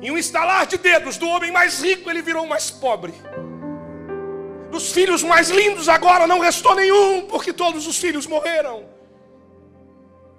em 0.00 0.11
um 0.11 0.18
estalar 0.18 0.66
de 0.66 0.78
dedos 0.78 1.16
do 1.16 1.28
homem 1.28 1.50
mais 1.50 1.83
rico, 1.83 2.09
ele 2.09 2.22
virou 2.22 2.44
o 2.44 2.48
mais 2.48 2.70
pobre. 2.70 3.14
Dos 4.70 4.92
filhos 4.92 5.22
mais 5.22 5.50
lindos 5.50 5.88
agora 5.88 6.26
não 6.26 6.38
restou 6.40 6.74
nenhum, 6.74 7.22
porque 7.22 7.52
todos 7.52 7.87
os 7.87 7.96
filhos 7.96 8.26
morreram. 8.26 8.97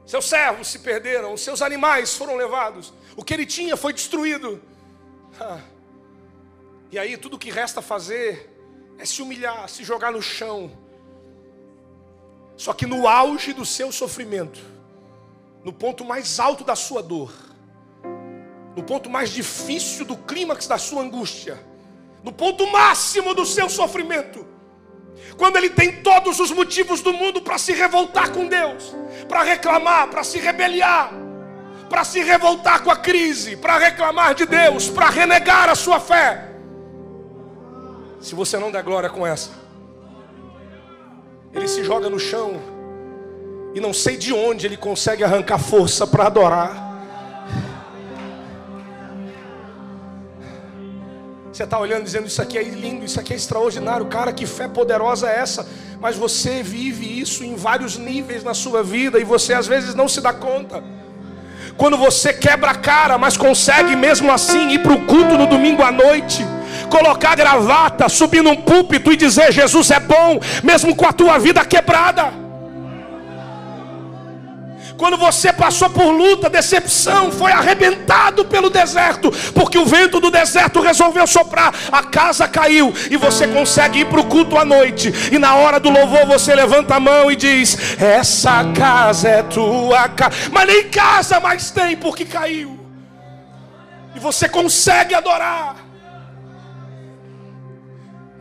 Seus 0.09 0.25
servos 0.25 0.67
se 0.67 0.79
perderam, 0.79 1.37
seus 1.37 1.61
animais 1.61 2.15
foram 2.15 2.35
levados. 2.35 2.91
O 3.15 3.23
que 3.23 3.31
ele 3.31 3.45
tinha 3.45 3.77
foi 3.77 3.93
destruído. 3.93 4.59
E 6.89 6.97
aí 6.97 7.15
tudo 7.15 7.37
que 7.37 7.51
resta 7.51 7.79
fazer 7.79 8.49
é 8.97 9.05
se 9.05 9.21
humilhar, 9.21 9.69
se 9.69 9.83
jogar 9.83 10.11
no 10.11 10.19
chão. 10.19 10.71
Só 12.57 12.73
que 12.73 12.87
no 12.87 13.07
auge 13.07 13.53
do 13.53 13.63
seu 13.63 13.91
sofrimento, 13.91 14.59
no 15.63 15.71
ponto 15.71 16.03
mais 16.03 16.39
alto 16.39 16.63
da 16.63 16.75
sua 16.75 17.03
dor, 17.03 17.31
no 18.75 18.81
ponto 18.81 19.11
mais 19.11 19.29
difícil 19.29 20.05
do 20.05 20.17
clímax 20.17 20.65
da 20.65 20.79
sua 20.79 21.03
angústia, 21.03 21.63
no 22.23 22.33
ponto 22.33 22.65
máximo 22.65 23.35
do 23.35 23.45
seu 23.45 23.69
sofrimento, 23.69 24.43
quando 25.37 25.57
ele 25.57 25.69
tem 25.69 26.01
todos 26.01 26.39
os 26.39 26.51
motivos 26.51 27.01
do 27.01 27.13
mundo 27.13 27.41
para 27.41 27.57
se 27.57 27.73
revoltar 27.73 28.31
com 28.31 28.47
Deus, 28.47 28.95
para 29.27 29.43
reclamar, 29.43 30.07
para 30.07 30.23
se 30.23 30.39
rebeliar, 30.39 31.11
para 31.89 32.03
se 32.03 32.21
revoltar 32.21 32.83
com 32.83 32.91
a 32.91 32.95
crise, 32.95 33.55
para 33.55 33.77
reclamar 33.77 34.35
de 34.35 34.45
Deus, 34.45 34.89
para 34.89 35.09
renegar 35.09 35.69
a 35.69 35.75
sua 35.75 35.99
fé. 35.99 36.49
Se 38.19 38.35
você 38.35 38.57
não 38.57 38.71
der 38.71 38.83
glória 38.83 39.09
com 39.09 39.25
essa, 39.25 39.51
ele 41.53 41.67
se 41.67 41.83
joga 41.83 42.09
no 42.09 42.19
chão 42.19 42.61
e 43.73 43.79
não 43.79 43.93
sei 43.93 44.17
de 44.17 44.33
onde 44.33 44.65
ele 44.65 44.77
consegue 44.77 45.23
arrancar 45.23 45.57
força 45.57 46.05
para 46.05 46.27
adorar. 46.27 46.88
Você 51.59 51.65
está 51.65 51.77
olhando 51.77 52.05
dizendo 52.05 52.25
isso 52.25 52.41
aqui 52.41 52.57
é 52.57 52.63
lindo, 52.63 53.03
isso 53.03 53.19
aqui 53.19 53.33
é 53.33 53.35
extraordinário, 53.35 54.05
cara, 54.05 54.31
que 54.31 54.45
fé 54.45 54.65
poderosa 54.69 55.29
é 55.29 55.39
essa? 55.39 55.67
Mas 55.99 56.15
você 56.15 56.63
vive 56.63 57.19
isso 57.19 57.43
em 57.43 57.53
vários 57.57 57.97
níveis 57.97 58.45
na 58.45 58.53
sua 58.53 58.81
vida 58.81 59.19
e 59.19 59.25
você 59.25 59.53
às 59.53 59.67
vezes 59.67 59.93
não 59.93 60.07
se 60.07 60.21
dá 60.21 60.31
conta. 60.31 60.81
Quando 61.75 61.97
você 61.97 62.31
quebra 62.31 62.71
a 62.71 62.75
cara, 62.75 63.17
mas 63.17 63.35
consegue 63.35 63.93
mesmo 63.93 64.31
assim 64.31 64.69
ir 64.69 64.79
para 64.79 64.93
o 64.93 65.05
culto 65.05 65.37
no 65.37 65.47
domingo 65.47 65.83
à 65.83 65.91
noite 65.91 66.45
colocar 66.89 67.35
gravata, 67.35 68.07
subir 68.07 68.41
num 68.41 68.55
púlpito 68.55 69.11
e 69.11 69.17
dizer: 69.17 69.51
Jesus 69.51 69.91
é 69.91 69.99
bom, 69.99 70.39
mesmo 70.63 70.95
com 70.95 71.05
a 71.05 71.11
tua 71.11 71.37
vida 71.37 71.65
quebrada. 71.65 72.48
Quando 74.99 75.15
você 75.15 75.53
passou 75.53 75.89
por 75.89 76.11
luta, 76.11 76.49
decepção, 76.49 77.31
foi 77.31 77.53
arrebentado 77.53 78.43
pelo 78.43 78.69
deserto, 78.69 79.31
porque 79.53 79.77
o 79.77 79.85
vento 79.85 80.19
do 80.19 80.29
deserto 80.29 80.81
resolveu 80.81 81.25
soprar, 81.25 81.73
a 81.89 82.03
casa 82.03 82.49
caiu 82.49 82.93
e 83.09 83.15
você 83.15 83.47
consegue 83.47 83.99
ir 83.99 84.07
para 84.07 84.19
o 84.19 84.25
culto 84.25 84.57
à 84.57 84.65
noite. 84.65 85.09
E 85.31 85.39
na 85.39 85.55
hora 85.55 85.79
do 85.79 85.89
louvor 85.89 86.25
você 86.25 86.53
levanta 86.53 86.95
a 86.95 86.99
mão 86.99 87.31
e 87.31 87.37
diz: 87.37 87.97
Essa 87.97 88.65
casa 88.73 89.29
é 89.29 89.41
tua 89.41 90.09
casa, 90.09 90.35
mas 90.51 90.67
nem 90.67 90.89
casa 90.89 91.39
mais 91.39 91.71
tem 91.71 91.95
porque 91.95 92.25
caiu. 92.25 92.77
E 94.13 94.19
você 94.19 94.49
consegue 94.49 95.15
adorar. 95.15 95.77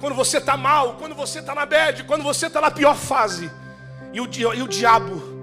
Quando 0.00 0.16
você 0.16 0.38
está 0.38 0.56
mal, 0.56 0.96
quando 0.98 1.14
você 1.14 1.38
está 1.38 1.54
na 1.54 1.64
bed, 1.64 2.02
quando 2.02 2.24
você 2.24 2.48
está 2.48 2.60
na 2.60 2.72
pior 2.72 2.96
fase, 2.96 3.48
e 4.12 4.20
o, 4.20 4.28
e 4.54 4.62
o 4.62 4.66
diabo 4.66 5.37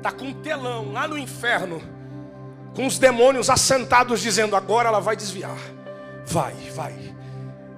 está 0.00 0.10
com 0.10 0.24
um 0.24 0.34
telão 0.34 0.92
lá 0.92 1.06
no 1.06 1.16
inferno, 1.16 1.80
com 2.74 2.86
os 2.86 2.98
demônios 2.98 3.48
assentados 3.48 4.20
dizendo: 4.20 4.56
agora 4.56 4.88
ela 4.88 5.00
vai 5.00 5.14
desviar. 5.14 5.56
Vai, 6.26 6.54
vai. 6.74 6.94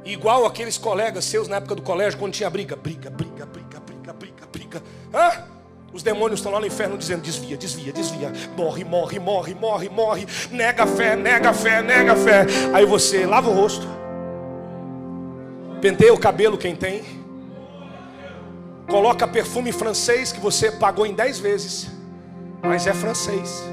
Igual 0.04 0.46
aqueles 0.46 0.78
colegas 0.78 1.24
seus 1.24 1.46
na 1.48 1.56
época 1.56 1.74
do 1.74 1.82
colégio, 1.82 2.18
quando 2.18 2.32
tinha 2.32 2.48
briga, 2.48 2.74
briga, 2.76 3.10
briga, 3.10 3.44
briga, 3.44 3.80
briga, 3.80 4.12
briga, 4.12 4.46
briga. 4.50 4.82
Hã? 5.12 5.52
Os 5.92 6.02
demônios 6.02 6.40
estão 6.40 6.52
lá 6.52 6.60
no 6.60 6.66
inferno 6.66 6.96
dizendo: 6.96 7.22
desvia, 7.22 7.56
desvia, 7.56 7.92
desvia. 7.92 8.32
Morre, 8.56 8.84
morre, 8.84 9.18
morre, 9.18 9.54
morre, 9.54 9.88
morre. 9.88 10.26
Nega 10.50 10.86
fé, 10.86 11.16
nega 11.16 11.52
fé, 11.52 11.82
nega 11.82 12.14
fé. 12.14 12.46
Aí 12.72 12.86
você 12.86 13.26
lava 13.26 13.50
o 13.50 13.54
rosto, 13.54 13.86
penteia 15.80 16.14
o 16.14 16.18
cabelo, 16.18 16.56
quem 16.56 16.76
tem. 16.76 17.20
Coloca 18.88 19.26
perfume 19.26 19.72
francês 19.72 20.32
que 20.32 20.40
você 20.40 20.70
pagou 20.70 21.06
em 21.06 21.14
dez 21.14 21.38
vezes 21.38 22.01
mas 22.62 22.86
é 22.86 22.94
francês. 22.94 23.64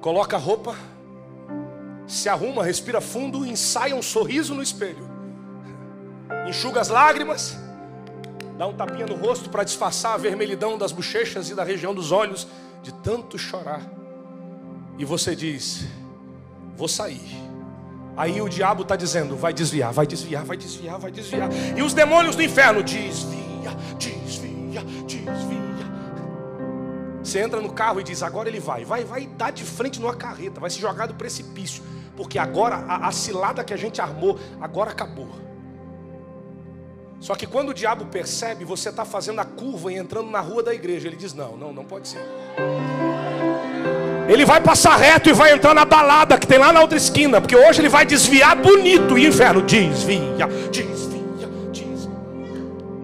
Coloca 0.00 0.36
a 0.36 0.38
roupa, 0.38 0.76
se 2.06 2.28
arruma, 2.28 2.62
respira 2.62 3.00
fundo, 3.00 3.46
ensaia 3.46 3.94
um 3.96 4.02
sorriso 4.02 4.54
no 4.54 4.62
espelho, 4.62 5.08
enxuga 6.46 6.80
as 6.80 6.88
lágrimas, 6.88 7.56
dá 8.58 8.66
um 8.66 8.74
tapinha 8.74 9.06
no 9.06 9.14
rosto 9.14 9.48
para 9.48 9.64
disfarçar 9.64 10.12
a 10.12 10.16
vermelhidão 10.18 10.76
das 10.76 10.92
bochechas 10.92 11.48
e 11.48 11.54
da 11.54 11.64
região 11.64 11.94
dos 11.94 12.12
olhos, 12.12 12.46
de 12.82 12.92
tanto 12.92 13.38
chorar. 13.38 13.80
E 14.98 15.04
você 15.04 15.34
diz: 15.34 15.86
Vou 16.76 16.86
sair. 16.86 17.42
Aí 18.16 18.42
o 18.42 18.48
diabo 18.48 18.82
está 18.82 18.94
dizendo: 18.94 19.36
Vai 19.36 19.54
desviar, 19.54 19.92
vai 19.92 20.06
desviar, 20.06 20.44
vai 20.44 20.56
desviar, 20.56 20.98
vai 20.98 21.10
desviar. 21.10 21.48
E 21.76 21.82
os 21.82 21.94
demônios 21.94 22.36
do 22.36 22.42
inferno: 22.42 22.82
Desvia, 22.82 23.70
desvia 23.98 24.13
desvia, 25.34 25.58
desvia. 25.58 25.86
Você 27.22 27.40
entra 27.40 27.60
no 27.60 27.72
carro 27.72 28.00
e 28.00 28.04
diz: 28.04 28.22
agora 28.22 28.48
ele 28.48 28.60
vai, 28.60 28.84
vai, 28.84 29.04
vai 29.04 29.26
dar 29.26 29.50
de 29.50 29.64
frente 29.64 30.00
numa 30.00 30.14
carreta, 30.14 30.60
vai 30.60 30.70
se 30.70 30.80
jogar 30.80 31.06
do 31.06 31.14
precipício, 31.14 31.82
porque 32.16 32.38
agora 32.38 32.76
a, 32.88 33.08
a 33.08 33.12
cilada 33.12 33.62
que 33.64 33.74
a 33.74 33.76
gente 33.76 34.00
armou, 34.00 34.38
agora 34.60 34.90
acabou. 34.90 35.28
Só 37.20 37.34
que 37.34 37.46
quando 37.46 37.70
o 37.70 37.74
diabo 37.74 38.06
percebe, 38.06 38.64
você 38.64 38.90
está 38.90 39.04
fazendo 39.04 39.40
a 39.40 39.44
curva 39.44 39.90
e 39.90 39.96
entrando 39.96 40.30
na 40.30 40.40
rua 40.40 40.62
da 40.62 40.74
igreja, 40.74 41.08
ele 41.08 41.16
diz: 41.16 41.34
não, 41.34 41.56
não, 41.56 41.72
não 41.72 41.84
pode 41.84 42.08
ser. 42.08 42.24
Ele 44.26 44.46
vai 44.46 44.60
passar 44.60 44.96
reto 44.96 45.28
e 45.28 45.34
vai 45.34 45.52
entrar 45.52 45.74
na 45.74 45.84
balada 45.84 46.38
que 46.38 46.46
tem 46.46 46.58
lá 46.58 46.72
na 46.72 46.80
outra 46.80 46.96
esquina, 46.96 47.42
porque 47.42 47.54
hoje 47.54 47.82
ele 47.82 47.90
vai 47.90 48.06
desviar 48.06 48.56
bonito 48.56 49.18
e 49.18 49.26
inferno 49.26 49.60
desvia, 49.60 50.46
desvia 50.70 51.04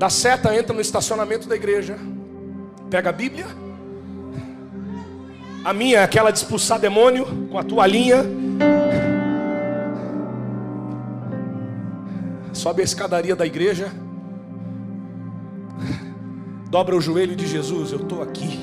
da 0.00 0.08
seta, 0.08 0.56
entra 0.56 0.74
no 0.74 0.80
estacionamento 0.80 1.46
da 1.46 1.54
igreja, 1.54 1.98
pega 2.90 3.10
a 3.10 3.12
Bíblia. 3.12 3.46
A 5.64 5.72
minha 5.72 6.00
é 6.00 6.02
aquela 6.02 6.30
de 6.30 6.38
expulsar 6.38 6.80
demônio 6.80 7.24
com 7.48 7.56
a 7.56 7.62
toalhinha. 7.62 8.24
Sobe 12.52 12.82
a 12.82 12.84
escadaria 12.84 13.36
da 13.36 13.46
igreja. 13.46 13.92
Dobra 16.68 16.96
o 16.96 17.00
joelho 17.00 17.36
de 17.36 17.46
Jesus, 17.46 17.92
eu 17.92 18.00
estou 18.00 18.22
aqui. 18.22 18.60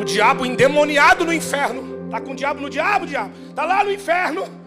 O 0.00 0.04
diabo 0.04 0.46
endemoniado 0.46 1.24
no 1.24 1.32
inferno. 1.32 1.94
Está 2.06 2.20
com 2.20 2.32
o 2.32 2.36
diabo 2.36 2.60
no 2.60 2.70
diabo, 2.70 3.06
diabo. 3.06 3.32
Está 3.50 3.64
lá 3.64 3.84
no 3.84 3.92
inferno 3.92 4.63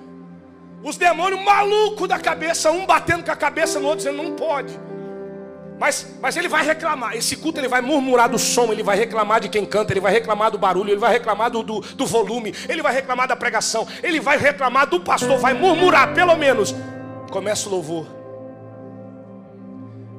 os 0.84 0.98
demônios 0.98 1.44
malucos 1.44 2.08
da 2.08 2.20
cabeça, 2.20 2.72
um 2.72 2.86
batendo 2.86 3.24
com 3.24 3.32
a 3.32 3.36
cabeça 3.36 3.80
no 3.80 3.88
outro, 3.88 4.06
dizendo 4.06 4.22
não 4.24 4.34
pode. 4.34 4.78
Mas, 5.80 6.18
mas 6.20 6.36
ele 6.36 6.48
vai 6.48 6.66
reclamar. 6.66 7.16
Esse 7.16 7.36
culto 7.36 7.60
ele 7.60 7.68
vai 7.68 7.82
murmurar 7.82 8.30
do 8.30 8.40
som, 8.40 8.72
ele 8.72 8.82
vai 8.82 8.98
reclamar 8.98 9.40
de 9.40 9.50
quem 9.50 9.66
canta, 9.66 9.94
ele 9.94 10.00
vai 10.00 10.12
reclamar 10.12 10.50
do 10.50 10.58
barulho, 10.58 10.90
ele 10.90 11.00
vai 11.00 11.14
reclamar 11.14 11.52
do, 11.52 11.62
do, 11.62 11.82
do 11.82 12.06
volume, 12.06 12.54
ele 12.68 12.82
vai 12.82 12.94
reclamar 12.94 13.28
da 13.28 13.36
pregação, 13.36 13.88
ele 14.02 14.20
vai 14.20 14.38
reclamar 14.38 14.88
do 14.88 15.00
pastor, 15.00 15.38
vai 15.38 15.54
murmurar, 15.54 16.14
pelo 16.14 16.36
menos. 16.36 16.74
Começa 17.30 17.70
o 17.70 17.72
louvor. 17.72 18.08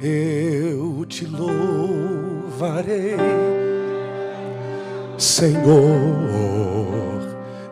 Eu 0.00 1.04
te 1.06 1.26
louvarei, 1.26 3.16
Senhor 5.16 6.87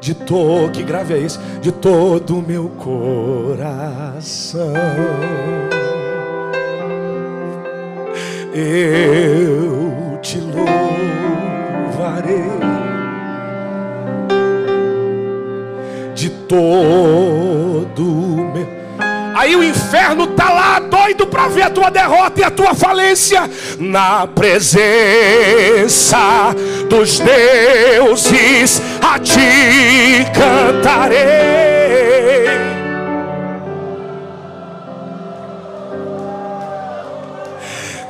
de 0.07 0.15
todo, 0.15 0.71
que 0.71 0.85
grave 0.85 1.15
é 1.15 1.19
esse? 1.19 1.37
De 1.61 1.73
todo 1.73 2.39
o 2.39 2.43
meu 2.43 2.69
coração. 2.79 4.73
Eu 8.55 10.17
te 10.23 10.39
louvarei 10.39 10.77
de 16.15 16.31
todo 16.31 18.05
o 18.05 18.53
meu 18.55 18.76
Aí 19.37 19.55
o 19.55 19.63
inferno 19.63 20.25
está 20.25 20.51
lá 20.51 20.79
doido 20.79 21.27
para 21.27 21.47
ver 21.49 21.65
a 21.65 21.71
tua 21.71 21.91
derrota 21.91 22.41
e 22.41 22.45
a 22.45 22.51
tua 22.51 22.75
falência. 22.75 23.51
Na 23.79 24.27
presença 24.27 26.17
dos 26.89 27.21
deuses 27.21 28.81
a 29.03 29.19
ti 29.19 30.27
cantarei. 30.33 31.76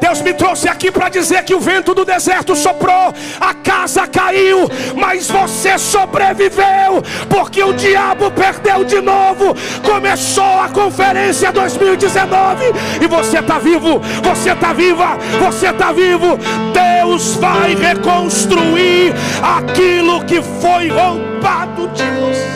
Deus 0.07 0.23
me 0.23 0.33
trouxe 0.33 0.69
aqui 0.69 0.89
para 0.89 1.09
dizer 1.09 1.43
que 1.43 1.53
o 1.53 1.59
vento 1.59 1.93
do 1.93 2.05
deserto 2.05 2.55
soprou, 2.55 3.13
a 3.41 3.53
casa 3.55 4.07
caiu, 4.07 4.69
mas 4.95 5.29
você 5.29 5.77
sobreviveu, 5.77 7.03
porque 7.29 7.61
o 7.61 7.73
diabo 7.73 8.31
perdeu 8.31 8.85
de 8.85 9.01
novo. 9.01 9.53
Começou 9.83 10.61
a 10.61 10.69
conferência 10.69 11.51
2019 11.51 12.67
e 13.03 13.07
você 13.09 13.41
está 13.41 13.59
vivo, 13.59 14.01
você 14.23 14.53
está 14.53 14.73
viva, 14.73 15.19
você 15.45 15.71
está 15.71 15.91
vivo. 15.91 16.39
Deus 16.73 17.35
vai 17.35 17.75
reconstruir 17.75 19.13
aquilo 19.43 20.25
que 20.25 20.41
foi 20.41 20.89
roubado 20.89 21.89
de 21.89 22.05
você. 22.05 22.47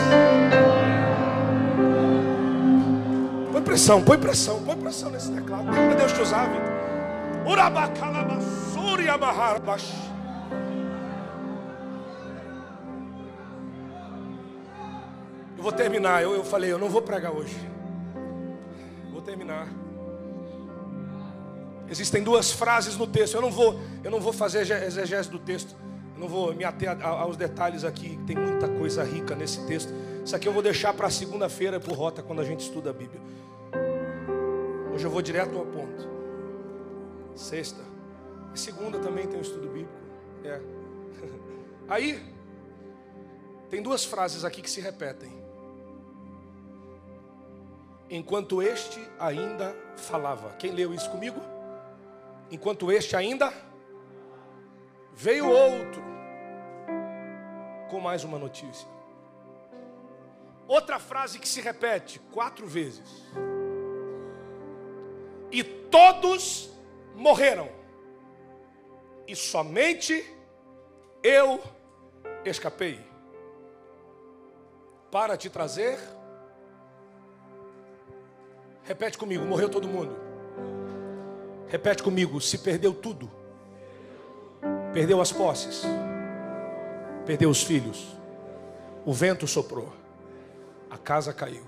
Põe 3.51 3.63
pressão, 3.63 4.03
põe 4.03 4.19
pressão, 4.19 4.63
põe 4.65 4.77
pressão 4.77 5.11
nesse 5.11 5.33
teclado. 5.33 5.65
Para 5.65 5.95
Deus 5.97 6.13
te 6.13 6.23
usar, 6.23 6.45
vida. 6.45 6.70
Eu 15.57 15.63
vou 15.63 15.73
terminar. 15.73 16.23
Eu, 16.23 16.33
eu 16.35 16.45
falei, 16.45 16.71
eu 16.71 16.79
não 16.79 16.89
vou 16.89 17.03
pregar 17.03 17.33
hoje. 17.33 17.57
Vou 19.11 19.21
terminar. 19.21 19.67
Existem 21.89 22.23
duas 22.23 22.53
frases 22.53 22.97
no 22.97 23.07
texto. 23.07 23.35
Eu 23.35 23.43
não 23.43 23.51
vou, 23.51 23.81
eu 24.05 24.13
não 24.13 24.21
vou 24.21 24.33
fazer 24.33 24.61
exegese 24.61 25.29
do 25.29 25.41
texto. 25.41 25.75
Eu 26.15 26.21
não 26.21 26.29
vou 26.29 26.55
me 26.55 26.63
ater 26.63 27.05
aos 27.05 27.37
detalhes 27.37 27.83
aqui. 27.83 28.17
Tem 28.29 28.37
muita 28.37 28.69
coisa 28.69 29.03
rica 29.03 29.35
nesse 29.35 29.67
texto. 29.67 29.93
Isso 30.25 30.37
aqui 30.37 30.47
eu 30.47 30.53
vou 30.53 30.63
deixar 30.63 30.95
para 30.95 31.11
segunda-feira 31.11 31.81
por 31.81 31.95
rota 31.95 32.23
quando 32.23 32.41
a 32.41 32.45
gente 32.45 32.61
estuda 32.61 32.91
a 32.91 32.93
Bíblia. 32.93 33.21
Hoje 34.95 35.05
eu 35.05 35.11
vou 35.11 35.21
direto 35.21 35.59
ao 35.59 35.67
ponto. 35.67 36.20
Sexta. 37.35 37.83
E 38.55 38.59
segunda 38.59 38.99
também 38.99 39.27
tem 39.27 39.39
um 39.39 39.43
estudo 39.43 39.69
bíblico. 39.69 39.93
É. 40.45 40.61
Aí, 41.89 42.35
tem 43.69 43.83
duas 43.83 44.05
frases 44.05 44.45
aqui 44.45 44.61
que 44.63 44.71
se 44.71 44.81
repetem. 44.81 45.33
Enquanto 48.09 48.61
este 48.61 49.01
ainda 49.19 49.75
falava. 49.97 50.51
Quem 50.59 50.73
leu 50.73 50.93
isso 50.93 51.09
comigo? 51.11 51.41
Enquanto 52.51 52.91
este 52.91 53.15
ainda 53.15 53.53
veio 55.13 55.49
outro 55.49 56.03
com 57.89 58.01
mais 58.01 58.25
uma 58.25 58.39
notícia. 58.39 58.89
Outra 60.67 60.99
frase 60.99 61.39
que 61.39 61.49
se 61.49 61.61
repete 61.61 62.19
quatro 62.33 62.67
vezes 62.67 63.25
e 65.51 65.65
todos 65.65 66.70
morreram, 67.15 67.69
e 69.27 69.37
somente 69.37 70.25
eu 71.23 71.61
escapei. 72.45 72.99
Para 75.11 75.37
te 75.37 75.51
trazer, 75.51 75.99
repete 78.85 79.19
comigo: 79.19 79.45
morreu 79.45 79.69
todo 79.69 79.89
mundo. 79.89 80.17
Repete 81.69 82.03
comigo: 82.03 82.41
se 82.41 82.59
perdeu 82.59 82.93
tudo, 82.93 83.31
perdeu 84.93 85.21
as 85.21 85.33
posses, 85.33 85.83
perdeu 87.27 87.51
os 87.51 87.63
filhos, 87.63 88.17
o 89.05 89.13
vento 89.13 89.47
soprou, 89.47 89.93
a 90.91 90.99
casa 90.99 91.33
caiu. 91.33 91.65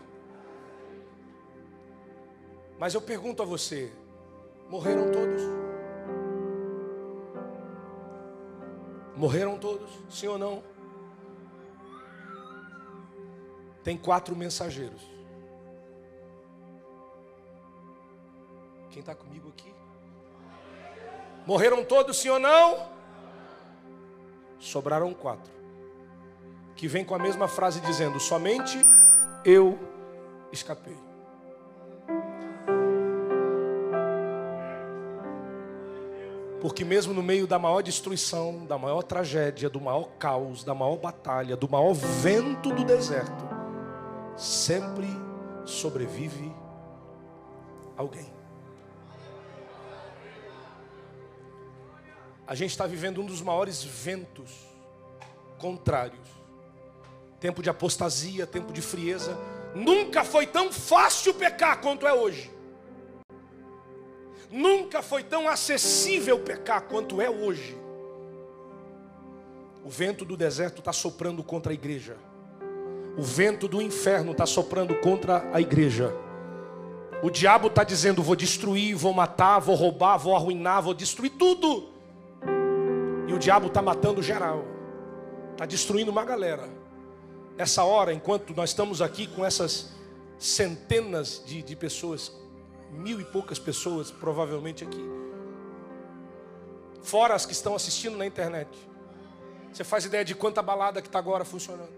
Mas 2.78 2.94
eu 2.94 3.00
pergunto 3.00 3.42
a 3.42 3.46
você: 3.46 3.92
morreram 4.72 5.12
todos? 5.12 5.42
Morreram 9.14 9.58
todos? 9.58 9.90
Sim 10.08 10.28
ou 10.28 10.38
não? 10.38 10.62
Tem 13.84 13.98
quatro 13.98 14.34
mensageiros. 14.34 15.02
Quem 18.88 19.00
está 19.00 19.14
comigo 19.14 19.50
aqui? 19.50 19.74
Morreram 21.46 21.84
todos, 21.84 22.16
sim 22.16 22.30
ou 22.30 22.38
não? 22.38 22.88
Sobraram 24.58 25.12
quatro. 25.12 25.52
Que 26.76 26.88
vem 26.88 27.04
com 27.04 27.14
a 27.14 27.18
mesma 27.18 27.46
frase 27.46 27.78
dizendo: 27.82 28.18
Somente 28.18 28.78
eu 29.44 29.78
escapei. 30.50 31.11
Porque 36.62 36.84
mesmo 36.84 37.12
no 37.12 37.24
meio 37.24 37.44
da 37.44 37.58
maior 37.58 37.82
destruição, 37.82 38.64
da 38.64 38.78
maior 38.78 39.02
tragédia, 39.02 39.68
do 39.68 39.80
maior 39.80 40.04
caos, 40.16 40.62
da 40.62 40.72
maior 40.72 40.96
batalha, 40.96 41.56
do 41.56 41.68
maior 41.68 41.92
vento 41.92 42.72
do 42.72 42.84
deserto, 42.84 43.44
sempre 44.36 45.08
sobrevive 45.64 46.54
alguém. 47.96 48.32
A 52.46 52.54
gente 52.54 52.70
está 52.70 52.86
vivendo 52.86 53.20
um 53.20 53.26
dos 53.26 53.42
maiores 53.42 53.82
ventos 53.82 54.52
contrários. 55.58 56.28
Tempo 57.40 57.60
de 57.60 57.70
apostasia, 57.70 58.46
tempo 58.46 58.72
de 58.72 58.80
frieza. 58.80 59.36
Nunca 59.74 60.22
foi 60.22 60.46
tão 60.46 60.72
fácil 60.72 61.34
pecar 61.34 61.80
quanto 61.80 62.06
é 62.06 62.12
hoje. 62.12 62.52
Nunca 64.52 65.00
foi 65.00 65.22
tão 65.22 65.48
acessível 65.48 66.38
pecar 66.38 66.82
quanto 66.82 67.22
é 67.22 67.30
hoje. 67.30 67.74
O 69.82 69.88
vento 69.88 70.26
do 70.26 70.36
deserto 70.36 70.80
está 70.80 70.92
soprando 70.92 71.42
contra 71.42 71.72
a 71.72 71.74
igreja. 71.74 72.18
O 73.16 73.22
vento 73.22 73.66
do 73.66 73.80
inferno 73.80 74.32
está 74.32 74.44
soprando 74.44 74.94
contra 74.96 75.48
a 75.54 75.60
igreja. 75.60 76.14
O 77.22 77.30
diabo 77.30 77.68
está 77.68 77.82
dizendo: 77.82 78.22
vou 78.22 78.36
destruir, 78.36 78.94
vou 78.94 79.14
matar, 79.14 79.58
vou 79.58 79.74
roubar, 79.74 80.18
vou 80.18 80.36
arruinar, 80.36 80.82
vou 80.82 80.92
destruir 80.92 81.30
tudo. 81.30 81.88
E 83.26 83.32
o 83.32 83.38
diabo 83.38 83.68
está 83.68 83.80
matando 83.80 84.22
geral, 84.22 84.66
está 85.52 85.64
destruindo 85.64 86.10
uma 86.10 86.26
galera. 86.26 86.68
Nessa 87.56 87.84
hora, 87.84 88.12
enquanto 88.12 88.54
nós 88.54 88.68
estamos 88.68 89.00
aqui 89.00 89.26
com 89.26 89.46
essas 89.46 89.94
centenas 90.38 91.42
de, 91.46 91.62
de 91.62 91.74
pessoas 91.74 92.41
mil 92.92 93.20
e 93.20 93.24
poucas 93.24 93.58
pessoas, 93.58 94.10
provavelmente 94.10 94.84
aqui. 94.84 95.02
Fora 97.02 97.34
as 97.34 97.44
que 97.44 97.52
estão 97.52 97.74
assistindo 97.74 98.16
na 98.16 98.26
internet. 98.26 98.68
Você 99.72 99.82
faz 99.82 100.04
ideia 100.04 100.24
de 100.24 100.34
quanta 100.34 100.62
balada 100.62 101.00
que 101.00 101.08
está 101.08 101.18
agora 101.18 101.44
funcionando? 101.44 101.92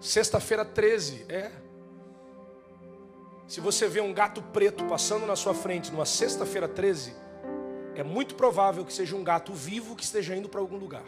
Sexta-feira 0.00 0.64
13, 0.64 1.26
é. 1.28 1.50
Se 3.46 3.60
você 3.60 3.88
vê 3.88 4.00
um 4.00 4.14
gato 4.14 4.40
preto 4.40 4.84
passando 4.84 5.26
na 5.26 5.34
sua 5.34 5.52
frente 5.52 5.90
numa 5.90 6.06
sexta-feira 6.06 6.68
13, 6.68 7.14
é 7.96 8.04
muito 8.04 8.36
provável 8.36 8.84
que 8.84 8.92
seja 8.92 9.16
um 9.16 9.24
gato 9.24 9.52
vivo 9.52 9.96
que 9.96 10.04
esteja 10.04 10.34
indo 10.36 10.48
para 10.48 10.60
algum 10.60 10.76
lugar. 10.76 11.04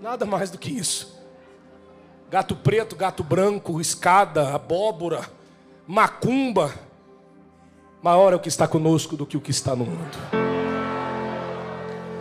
Nada 0.00 0.24
mais 0.24 0.50
do 0.50 0.58
que 0.58 0.70
isso. 0.70 1.22
Gato 2.30 2.56
preto, 2.56 2.96
gato 2.96 3.22
branco, 3.22 3.80
escada, 3.80 4.54
abóbora, 4.54 5.30
macumba, 5.86 6.74
maior 8.02 8.32
é 8.32 8.36
o 8.36 8.38
que 8.38 8.48
está 8.48 8.66
conosco 8.66 9.16
do 9.16 9.26
que 9.26 9.36
o 9.36 9.40
que 9.40 9.50
está 9.50 9.74
no 9.74 9.84
mundo. 9.84 10.46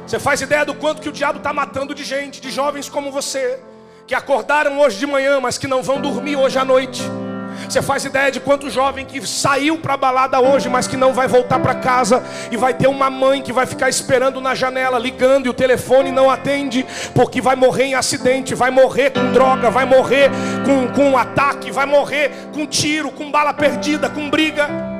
Você 0.05 0.19
faz 0.19 0.41
ideia 0.41 0.63
do 0.63 0.75
quanto 0.75 1.01
que 1.01 1.09
o 1.09 1.11
diabo 1.11 1.39
está 1.39 1.51
matando 1.51 1.95
de 1.95 2.03
gente, 2.03 2.39
de 2.39 2.51
jovens 2.51 2.87
como 2.87 3.11
você, 3.11 3.59
que 4.05 4.13
acordaram 4.13 4.79
hoje 4.79 4.99
de 4.99 5.07
manhã, 5.07 5.39
mas 5.39 5.57
que 5.57 5.67
não 5.67 5.81
vão 5.81 5.99
dormir 5.99 6.35
hoje 6.35 6.59
à 6.59 6.65
noite. 6.65 7.01
Você 7.67 7.81
faz 7.81 8.05
ideia 8.05 8.31
de 8.31 8.39
quanto 8.39 8.69
jovem 8.69 9.05
que 9.05 9.25
saiu 9.25 9.77
para 9.79 9.95
a 9.95 9.97
balada 9.97 10.39
hoje, 10.39 10.69
mas 10.69 10.87
que 10.87 10.95
não 10.95 11.13
vai 11.13 11.27
voltar 11.27 11.59
para 11.59 11.73
casa 11.73 12.23
e 12.51 12.57
vai 12.57 12.73
ter 12.73 12.87
uma 12.87 13.09
mãe 13.09 13.41
que 13.41 13.51
vai 13.51 13.65
ficar 13.65 13.89
esperando 13.89 14.39
na 14.39 14.53
janela, 14.53 14.99
ligando 14.99 15.47
e 15.47 15.49
o 15.49 15.53
telefone 15.53 16.11
não 16.11 16.29
atende, 16.29 16.85
porque 17.15 17.41
vai 17.41 17.55
morrer 17.55 17.85
em 17.85 17.95
acidente, 17.95 18.53
vai 18.53 18.69
morrer 18.69 19.09
com 19.09 19.31
droga, 19.31 19.71
vai 19.71 19.85
morrer 19.85 20.29
com, 20.65 20.87
com 20.93 21.09
um 21.11 21.17
ataque, 21.17 21.71
vai 21.71 21.85
morrer 21.85 22.31
com 22.53 22.67
tiro, 22.67 23.11
com 23.11 23.31
bala 23.31 23.53
perdida, 23.53 24.09
com 24.09 24.29
briga. 24.29 24.94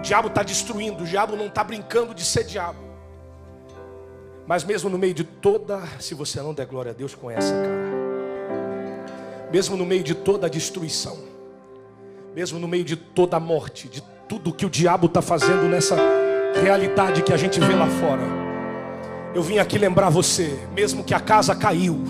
O 0.00 0.02
diabo 0.02 0.28
está 0.28 0.42
destruindo, 0.42 1.04
o 1.04 1.06
diabo 1.06 1.36
não 1.36 1.48
está 1.48 1.62
brincando 1.62 2.14
de 2.14 2.24
ser 2.24 2.42
diabo. 2.44 2.78
Mas 4.46 4.64
mesmo 4.64 4.88
no 4.88 4.96
meio 4.96 5.12
de 5.12 5.24
toda, 5.24 5.78
se 5.98 6.14
você 6.14 6.40
não 6.40 6.54
der 6.54 6.64
glória 6.64 6.90
a 6.90 6.94
Deus 6.94 7.14
com 7.14 7.30
essa 7.30 7.52
cara, 7.52 7.90
mesmo 9.52 9.76
no 9.76 9.84
meio 9.84 10.02
de 10.02 10.14
toda 10.14 10.46
a 10.46 10.48
destruição, 10.48 11.18
mesmo 12.34 12.58
no 12.58 12.66
meio 12.66 12.82
de 12.82 12.96
toda 12.96 13.36
a 13.36 13.40
morte, 13.40 13.88
de 13.88 14.02
tudo 14.26 14.54
que 14.54 14.64
o 14.64 14.70
diabo 14.70 15.06
está 15.06 15.20
fazendo 15.20 15.68
nessa 15.68 15.96
realidade 16.62 17.22
que 17.22 17.34
a 17.34 17.36
gente 17.36 17.60
vê 17.60 17.74
lá 17.74 17.86
fora, 17.86 18.22
eu 19.34 19.42
vim 19.42 19.58
aqui 19.58 19.76
lembrar 19.76 20.08
você, 20.08 20.58
mesmo 20.72 21.04
que 21.04 21.12
a 21.12 21.20
casa 21.20 21.54
caiu, 21.54 22.02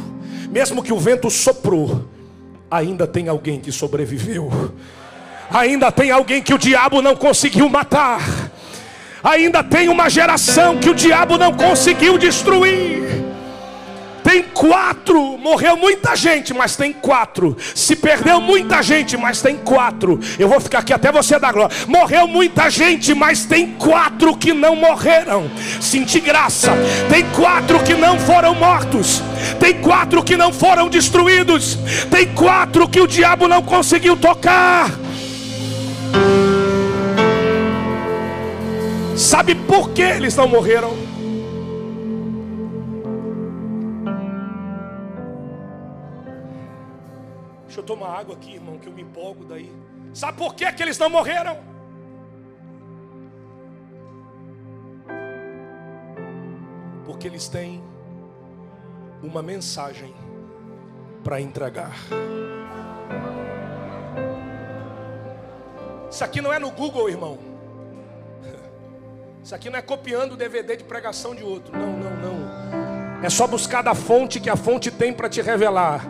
mesmo 0.48 0.81
que 0.81 0.92
o 0.92 0.98
vento 0.98 1.29
soprou, 1.29 2.05
ainda 2.70 3.05
tem 3.05 3.29
alguém 3.29 3.59
que 3.59 3.72
sobreviveu. 3.72 4.48
Ainda 5.52 5.90
tem 5.90 6.10
alguém 6.10 6.42
que 6.42 6.54
o 6.54 6.58
diabo 6.58 7.02
não 7.02 7.16
conseguiu 7.16 7.68
matar. 7.68 8.20
Ainda 9.22 9.62
tem 9.62 9.88
uma 9.88 10.08
geração 10.08 10.78
que 10.78 10.88
o 10.88 10.94
diabo 10.94 11.36
não 11.36 11.52
conseguiu 11.52 12.16
destruir. 12.16 13.00
Tem 14.22 14.42
quatro, 14.42 15.36
morreu 15.38 15.76
muita 15.76 16.14
gente, 16.14 16.54
mas 16.54 16.76
tem 16.76 16.92
quatro. 16.92 17.56
Se 17.74 17.96
perdeu 17.96 18.40
muita 18.40 18.82
gente, 18.82 19.16
mas 19.16 19.42
tem 19.42 19.56
quatro. 19.56 20.20
Eu 20.38 20.48
vou 20.48 20.60
ficar 20.60 20.80
aqui 20.80 20.92
até 20.92 21.10
você 21.10 21.38
dar 21.38 21.52
glória. 21.52 21.74
Morreu 21.88 22.28
muita 22.28 22.70
gente, 22.70 23.12
mas 23.14 23.44
tem 23.44 23.72
quatro 23.72 24.36
que 24.36 24.52
não 24.52 24.76
morreram. 24.76 25.50
Senti 25.80 26.20
graça. 26.20 26.72
Tem 27.08 27.24
quatro 27.30 27.82
que 27.82 27.94
não 27.94 28.18
foram 28.20 28.54
mortos. 28.54 29.22
Tem 29.58 29.74
quatro 29.80 30.22
que 30.22 30.36
não 30.36 30.52
foram 30.52 30.88
destruídos. 30.88 31.76
Tem 32.10 32.26
quatro 32.26 32.88
que 32.88 33.00
o 33.00 33.08
diabo 33.08 33.48
não 33.48 33.62
conseguiu 33.62 34.16
tocar. 34.16 34.90
Sabe 39.20 39.54
por 39.54 39.90
que 39.90 40.00
eles 40.00 40.35
não 40.35 40.48
morreram? 40.48 40.92
Deixa 47.66 47.80
eu 47.80 47.85
tomar 47.85 48.18
água 48.18 48.35
aqui, 48.35 48.54
irmão, 48.54 48.78
que 48.78 48.88
eu 48.88 48.92
me 48.94 49.02
empolgo 49.02 49.44
daí. 49.44 49.70
Sabe 50.14 50.38
por 50.38 50.54
que, 50.54 50.72
que 50.72 50.83
eles 50.83 50.98
não 50.98 51.11
morreram? 51.11 51.59
Porque 57.04 57.28
eles 57.28 57.46
têm 57.46 57.85
uma 59.22 59.42
mensagem 59.42 60.14
para 61.22 61.38
entregar. 61.42 61.94
Isso 66.11 66.24
aqui 66.24 66.40
não 66.40 66.50
é 66.50 66.59
no 66.59 66.70
Google, 66.70 67.11
irmão. 67.11 67.49
Isso 69.42 69.55
aqui 69.55 69.70
não 69.70 69.79
é 69.79 69.83
copiando 69.83 70.33
o 70.33 70.37
DVD 70.37 70.76
de 70.76 70.85
pregação 70.85 71.35
de 71.35 71.42
outro. 71.42 71.72
Não, 71.76 71.92
não, 71.92 72.11
não. 72.16 73.24
É 73.24 73.31
só 73.31 73.46
buscar 73.46 73.83
da 73.83 73.94
fonte 73.94 74.38
que 74.38 74.50
a 74.50 74.57
fonte 74.57 74.90
tem 74.90 75.12
para 75.12 75.31
te 75.31 75.40
revelar. 75.40 76.07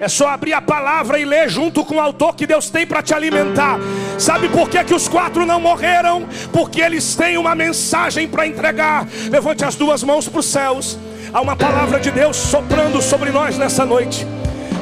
É 0.00 0.08
só 0.08 0.28
abrir 0.28 0.52
a 0.52 0.60
palavra 0.60 1.18
e 1.18 1.24
ler 1.24 1.48
junto 1.48 1.84
com 1.84 1.96
o 1.96 2.00
autor 2.00 2.34
que 2.34 2.46
Deus 2.46 2.68
tem 2.68 2.86
para 2.86 3.00
te 3.00 3.14
alimentar. 3.14 3.78
Sabe 4.18 4.48
por 4.48 4.68
que, 4.68 4.82
que 4.84 4.94
os 4.94 5.08
quatro 5.08 5.46
não 5.46 5.60
morreram? 5.60 6.28
Porque 6.52 6.80
eles 6.80 7.14
têm 7.14 7.38
uma 7.38 7.54
mensagem 7.54 8.28
para 8.28 8.46
entregar. 8.46 9.06
Levante 9.30 9.64
as 9.64 9.76
duas 9.76 10.02
mãos 10.02 10.28
para 10.28 10.40
os 10.40 10.46
céus. 10.46 10.98
Há 11.32 11.40
uma 11.40 11.56
palavra 11.56 12.00
de 12.00 12.10
Deus 12.10 12.36
soprando 12.36 13.00
sobre 13.00 13.30
nós 13.30 13.56
nessa 13.56 13.86
noite. 13.86 14.26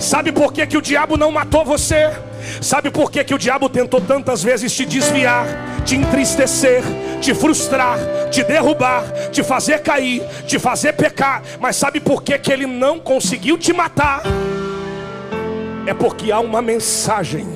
Sabe 0.01 0.33
por 0.33 0.53
que, 0.53 0.67
que 0.67 0.77
o 0.77 0.83
diabo 0.83 1.17
não 1.17 1.31
matou 1.31 1.65
você? 1.65 2.11
Sabe 2.61 2.91
por 2.91 3.11
que, 3.11 3.25
que 3.25 3.35
o 3.35 3.39
diabo 3.39 3.69
tentou 3.69 4.01
tantas 4.01 4.43
vezes 4.43 4.75
te 4.75 4.85
desviar, 4.85 5.47
te 5.85 5.97
entristecer, 5.97 6.83
te 7.21 7.35
frustrar, 7.35 7.99
te 8.31 8.43
derrubar, 8.43 9.05
te 9.31 9.43
fazer 9.43 9.81
cair, 9.81 10.23
te 10.47 10.59
fazer 10.59 10.93
pecar? 10.93 11.43
Mas 11.61 11.77
sabe 11.77 12.01
por 12.01 12.23
que, 12.23 12.39
que 12.39 12.53
ele 12.53 12.67
não 12.67 12.99
conseguiu 12.99 13.59
te 13.59 13.73
matar? 13.73 14.23
é 15.87 15.95
porque 15.95 16.33
há 16.33 16.41
uma 16.41 16.61
mensagem, 16.61 17.47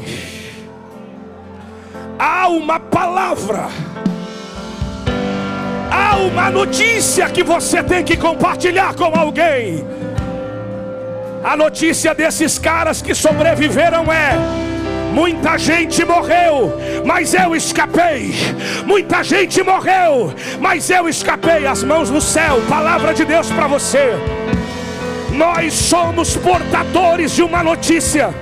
há 2.17 2.49
uma 2.49 2.79
palavra, 2.79 3.67
há 5.91 6.17
uma 6.17 6.49
notícia 6.49 7.29
que 7.29 7.43
você 7.43 7.83
tem 7.83 8.05
que 8.05 8.17
compartilhar 8.17 8.95
com 8.95 9.19
alguém. 9.19 9.85
A 11.43 11.57
notícia 11.57 12.15
desses 12.15 12.57
caras 12.59 13.03
que 13.03 13.15
sobreviveram 13.15 14.13
é: 14.13 14.35
Muita 15.13 15.59
gente 15.59 16.05
morreu, 16.05 16.73
mas 17.05 17.35
eu 17.35 17.55
escapei. 17.55 18.35
Muita 18.87 19.23
gente 19.23 19.63
morreu, 19.63 20.33
mas 20.61 20.89
eu 20.89 21.09
escapei. 21.09 21.67
As 21.67 21.83
mãos 21.83 22.11
no 22.11 22.21
céu, 22.21 22.61
palavra 22.69 23.13
de 23.13 23.25
Deus 23.25 23.51
para 23.51 23.67
você. 23.67 24.13
Nós 25.33 25.75
somos 25.75 26.37
portadores 26.37 27.33
de 27.33 27.43
uma 27.43 27.63
notícia. 27.63 28.35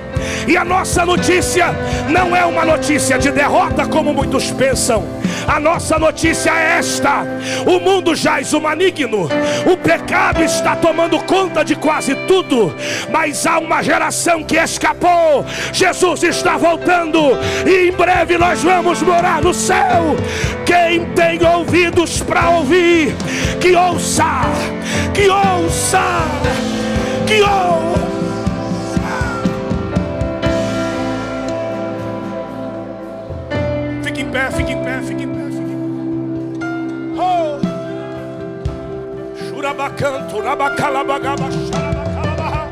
E 0.47 0.57
a 0.57 0.65
nossa 0.65 1.05
notícia 1.05 1.67
não 2.09 2.35
é 2.35 2.45
uma 2.45 2.65
notícia 2.65 3.17
de 3.17 3.31
derrota, 3.31 3.85
como 3.85 4.13
muitos 4.13 4.51
pensam. 4.51 5.18
A 5.49 5.59
nossa 5.59 5.97
notícia 5.97 6.51
é 6.51 6.77
esta: 6.77 7.25
o 7.65 7.79
mundo 7.79 8.15
jaz 8.15 8.53
o 8.53 8.61
maligno, 8.61 9.27
o 9.65 9.77
pecado 9.77 10.43
está 10.43 10.75
tomando 10.75 11.19
conta 11.23 11.65
de 11.65 11.75
quase 11.75 12.13
tudo, 12.27 12.73
mas 13.09 13.47
há 13.47 13.57
uma 13.57 13.81
geração 13.81 14.43
que 14.43 14.57
escapou. 14.57 15.43
Jesus 15.73 16.23
está 16.23 16.55
voltando 16.55 17.19
e 17.65 17.89
em 17.89 17.91
breve 17.91 18.37
nós 18.37 18.61
vamos 18.61 19.01
morar 19.01 19.41
no 19.41 19.53
céu. 19.53 20.15
Quem 20.65 21.05
tem 21.13 21.43
ouvidos 21.43 22.21
para 22.21 22.49
ouvir, 22.51 23.15
que 23.59 23.75
ouça, 23.75 24.43
que 25.13 25.27
ouça 25.27 26.29
que 27.29 27.41
pé, 33.99 34.03
fique 34.03 34.21
em 34.21 34.31
pé, 34.31 34.51
fique 34.51 34.71
em 34.71 34.83
pé, 34.83 35.01
fique 35.01 35.23
em 35.23 35.33
pé. 35.33 35.38
Oh! 37.19 37.59
Shurabacanto, 39.37 40.37
Urabacalabagaba, 40.37 41.51
Xarabacalabaha. 41.51 42.69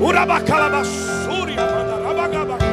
Urabacalabassuri, 0.00 1.58
Amandarabagaba. 1.58 2.72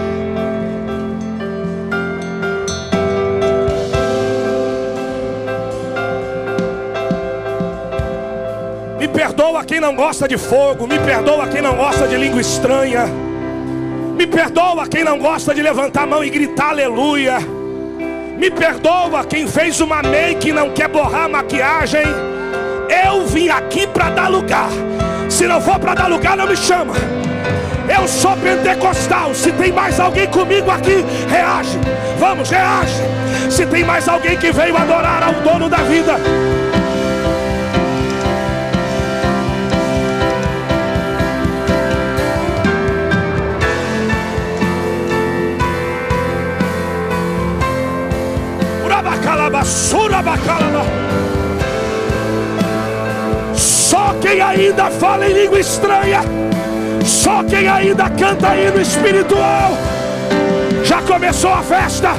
perdoa 9.20 9.66
quem 9.66 9.80
não 9.82 9.96
gosta 9.96 10.28
de 10.28 10.38
fogo, 10.38 10.88
me 10.88 10.98
perdoa 11.00 11.48
quem 11.48 11.62
não 11.62 11.76
gosta 11.76 12.08
de 12.08 12.16
língua 12.16 12.40
estranha, 12.40 13.06
me 14.16 14.26
perdoa 14.26 14.88
quem 14.88 15.04
não 15.04 15.20
gosta 15.20 15.54
de 15.54 15.62
levantar 15.62 16.04
a 16.04 16.06
mão 16.06 16.24
e 16.24 16.30
gritar 16.30 16.70
aleluia, 16.70 17.38
me 18.40 18.50
perdoa 18.50 19.26
quem 19.26 19.46
fez 19.46 19.82
uma 19.82 20.02
make 20.02 20.48
e 20.48 20.54
não 20.54 20.70
quer 20.70 20.88
borrar 20.88 21.26
a 21.26 21.30
maquiagem. 21.30 22.04
Eu 23.06 23.28
vim 23.28 23.50
aqui 23.50 23.86
para 23.86 24.10
dar 24.10 24.30
lugar, 24.30 24.70
se 25.30 25.46
não 25.46 25.60
for 25.60 25.78
para 25.78 25.94
dar 25.94 26.08
lugar, 26.08 26.38
não 26.38 26.48
me 26.48 26.56
chama. 26.56 26.94
Eu 27.90 28.08
sou 28.08 28.38
pentecostal. 28.38 29.34
Se 29.34 29.52
tem 29.52 29.74
mais 29.74 30.00
alguém 30.00 30.28
comigo 30.28 30.72
aqui, 30.72 31.04
reage. 31.28 31.78
Vamos, 32.18 32.50
reage. 32.50 33.02
Se 33.50 33.66
tem 33.66 33.84
mais 33.84 34.08
alguém 34.08 34.38
que 34.38 34.52
veio 34.52 34.78
adorar 34.78 35.22
ao 35.24 35.34
dono 35.42 35.68
da 35.68 35.78
vida, 35.78 36.16
Só 53.56 54.16
quem 54.22 54.42
ainda 54.42 54.90
fala 54.90 55.28
em 55.28 55.34
língua 55.34 55.60
estranha, 55.60 56.22
só 57.06 57.44
quem 57.44 57.68
ainda 57.68 58.10
canta 58.10 58.56
hino 58.56 58.82
espiritual, 58.82 59.72
já 60.84 61.02
começou 61.04 61.54
a 61.54 61.62
festa. 61.62 62.10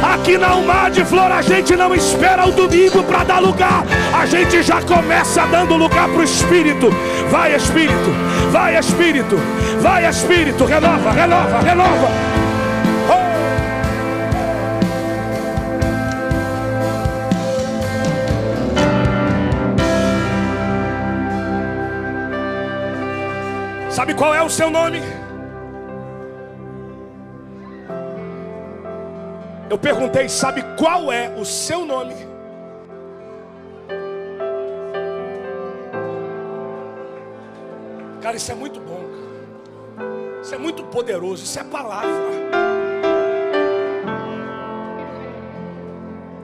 Aqui 0.00 0.38
na 0.38 0.54
Umar 0.54 0.92
de 0.92 1.04
Flor 1.04 1.32
a 1.32 1.42
gente 1.42 1.74
não 1.74 1.92
espera 1.92 2.46
o 2.46 2.52
domingo 2.52 3.02
para 3.02 3.24
dar 3.24 3.40
lugar, 3.40 3.84
a 4.12 4.26
gente 4.26 4.62
já 4.62 4.80
começa 4.82 5.44
dando 5.46 5.76
lugar 5.76 6.08
para 6.08 6.20
o 6.20 6.24
Espírito. 6.24 6.90
Vai 7.30 7.54
Espírito, 7.54 8.14
vai 8.52 8.78
Espírito, 8.78 9.36
vai 9.80 10.08
Espírito, 10.08 10.64
renova, 10.64 11.10
renova, 11.10 11.60
renova. 11.60 12.47
Sabe 23.98 24.14
qual 24.14 24.32
é 24.32 24.40
o 24.40 24.48
seu 24.48 24.70
nome? 24.70 25.00
Eu 29.68 29.76
perguntei, 29.76 30.28
sabe 30.28 30.62
qual 30.78 31.10
é 31.10 31.34
o 31.36 31.44
seu 31.44 31.84
nome? 31.84 32.14
Cara, 38.22 38.36
isso 38.36 38.52
é 38.52 38.54
muito 38.54 38.78
bom, 38.78 39.02
cara. 39.96 40.42
Isso 40.42 40.54
é 40.54 40.58
muito 40.58 40.84
poderoso, 40.84 41.42
isso 41.42 41.58
é 41.58 41.64
palavra. 41.64 42.08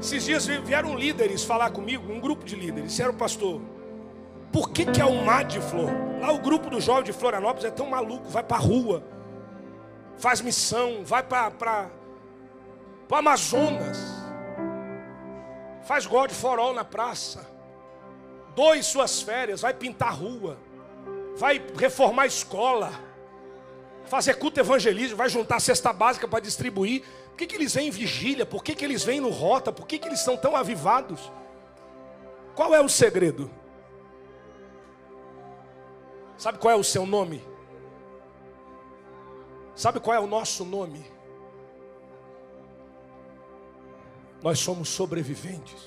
Esses 0.00 0.24
dias 0.24 0.44
vieram 0.44 0.96
líderes 0.96 1.44
falar 1.44 1.70
comigo, 1.70 2.12
um 2.12 2.18
grupo 2.18 2.44
de 2.44 2.56
líderes, 2.56 2.90
disseram, 2.90 3.14
pastor, 3.14 3.60
por 4.54 4.70
que, 4.70 4.86
que 4.86 5.00
é 5.00 5.04
o 5.04 5.24
mar 5.24 5.44
de 5.44 5.60
flor? 5.60 5.90
Lá 6.20 6.30
o 6.30 6.38
grupo 6.38 6.70
do 6.70 6.80
jovem 6.80 7.02
de 7.02 7.12
Florianópolis 7.12 7.64
é 7.64 7.72
tão 7.72 7.90
maluco, 7.90 8.28
vai 8.28 8.44
para 8.44 8.56
a 8.56 8.60
rua, 8.60 9.02
faz 10.16 10.40
missão, 10.40 11.04
vai 11.04 11.24
para 11.24 11.90
o 13.10 13.14
Amazonas. 13.16 13.98
Faz 15.82 16.06
God 16.06 16.30
for 16.30 16.60
all 16.60 16.72
na 16.72 16.84
praça. 16.84 17.44
Doe 18.54 18.80
suas 18.84 19.20
férias, 19.20 19.60
vai 19.60 19.74
pintar 19.74 20.14
rua, 20.14 20.56
vai 21.36 21.60
reformar 21.76 22.22
a 22.22 22.26
escola, 22.26 22.92
fazer 24.04 24.34
culto 24.34 24.60
evangelismo, 24.60 25.16
vai 25.16 25.28
juntar 25.28 25.58
cesta 25.58 25.92
básica 25.92 26.28
para 26.28 26.38
distribuir. 26.38 27.02
Por 27.30 27.38
que, 27.38 27.48
que 27.48 27.56
eles 27.56 27.74
vêm 27.74 27.88
em 27.88 27.90
vigília? 27.90 28.46
Por 28.46 28.62
que, 28.62 28.76
que 28.76 28.84
eles 28.84 29.02
vêm 29.02 29.18
no 29.18 29.30
rota? 29.30 29.72
Por 29.72 29.84
que, 29.84 29.98
que 29.98 30.06
eles 30.06 30.20
são 30.20 30.36
tão 30.36 30.54
avivados? 30.54 31.32
Qual 32.54 32.72
é 32.72 32.80
o 32.80 32.88
segredo? 32.88 33.50
Sabe 36.36 36.58
qual 36.58 36.72
é 36.72 36.76
o 36.76 36.84
seu 36.84 37.06
nome? 37.06 37.42
Sabe 39.74 40.00
qual 40.00 40.16
é 40.16 40.20
o 40.20 40.26
nosso 40.26 40.64
nome? 40.64 41.04
Nós 44.42 44.58
somos 44.58 44.88
sobreviventes. 44.88 45.84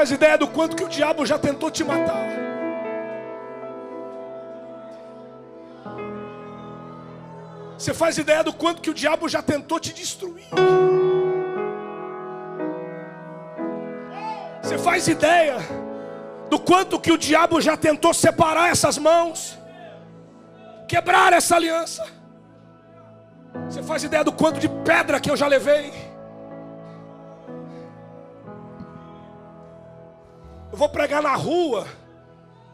Faz 0.00 0.12
ideia 0.12 0.38
do 0.38 0.48
quanto 0.48 0.74
que 0.74 0.82
o 0.82 0.88
diabo 0.88 1.26
já 1.26 1.38
tentou 1.38 1.70
te 1.70 1.84
matar. 1.84 2.26
Você 7.76 7.92
faz 7.92 8.16
ideia 8.16 8.42
do 8.42 8.50
quanto 8.50 8.80
que 8.80 8.88
o 8.88 8.94
diabo 8.94 9.28
já 9.28 9.42
tentou 9.42 9.78
te 9.78 9.92
destruir. 9.92 10.46
Você 14.62 14.78
faz 14.78 15.06
ideia 15.06 15.58
do 16.48 16.58
quanto 16.58 16.98
que 16.98 17.12
o 17.12 17.18
diabo 17.18 17.60
já 17.60 17.76
tentou 17.76 18.14
separar 18.14 18.70
essas 18.70 18.96
mãos, 18.96 19.58
quebrar 20.88 21.34
essa 21.34 21.56
aliança. 21.56 22.06
Você 23.68 23.82
faz 23.82 24.02
ideia 24.02 24.24
do 24.24 24.32
quanto 24.32 24.58
de 24.58 24.68
pedra 24.82 25.20
que 25.20 25.30
eu 25.30 25.36
já 25.36 25.46
levei. 25.46 25.92
Vou 30.80 30.88
pregar 30.88 31.22
na 31.22 31.34
rua. 31.34 31.86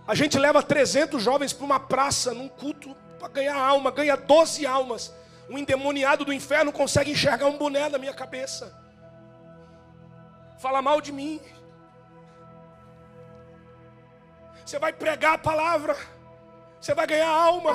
A 0.07 0.15
gente 0.15 0.39
leva 0.39 0.63
300 0.63 1.21
jovens 1.21 1.53
para 1.53 1.65
uma 1.65 1.81
praça, 1.81 2.33
num 2.33 2.49
culto, 2.49 2.95
para 3.19 3.27
ganhar 3.27 3.57
alma. 3.57 3.91
Ganha 3.91 4.17
12 4.17 4.65
almas. 4.65 5.13
Um 5.51 5.59
endemoniado 5.59 6.25
do 6.25 6.33
inferno 6.33 6.73
consegue 6.73 7.11
enxergar 7.11 7.47
um 7.47 7.59
boné 7.59 7.89
na 7.89 7.99
minha 7.99 8.15
cabeça. 8.15 8.73
Fala 10.61 10.81
mal 10.81 11.01
de 11.01 11.11
mim. 11.11 11.41
Você 14.65 14.79
vai 14.79 14.93
pregar 14.93 15.35
a 15.35 15.39
palavra. 15.39 15.97
Você 16.81 16.95
vai 16.95 17.09
ganhar 17.09 17.29
alma. 17.29 17.73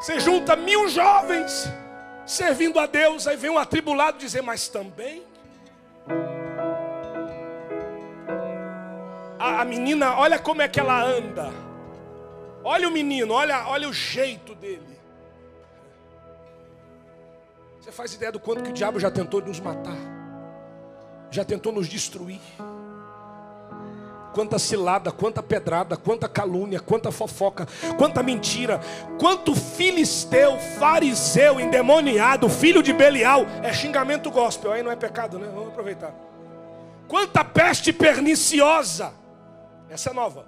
Você 0.00 0.18
junta 0.18 0.56
mil 0.56 0.88
jovens 0.88 1.68
servindo 2.24 2.80
a 2.80 2.86
Deus. 2.86 3.26
Aí 3.26 3.36
vem 3.36 3.50
um 3.50 3.58
atribulado 3.58 4.16
dizer, 4.16 4.40
mas 4.40 4.66
também. 4.68 5.26
A, 9.42 9.62
a 9.62 9.64
menina, 9.64 10.16
olha 10.16 10.38
como 10.38 10.62
é 10.62 10.68
que 10.68 10.78
ela 10.78 11.02
anda. 11.02 11.50
Olha 12.62 12.88
o 12.88 12.92
menino, 12.92 13.34
olha, 13.34 13.66
olha 13.66 13.88
o 13.88 13.92
jeito 13.92 14.54
dele. 14.54 15.00
Você 17.80 17.90
faz 17.90 18.14
ideia 18.14 18.30
do 18.30 18.38
quanto 18.38 18.62
que 18.62 18.70
o 18.70 18.72
diabo 18.72 19.00
já 19.00 19.10
tentou 19.10 19.40
nos 19.40 19.58
matar, 19.58 19.96
já 21.28 21.44
tentou 21.44 21.72
nos 21.72 21.88
destruir. 21.88 22.40
Quanta 24.32 24.58
cilada, 24.58 25.10
quanta 25.10 25.42
pedrada, 25.42 25.96
quanta 25.96 26.28
calúnia, 26.28 26.78
quanta 26.80 27.10
fofoca, 27.10 27.66
quanta 27.98 28.22
mentira, 28.22 28.80
quanto 29.18 29.54
filisteu, 29.54 30.56
fariseu, 30.78 31.60
endemoniado, 31.60 32.48
filho 32.48 32.82
de 32.82 32.92
Belial, 32.92 33.44
é 33.62 33.72
xingamento 33.72 34.30
gospel, 34.30 34.72
aí 34.72 34.82
não 34.82 34.90
é 34.90 34.96
pecado, 34.96 35.38
né? 35.38 35.50
Vamos 35.52 35.68
aproveitar. 35.68 36.14
Quanta 37.08 37.44
peste 37.44 37.92
perniciosa, 37.92 39.12
essa 39.92 40.10
é 40.10 40.12
nova. 40.12 40.46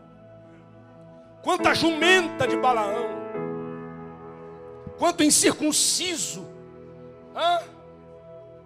Quanta 1.43 1.75
jumenta 1.75 2.49
de 2.49 2.57
Balaão. 2.57 3.23
Quanto 4.99 5.23
incircunciso. 5.23 6.47
Hã? 7.37 7.61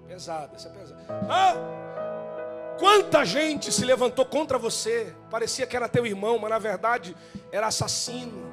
Pesado, 0.06 0.54
essa 0.54 0.68
é 0.68 0.72
pesada. 0.72 1.02
Hã? 1.28 1.78
Quanta 2.78 3.24
gente 3.24 3.72
se 3.72 3.84
levantou 3.84 4.24
contra 4.24 4.56
você. 4.56 5.12
Parecia 5.28 5.66
que 5.66 5.76
era 5.76 5.88
teu 5.88 6.06
irmão, 6.06 6.38
mas 6.38 6.50
na 6.50 6.58
verdade 6.60 7.16
era 7.50 7.66
assassino. 7.66 8.46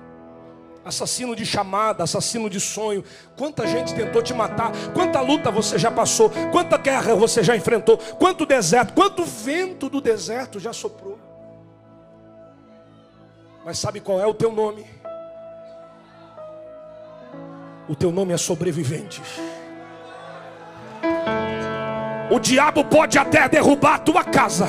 Assassino 0.84 1.36
de 1.36 1.46
chamada, 1.46 2.04
assassino 2.04 2.50
de 2.50 2.60
sonho. 2.60 3.04
Quanta 3.38 3.68
gente 3.68 3.94
tentou 3.94 4.24
te 4.24 4.34
matar. 4.34 4.72
Quanta 4.94 5.22
luta 5.22 5.52
você 5.52 5.78
já 5.78 5.92
passou. 5.92 6.32
Quanta 6.52 6.78
guerra 6.78 7.14
você 7.14 7.44
já 7.44 7.56
enfrentou. 7.56 7.98
Quanto 7.98 8.48
deserto, 8.48 8.94
quanto 8.94 9.24
vento 9.24 9.90
do 9.90 10.02
deserto 10.02 10.60
já 10.60 10.74
soprou. 10.74 11.25
Mas 13.66 13.80
sabe 13.80 14.00
qual 14.00 14.22
é 14.22 14.28
o 14.28 14.34
teu 14.34 14.52
nome? 14.52 14.86
O 17.90 17.96
teu 17.96 18.12
nome 18.12 18.32
é 18.32 18.38
sobrevivente. 18.38 19.24
O 22.30 22.40
diabo 22.40 22.86
pode 22.86 23.18
até 23.18 23.50
derrubar 23.50 23.96
a 23.96 24.00
tua 24.00 24.24
casa. 24.24 24.68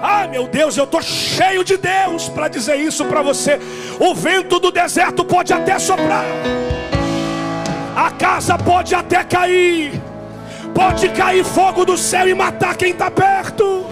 Ah, 0.00 0.26
meu 0.26 0.48
Deus, 0.48 0.78
eu 0.78 0.84
estou 0.84 1.02
cheio 1.02 1.62
de 1.62 1.76
Deus 1.76 2.26
para 2.30 2.48
dizer 2.48 2.76
isso 2.76 3.04
para 3.04 3.20
você. 3.20 3.58
O 4.00 4.14
vento 4.14 4.58
do 4.58 4.70
deserto 4.70 5.22
pode 5.22 5.52
até 5.52 5.78
soprar, 5.78 6.24
a 7.94 8.10
casa 8.12 8.56
pode 8.56 8.94
até 8.94 9.22
cair, 9.24 10.02
pode 10.74 11.10
cair 11.10 11.44
fogo 11.44 11.84
do 11.84 11.98
céu 11.98 12.26
e 12.26 12.34
matar 12.34 12.76
quem 12.78 12.92
está 12.92 13.10
perto. 13.10 13.91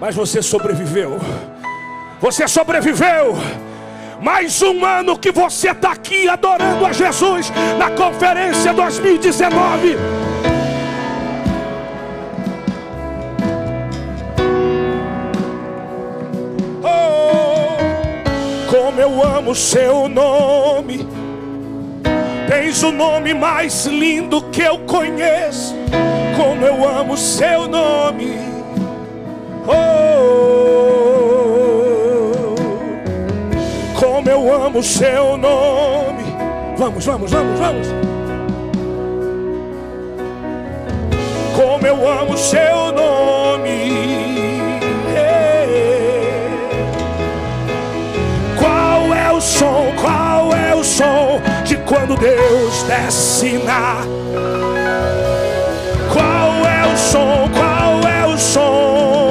Mas 0.00 0.14
você 0.14 0.40
sobreviveu. 0.40 1.18
Você 2.20 2.46
sobreviveu. 2.46 3.34
Mais 4.20 4.62
um 4.62 4.84
ano 4.84 5.18
que 5.18 5.32
você 5.32 5.70
está 5.70 5.90
aqui 5.90 6.28
adorando 6.28 6.86
a 6.86 6.92
Jesus 6.92 7.50
na 7.76 7.90
conferência 7.90 8.72
2019. 8.72 9.96
Oh, 16.84 18.70
como 18.70 19.00
eu 19.00 19.24
amo 19.24 19.56
seu 19.56 20.08
nome. 20.08 21.11
Tens 22.52 22.82
o 22.82 22.92
nome 22.92 23.32
mais 23.32 23.86
lindo 23.86 24.42
que 24.52 24.60
eu 24.60 24.78
conheço. 24.80 25.74
Como 26.36 26.62
eu 26.66 26.86
amo 26.86 27.16
seu 27.16 27.66
nome. 27.66 28.38
Oh, 29.66 29.72
como 33.98 34.28
eu 34.28 34.52
amo 34.52 34.82
seu 34.82 35.38
nome. 35.38 36.24
Vamos, 36.76 37.06
vamos, 37.06 37.30
vamos, 37.30 37.58
vamos. 37.58 37.88
Como 41.56 41.86
eu 41.86 42.06
amo 42.06 42.36
seu 42.36 42.92
nome. 42.92 43.80
Qual 48.58 49.14
é 49.14 49.32
o 49.32 49.40
som? 49.40 49.90
Qual 49.98 50.54
é 50.54 50.74
o 50.74 50.84
som? 50.84 51.40
Quando 51.92 52.16
Deus 52.16 52.82
desce 52.84 53.58
na. 53.58 53.98
Qual 56.10 56.66
é 56.66 56.86
o 56.90 56.96
som? 56.96 57.50
Qual 57.52 58.10
é 58.10 58.26
o 58.26 58.38
som? 58.38 59.21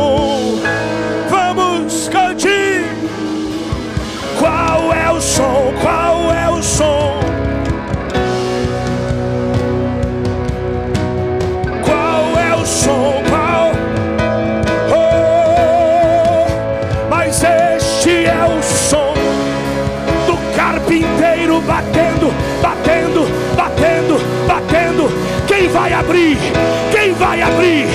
vai 27.21 27.39
abrir? 27.39 27.87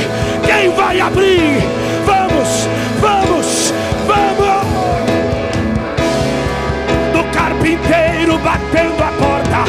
Quem 0.44 0.70
vai 0.70 1.00
abrir? 1.00 1.60
Vamos, 2.06 2.68
vamos, 3.00 3.74
vamos! 4.06 4.66
Do 7.12 7.24
carpinteiro 7.32 8.38
batendo 8.38 9.02
a 9.02 9.10
porta. 9.22 9.64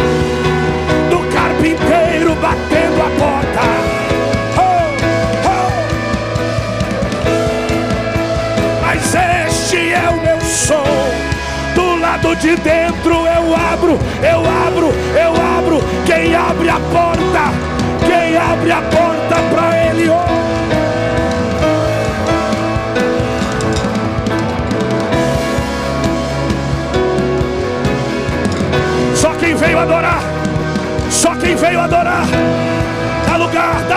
Do 1.10 1.20
carpinteiro 1.34 2.36
batendo 2.36 3.01
a 3.01 3.10
porta. 3.20 3.68
Mas 8.84 9.16
este 9.16 9.93
é 9.93 10.10
o 10.10 10.22
meu 10.22 10.39
som. 10.41 10.84
Do 11.74 11.99
lado 11.99 12.36
de 12.36 12.55
dentro 12.58 13.26
eu 13.26 13.55
abro, 13.55 13.99
eu 14.22 14.39
abro, 14.68 14.93
eu 15.16 15.34
abro. 15.58 15.84
Quem 16.05 16.36
abre 16.36 16.70
a 16.70 16.80
porta 16.91 17.36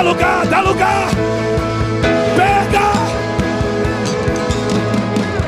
dá 0.01 0.03
lugar, 0.03 0.47
dá 0.47 0.61
lugar. 0.63 1.09
Pega. 2.35 2.91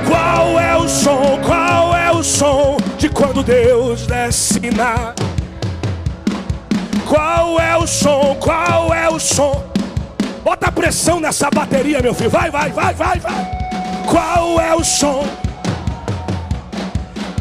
Qual 0.07 0.61
é 0.61 0.77
o 0.77 0.87
som? 0.87 1.39
Qual 1.43 1.97
é 1.97 2.11
o 2.13 2.23
som 2.23 2.77
de 2.99 3.09
quando 3.09 3.43
Deus 3.43 4.07
desce 4.07 4.71
na? 4.71 5.15
Qual 7.09 7.59
é 7.59 7.77
o 7.79 7.87
som? 7.87 8.37
Qual 8.39 8.93
é 8.93 9.09
o 9.09 9.19
som? 9.19 9.65
Bota 10.45 10.71
pressão 10.71 11.19
nessa 11.19 11.49
bateria, 11.51 12.03
meu 12.03 12.13
filho. 12.13 12.29
Vai, 12.29 12.51
vai, 12.51 12.71
vai, 12.71 12.93
vai, 12.93 13.19
vai. 13.21 13.51
Qual 14.07 14.61
é 14.61 14.75
o 14.75 14.85
som? 14.85 15.27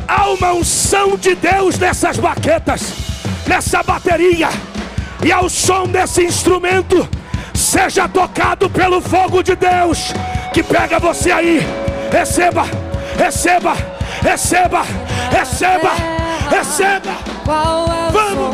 Há 0.08 0.30
uma 0.30 0.54
unção 0.54 1.18
de 1.18 1.36
Deus 1.36 1.78
nessas 1.78 2.18
baquetas, 2.18 2.94
nessa 3.48 3.84
bateria, 3.84 4.50
e 5.24 5.32
ao 5.32 5.50
som 5.50 5.88
desse 5.88 6.24
instrumento, 6.24 7.08
seja 7.54 8.08
tocado 8.08 8.70
pelo 8.70 9.02
fogo 9.02 9.44
de 9.44 9.56
Deus 9.56 10.14
que 10.54 10.64
pega 10.64 11.00
você 11.00 11.32
aí. 11.32 11.60
Receba, 12.12 12.66
receba, 13.18 13.76
receba, 14.22 14.84
receba, 15.32 15.92
receba. 16.50 17.12
É 17.46 18.12
Vamos. 18.12 18.51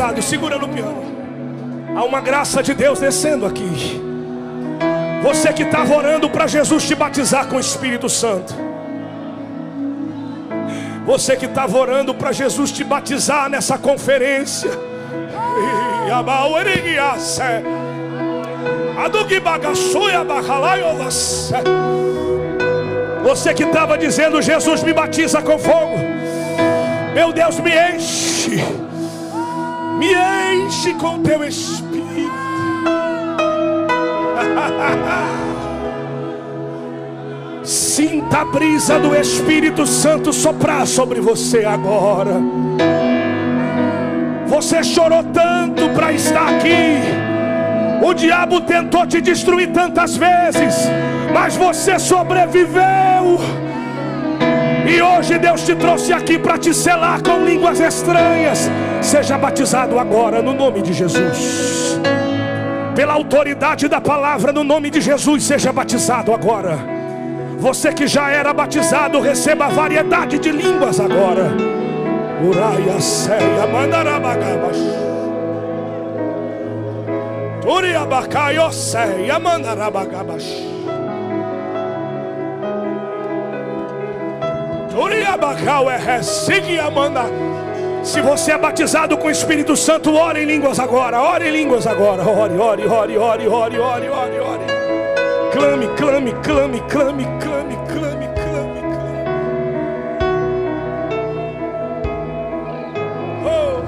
Teclado, 0.00 0.22
segura 0.22 0.56
no 0.56 0.66
piano. 0.66 1.02
Há 1.94 2.04
uma 2.04 2.20
graça 2.22 2.62
de 2.62 2.72
Deus 2.72 2.98
descendo 3.00 3.44
aqui. 3.44 4.00
Você 5.22 5.52
que 5.52 5.62
estava 5.62 5.94
orando 5.94 6.30
para 6.30 6.46
Jesus 6.46 6.86
te 6.88 6.94
batizar 6.94 7.46
com 7.48 7.56
o 7.56 7.60
Espírito 7.60 8.08
Santo. 8.08 8.54
Você 11.04 11.36
que 11.36 11.44
estava 11.44 11.76
orando 11.76 12.14
para 12.14 12.32
Jesus 12.32 12.72
te 12.72 12.82
batizar 12.82 13.50
nessa 13.50 13.76
conferência. 13.76 14.70
Você 23.22 23.52
que 23.52 23.64
estava 23.64 23.98
dizendo, 23.98 24.40
Jesus 24.40 24.82
me 24.82 24.94
batiza 24.94 25.42
com 25.42 25.58
fogo. 25.58 25.98
Meu 27.14 27.32
Deus, 27.32 27.60
me 27.60 27.70
enche, 27.70 28.64
me 30.00 30.14
enche 30.54 30.94
com 30.94 31.20
teu 31.20 31.44
espírito. 31.44 32.00
Sinta 37.62 38.38
a 38.38 38.44
brisa 38.46 38.98
do 38.98 39.14
Espírito 39.14 39.86
Santo 39.86 40.32
soprar 40.32 40.86
sobre 40.86 41.20
você 41.20 41.66
agora. 41.66 42.40
Você 44.46 44.82
chorou 44.82 45.22
tanto 45.22 45.90
para 45.90 46.14
estar 46.14 46.48
aqui. 46.48 46.96
O 48.02 48.14
diabo 48.14 48.62
tentou 48.62 49.06
te 49.06 49.20
destruir 49.20 49.70
tantas 49.70 50.16
vezes, 50.16 50.88
mas 51.34 51.54
você 51.56 51.98
sobreviveu. 51.98 53.38
E 54.88 55.02
hoje 55.02 55.36
Deus 55.38 55.60
te 55.62 55.74
trouxe 55.74 56.14
aqui 56.14 56.38
para 56.38 56.56
te 56.56 56.72
selar 56.72 57.22
com 57.22 57.44
línguas 57.44 57.78
estranhas. 57.78 58.70
Seja 59.02 59.38
batizado 59.38 59.98
agora 59.98 60.42
no 60.42 60.52
nome 60.52 60.82
de 60.82 60.92
Jesus. 60.92 61.98
Pela 62.94 63.14
autoridade 63.14 63.88
da 63.88 64.00
palavra 64.00 64.52
no 64.52 64.62
nome 64.62 64.90
de 64.90 65.00
Jesus, 65.00 65.44
seja 65.44 65.72
batizado 65.72 66.32
agora. 66.32 66.78
Você 67.58 67.92
que 67.92 68.06
já 68.06 68.30
era 68.30 68.52
batizado, 68.52 69.20
receba 69.20 69.66
a 69.66 69.68
variedade 69.68 70.38
de 70.38 70.50
línguas 70.50 71.00
agora. 71.00 71.50
Uraia 72.42 73.00
ceia 73.00 73.66
mandarabagabas. 73.66 74.76
Uriabacaio 77.66 78.72
ceia 78.72 79.38
mandarabagabas. 79.38 80.44
Se 88.02 88.20
você 88.22 88.52
é 88.52 88.58
batizado 88.58 89.16
com 89.18 89.28
o 89.28 89.30
Espírito 89.30 89.76
Santo, 89.76 90.14
ore 90.14 90.42
em 90.42 90.46
línguas 90.46 90.78
agora, 90.80 91.20
ore 91.20 91.48
em 91.48 91.52
línguas 91.52 91.86
agora, 91.86 92.22
ore, 92.26 92.56
ore, 92.58 92.86
ore, 92.86 93.18
ore, 93.18 93.48
ore, 93.48 93.78
ore, 93.78 94.08
ore, 94.08 94.40
ore. 94.40 94.64
Clame, 95.52 95.86
clame, 95.96 96.32
clame, 96.42 96.80
clame, 96.88 97.24
clame, 97.40 97.76
clame, 97.76 97.76
clame, 97.88 98.28
clame. 98.36 98.80
Oh, 103.44 103.82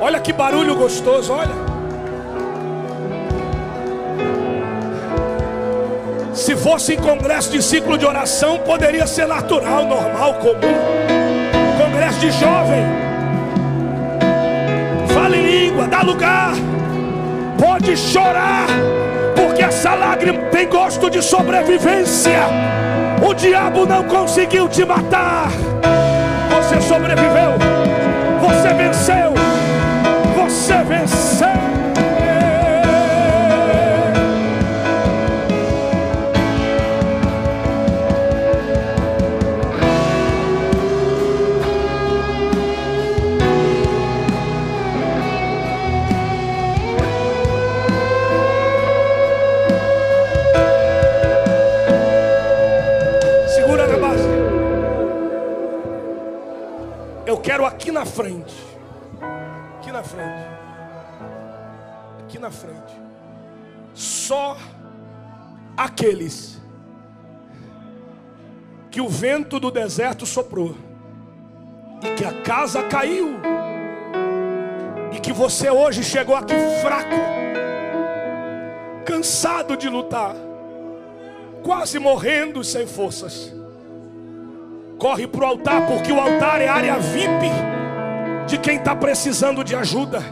oh. 0.00 0.04
Olha 0.04 0.20
que 0.20 0.32
barulho 0.32 0.74
gostoso, 0.74 1.32
olha. 1.32 1.69
Se 6.40 6.56
fosse 6.56 6.94
em 6.94 6.96
congresso 6.96 7.52
de 7.52 7.62
ciclo 7.62 7.98
de 7.98 8.06
oração, 8.06 8.56
poderia 8.60 9.06
ser 9.06 9.26
natural, 9.28 9.84
normal, 9.84 10.34
comum. 10.36 10.74
Congresso 11.76 12.18
de 12.18 12.30
jovem. 12.30 12.82
Fale 15.12 15.36
língua, 15.36 15.86
dá 15.86 16.00
lugar. 16.00 16.52
Pode 17.58 17.94
chorar, 17.94 18.66
porque 19.36 19.62
essa 19.62 19.94
lágrima 19.94 20.40
tem 20.44 20.66
gosto 20.66 21.10
de 21.10 21.20
sobrevivência. 21.20 22.40
O 23.22 23.34
diabo 23.34 23.84
não 23.84 24.04
conseguiu 24.04 24.66
te 24.66 24.82
matar. 24.82 25.50
Você 26.56 26.80
sobreviveu. 26.80 27.52
Você 28.40 28.72
venceu. 28.72 29.34
Você 30.34 30.82
venceu. 30.84 31.59
Aqueles 66.00 66.58
que 68.90 69.02
o 69.02 69.08
vento 69.08 69.60
do 69.60 69.70
deserto 69.70 70.24
soprou 70.24 70.74
e 72.02 72.14
que 72.14 72.24
a 72.24 72.40
casa 72.40 72.82
caiu 72.84 73.38
e 75.12 75.20
que 75.20 75.30
você 75.30 75.68
hoje 75.68 76.02
chegou 76.02 76.34
aqui 76.34 76.54
fraco, 76.80 77.14
cansado 79.04 79.76
de 79.76 79.90
lutar, 79.90 80.34
quase 81.62 81.98
morrendo 81.98 82.64
sem 82.64 82.86
forças. 82.86 83.54
Corre 84.98 85.26
para 85.26 85.44
o 85.44 85.46
altar, 85.46 85.86
porque 85.86 86.10
o 86.10 86.20
altar 86.20 86.62
é 86.62 86.68
área 86.68 86.98
VIP 86.98 87.46
de 88.46 88.58
quem 88.58 88.76
está 88.76 88.96
precisando 88.96 89.62
de 89.62 89.74
ajuda. 89.74 90.22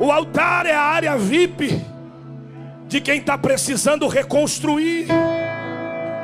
O 0.00 0.10
altar 0.10 0.64
é 0.64 0.74
a 0.74 0.80
área 0.80 1.16
VIP 1.18 1.84
de 2.88 3.00
quem 3.00 3.18
está 3.18 3.36
precisando 3.36 4.08
reconstruir, 4.08 5.06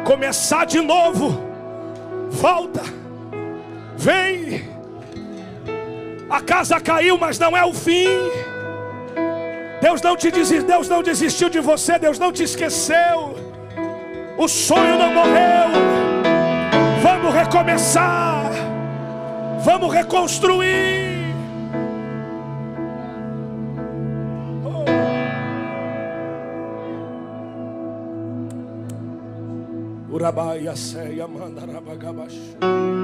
começar 0.04 0.64
de 0.64 0.80
novo. 0.80 1.38
Volta, 2.30 2.82
vem. 3.96 4.64
A 6.28 6.40
casa 6.40 6.80
caiu, 6.80 7.18
mas 7.18 7.38
não 7.38 7.56
é 7.56 7.64
o 7.64 7.72
fim. 7.72 8.08
Deus 9.80 10.00
não 10.00 10.16
te 10.16 10.30
desistiu, 10.30 10.66
Deus 10.66 10.88
não 10.88 11.02
desistiu 11.02 11.50
de 11.50 11.60
você, 11.60 11.98
Deus 11.98 12.18
não 12.18 12.32
te 12.32 12.42
esqueceu. 12.42 13.36
O 14.38 14.48
sonho 14.48 14.98
não 14.98 15.12
morreu. 15.12 15.68
Vamos 17.02 17.34
recomeçar. 17.34 18.50
Vamos 19.62 19.92
reconstruir. 19.92 21.13
Urabaia 30.24 30.74
ceia 30.74 31.28
mandarabagabaxu. 31.28 33.03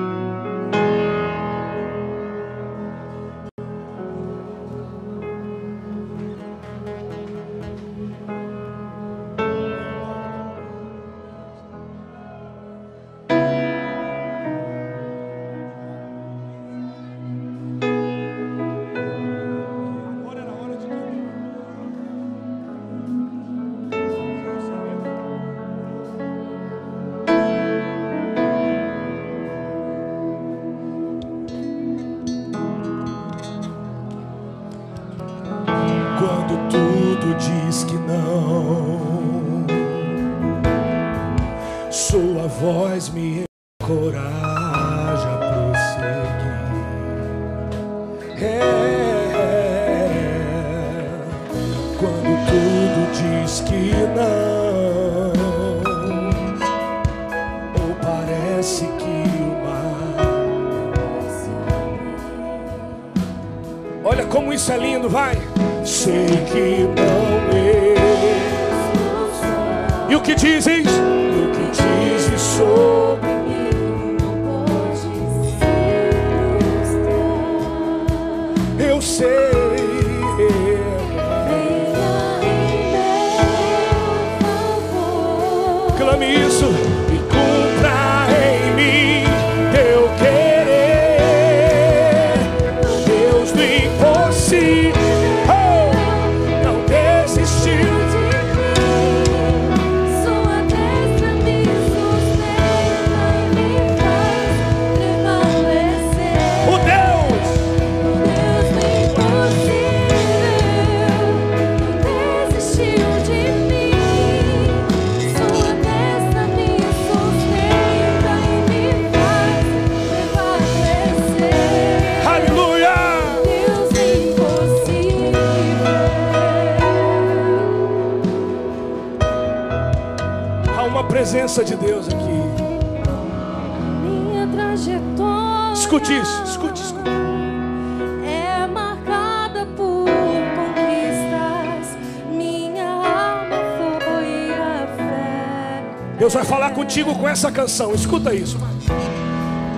Contigo 146.91 147.15
com 147.15 147.29
essa 147.29 147.53
canção. 147.53 147.95
Escuta 147.95 148.35
isso. 148.35 148.59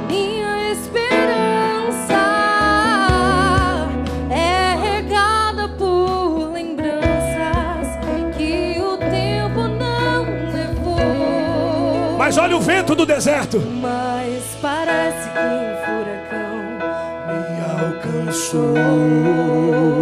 Minha 0.09 0.73
esperança 0.73 2.17
é 4.31 4.75
regada 4.81 5.69
por 5.77 6.53
lembranças 6.55 7.99
que 8.39 8.81
o 8.81 8.97
tempo 8.97 9.69
não 9.69 10.25
levou. 10.55 12.17
Mas 12.17 12.39
olha 12.39 12.57
o 12.57 12.61
vento 12.63 12.95
do 12.95 13.05
deserto. 13.05 13.61
Mas 13.61 14.57
parece 14.63 15.29
que 15.29 15.39
um 15.39 15.77
furacão 15.85 16.57
Me 17.29 17.61
alcançou. 18.25 20.02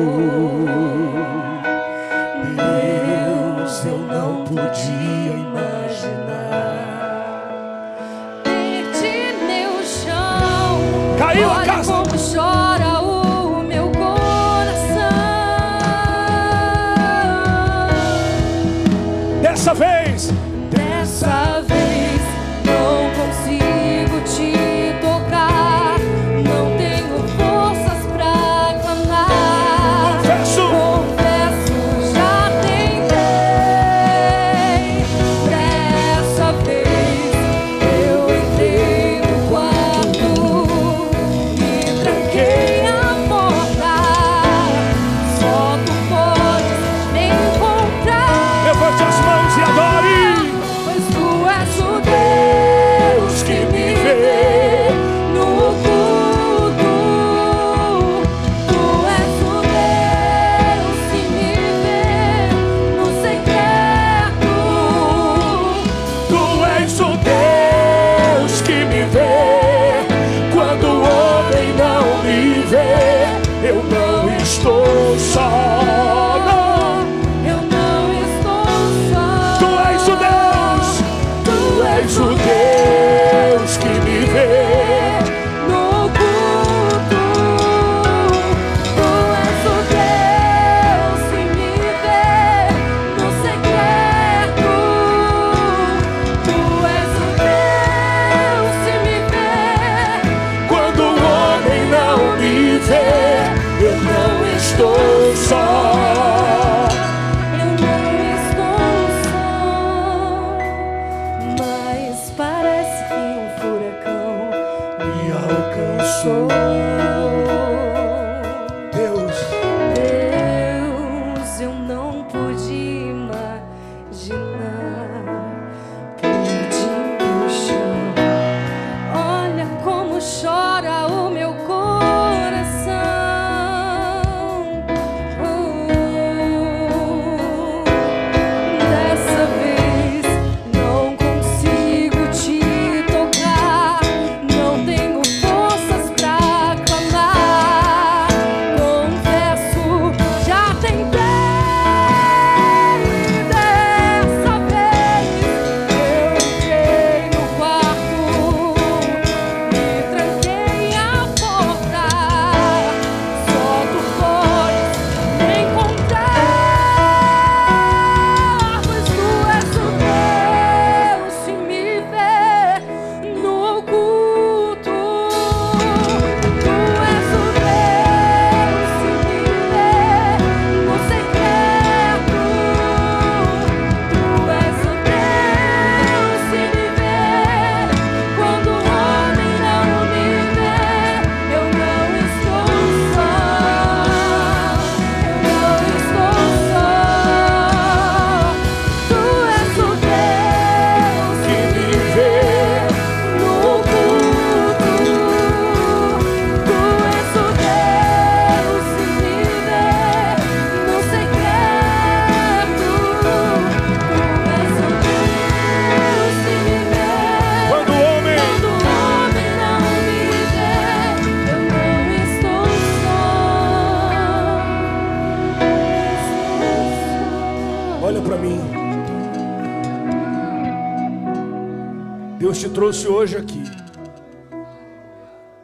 Trouxe 232.90 233.06
hoje 233.06 233.36
aqui 233.36 233.62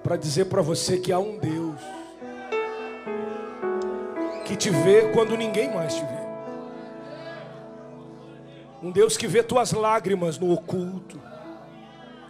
para 0.00 0.16
dizer 0.16 0.44
para 0.44 0.62
você 0.62 0.96
que 0.96 1.10
há 1.10 1.18
um 1.18 1.36
Deus 1.38 1.80
que 4.44 4.54
te 4.54 4.70
vê 4.70 5.10
quando 5.12 5.36
ninguém 5.36 5.74
mais 5.74 5.94
te 5.94 6.02
vê. 6.02 6.20
Um 8.80 8.92
Deus 8.92 9.16
que 9.16 9.26
vê 9.26 9.42
tuas 9.42 9.72
lágrimas 9.72 10.38
no 10.38 10.52
oculto, 10.52 11.20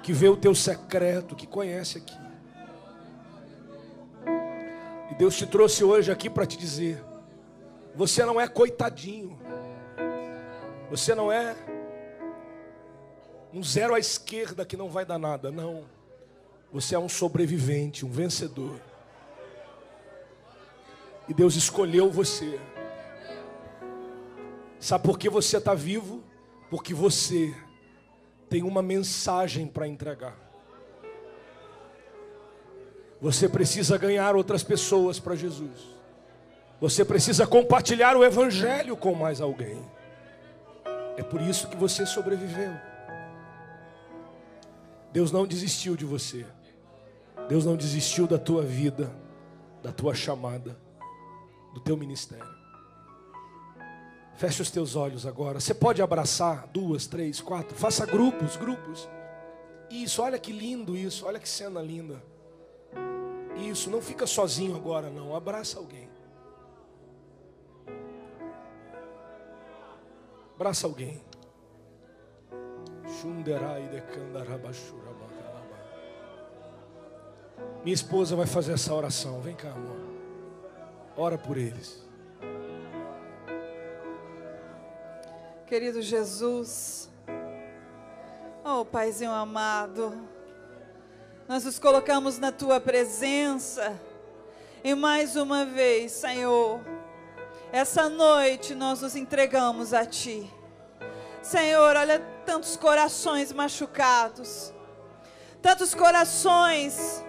que 0.03 0.15
vê 0.15 0.31
o 0.31 0.37
teu 0.37 0.55
secreto, 0.55 1.37
que 1.37 1.47
conhece 1.47 1.99
aqui. 1.99 2.17
E 5.11 5.15
Deus 5.15 5.37
te 5.37 5.45
trouxe 5.45 5.85
hoje 5.85 6.11
aqui 6.11 6.31
para 6.31 6.47
te 6.47 6.57
dizer: 6.57 7.05
você 7.95 8.25
não 8.25 8.41
é 8.41 8.49
coitadinho, 8.49 9.39
você 10.89 11.15
não 11.15 11.31
é 11.31 11.55
um 13.57 13.65
zero 13.65 13.95
à 13.95 13.99
esquerda 13.99 14.67
que 14.67 14.77
não 14.77 14.91
vai 14.91 15.07
dar 15.07 15.19
nada, 15.19 15.51
não. 15.51 15.85
Você 16.71 16.95
é 16.95 16.99
um 16.99 17.09
sobrevivente, 17.09 18.05
um 18.05 18.11
vencedor. 18.11 18.79
E 21.27 21.33
Deus 21.33 21.57
escolheu 21.57 22.11
você. 22.11 22.61
Sabe 24.79 25.05
por 25.05 25.19
que 25.19 25.31
você 25.31 25.57
está 25.57 25.73
vivo? 25.73 26.23
Porque 26.69 26.93
você 26.93 27.57
tem 28.47 28.63
uma 28.63 28.83
mensagem 28.83 29.67
para 29.67 29.89
entregar. 29.89 30.37
Você 33.23 33.49
precisa 33.49 33.97
ganhar 33.97 34.37
outras 34.37 34.63
pessoas 34.63 35.19
para 35.19 35.35
Jesus. 35.35 35.97
Você 36.79 37.07
precisa 37.07 37.47
compartilhar 37.47 38.19
o 38.19 38.25
Evangelho 38.25 38.99
com 38.99 39.15
mais 39.15 39.41
alguém. 39.41 39.83
É 41.17 41.23
por 41.23 41.41
isso 41.41 41.69
que 41.69 41.77
você 41.77 42.05
sobreviveu. 42.05 42.96
Deus 45.17 45.33
não 45.33 45.47
desistiu 45.47 45.97
de 45.97 46.05
você. 46.05 46.45
Deus 47.49 47.65
não 47.65 47.75
desistiu 47.75 48.27
da 48.27 48.37
tua 48.39 48.61
vida, 48.61 49.11
da 49.83 49.91
tua 49.91 50.15
chamada, 50.15 50.79
do 51.73 51.81
teu 51.81 51.97
ministério. 51.97 52.55
Feche 54.35 54.61
os 54.61 54.71
teus 54.71 54.95
olhos 54.95 55.25
agora. 55.25 55.59
Você 55.59 55.73
pode 55.73 56.03
abraçar 56.03 56.67
duas, 56.67 57.07
três, 57.07 57.41
quatro. 57.41 57.75
Faça 57.75 58.05
grupos, 58.05 58.59
grupos. 58.59 59.09
Isso, 59.89 60.21
olha 60.21 60.39
que 60.39 60.53
lindo 60.53 60.95
isso. 60.95 61.25
Olha 61.25 61.41
que 61.41 61.49
cena 61.49 61.81
linda. 61.81 62.23
Isso, 63.57 63.89
não 63.89 64.03
fica 64.03 64.27
sozinho 64.27 64.77
agora, 64.77 65.09
não. 65.09 65.35
Abraça 65.35 65.79
alguém. 65.79 66.11
Abraça 70.55 70.87
alguém. 70.87 71.25
Shunderai 73.19 73.89
de 73.89 74.03
kandarabashuramakalaba. 74.03 75.06
Minha 77.85 77.95
esposa 77.95 78.35
vai 78.35 78.47
fazer 78.47 78.73
essa 78.73 78.93
oração. 78.93 79.41
Vem 79.41 79.55
cá, 79.55 79.71
amor. 79.71 79.97
Ora 81.17 81.39
por 81.39 81.57
eles. 81.57 82.05
Querido 85.67 86.01
Jesus, 86.01 87.11
oh 88.65 88.85
Paizinho 88.85 89.33
amado, 89.33 90.29
nós 91.49 91.65
nos 91.65 91.77
colocamos 91.77 92.39
na 92.39 92.53
tua 92.53 92.79
presença 92.79 93.99
e 94.85 94.95
mais 94.95 95.35
uma 95.35 95.65
vez, 95.65 96.13
Senhor, 96.13 96.81
essa 97.73 98.09
noite 98.09 98.75
nós 98.77 99.01
nos 99.01 99.17
entregamos 99.17 99.93
a 99.93 100.07
Ti. 100.07 100.49
Senhor, 101.43 101.97
olha 101.97 102.21
tantos 102.45 102.77
corações 102.77 103.53
machucados, 103.53 104.73
tantos 105.61 105.95
corações 105.95 107.25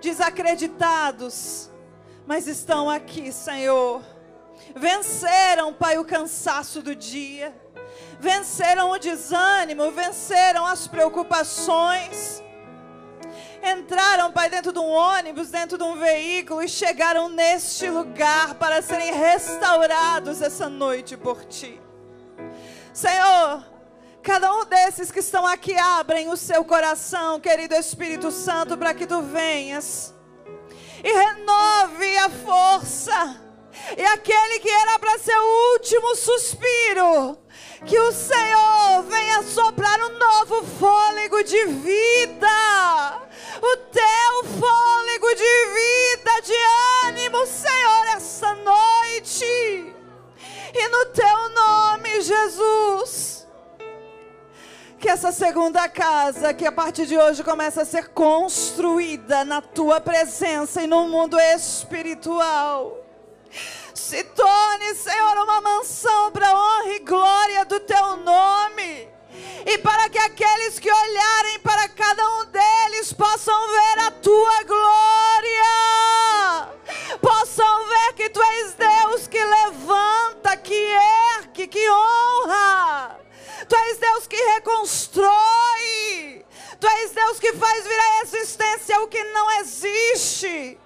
desacreditados, 0.00 1.70
mas 2.26 2.46
estão 2.46 2.88
aqui, 2.88 3.32
Senhor. 3.32 4.02
Venceram, 4.74 5.72
Pai, 5.72 5.98
o 5.98 6.04
cansaço 6.04 6.82
do 6.82 6.94
dia, 6.94 7.54
venceram 8.18 8.90
o 8.90 8.98
desânimo, 8.98 9.90
venceram 9.90 10.66
as 10.66 10.86
preocupações. 10.86 12.42
Entraram, 13.62 14.30
Pai, 14.30 14.48
dentro 14.48 14.72
de 14.72 14.78
um 14.78 14.88
ônibus, 14.88 15.50
dentro 15.50 15.76
de 15.76 15.84
um 15.84 15.96
veículo 15.96 16.62
e 16.62 16.68
chegaram 16.68 17.28
neste 17.28 17.88
lugar 17.88 18.54
para 18.54 18.80
serem 18.80 19.12
restaurados 19.12 20.40
essa 20.40 20.68
noite 20.68 21.16
por 21.16 21.44
Ti. 21.44 21.80
Senhor, 22.92 23.64
cada 24.22 24.52
um 24.54 24.64
desses 24.64 25.10
que 25.10 25.20
estão 25.20 25.46
aqui 25.46 25.76
abrem 25.76 26.28
o 26.28 26.36
seu 26.36 26.64
coração, 26.64 27.40
querido 27.40 27.74
Espírito 27.74 28.30
Santo, 28.30 28.76
para 28.76 28.94
que 28.94 29.06
Tu 29.06 29.22
venhas 29.22 30.14
e 31.02 31.12
renove 31.12 32.18
a 32.18 32.28
força. 32.28 33.42
E 33.96 34.02
aquele 34.02 34.58
que 34.58 34.68
era 34.68 34.98
para 34.98 35.18
ser 35.18 35.36
o 35.36 35.72
último 35.74 36.14
suspiro, 36.16 37.38
que 37.86 37.98
o 37.98 38.12
Senhor 38.12 39.02
venha 39.08 39.42
soprar 39.42 39.98
um 40.00 40.18
novo 40.18 40.64
fôlego 40.78 41.42
de 41.44 41.66
vida, 41.66 43.22
o 43.62 43.76
teu 43.76 44.44
fôlego 44.58 45.34
de 45.34 45.66
vida, 45.78 46.40
de 46.42 47.06
ânimo, 47.06 47.46
Senhor, 47.46 48.06
essa 48.16 48.54
noite, 48.54 49.94
e 50.74 50.88
no 50.88 51.06
teu 51.06 51.48
nome, 51.50 52.20
Jesus. 52.20 53.37
Que 54.98 55.08
essa 55.08 55.30
segunda 55.30 55.88
casa, 55.88 56.52
que 56.52 56.66
a 56.66 56.72
partir 56.72 57.06
de 57.06 57.16
hoje 57.16 57.44
começa 57.44 57.82
a 57.82 57.84
ser 57.84 58.08
construída 58.08 59.44
na 59.44 59.60
tua 59.60 60.00
presença 60.00 60.82
e 60.82 60.86
no 60.86 61.08
mundo 61.08 61.38
espiritual 61.38 63.04
se 64.08 64.24
torne, 64.24 64.94
Senhor, 64.94 65.36
uma 65.38 65.60
mansão 65.60 66.30
para 66.30 66.54
honra 66.54 66.94
e 66.94 66.98
glória 67.00 67.64
do 67.64 67.78
teu 67.80 68.16
nome. 68.16 69.08
E 69.66 69.76
para 69.78 70.08
que 70.08 70.18
aqueles 70.18 70.78
que 70.78 70.90
olharem 70.90 71.58
para 71.58 71.88
cada 71.88 72.26
um 72.38 72.46
deles 72.46 73.12
possam 73.12 73.54
ver 73.68 73.98
a 74.06 74.10
tua 74.12 74.62
glória, 74.62 75.68
possam 77.20 77.88
ver 77.88 78.14
que 78.14 78.30
tu 78.30 78.40
és 78.40 78.74
Deus 78.74 79.28
que 79.28 79.44
levanta, 79.44 80.56
que 80.56 80.74
ergue, 81.36 81.66
que 81.66 81.90
honra. 81.90 83.27
Tu 83.68 83.76
és 83.76 83.98
Deus 83.98 84.26
que 84.26 84.36
reconstrói. 84.54 86.44
Tu 86.80 86.86
és 86.86 87.10
Deus 87.10 87.38
que 87.38 87.52
faz 87.54 87.84
vir 87.84 88.00
à 88.00 88.22
existência 88.22 89.00
o 89.00 89.08
que 89.08 89.22
não 89.24 89.50
existe. 89.60 90.78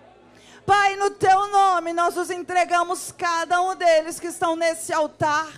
Pai, 0.65 0.97
no 0.97 1.11
teu 1.11 1.49
nome 1.49 1.93
nós 1.93 2.17
os 2.17 2.31
entregamos 2.31 3.13
cada 3.17 3.61
um 3.61 3.75
deles 3.75 4.19
que 4.19 4.29
estão 4.29 4.57
nesse 4.57 4.93
altar. 4.93 5.49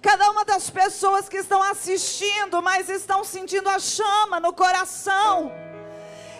Cada 0.00 0.30
uma 0.30 0.44
das 0.44 0.68
pessoas 0.68 1.28
que 1.28 1.36
estão 1.36 1.62
assistindo, 1.62 2.60
mas 2.60 2.88
estão 2.88 3.22
sentindo 3.22 3.68
a 3.68 3.78
chama 3.78 4.40
no 4.40 4.52
coração. 4.52 5.52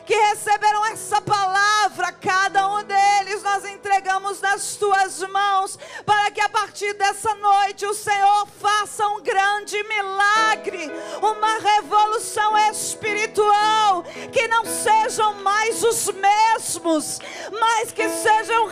Que 0.04 0.14
receberam 0.14 0.84
essa 0.86 1.20
palavra, 1.20 2.10
cada 2.10 2.66
um 2.68 2.82
deles 2.82 3.40
nós 3.44 3.64
entregamos 3.64 4.40
nas 4.40 4.74
tuas 4.74 5.20
mãos, 5.20 5.78
para 6.04 6.30
que 6.32 6.40
a 6.40 6.48
partir 6.72 6.94
dessa 6.94 7.34
noite 7.34 7.84
o 7.84 7.92
Senhor 7.92 8.46
faça 8.58 9.06
um 9.08 9.20
grande 9.20 9.76
milagre, 9.84 10.90
uma 11.20 11.58
revolução 11.58 12.56
espiritual, 12.56 14.02
que 14.32 14.48
não 14.48 14.64
sejam 14.64 15.34
mais 15.42 15.84
os 15.84 16.06
mesmos, 16.06 17.18
mas 17.60 17.92
que 17.92 18.08
sejam 18.08 18.68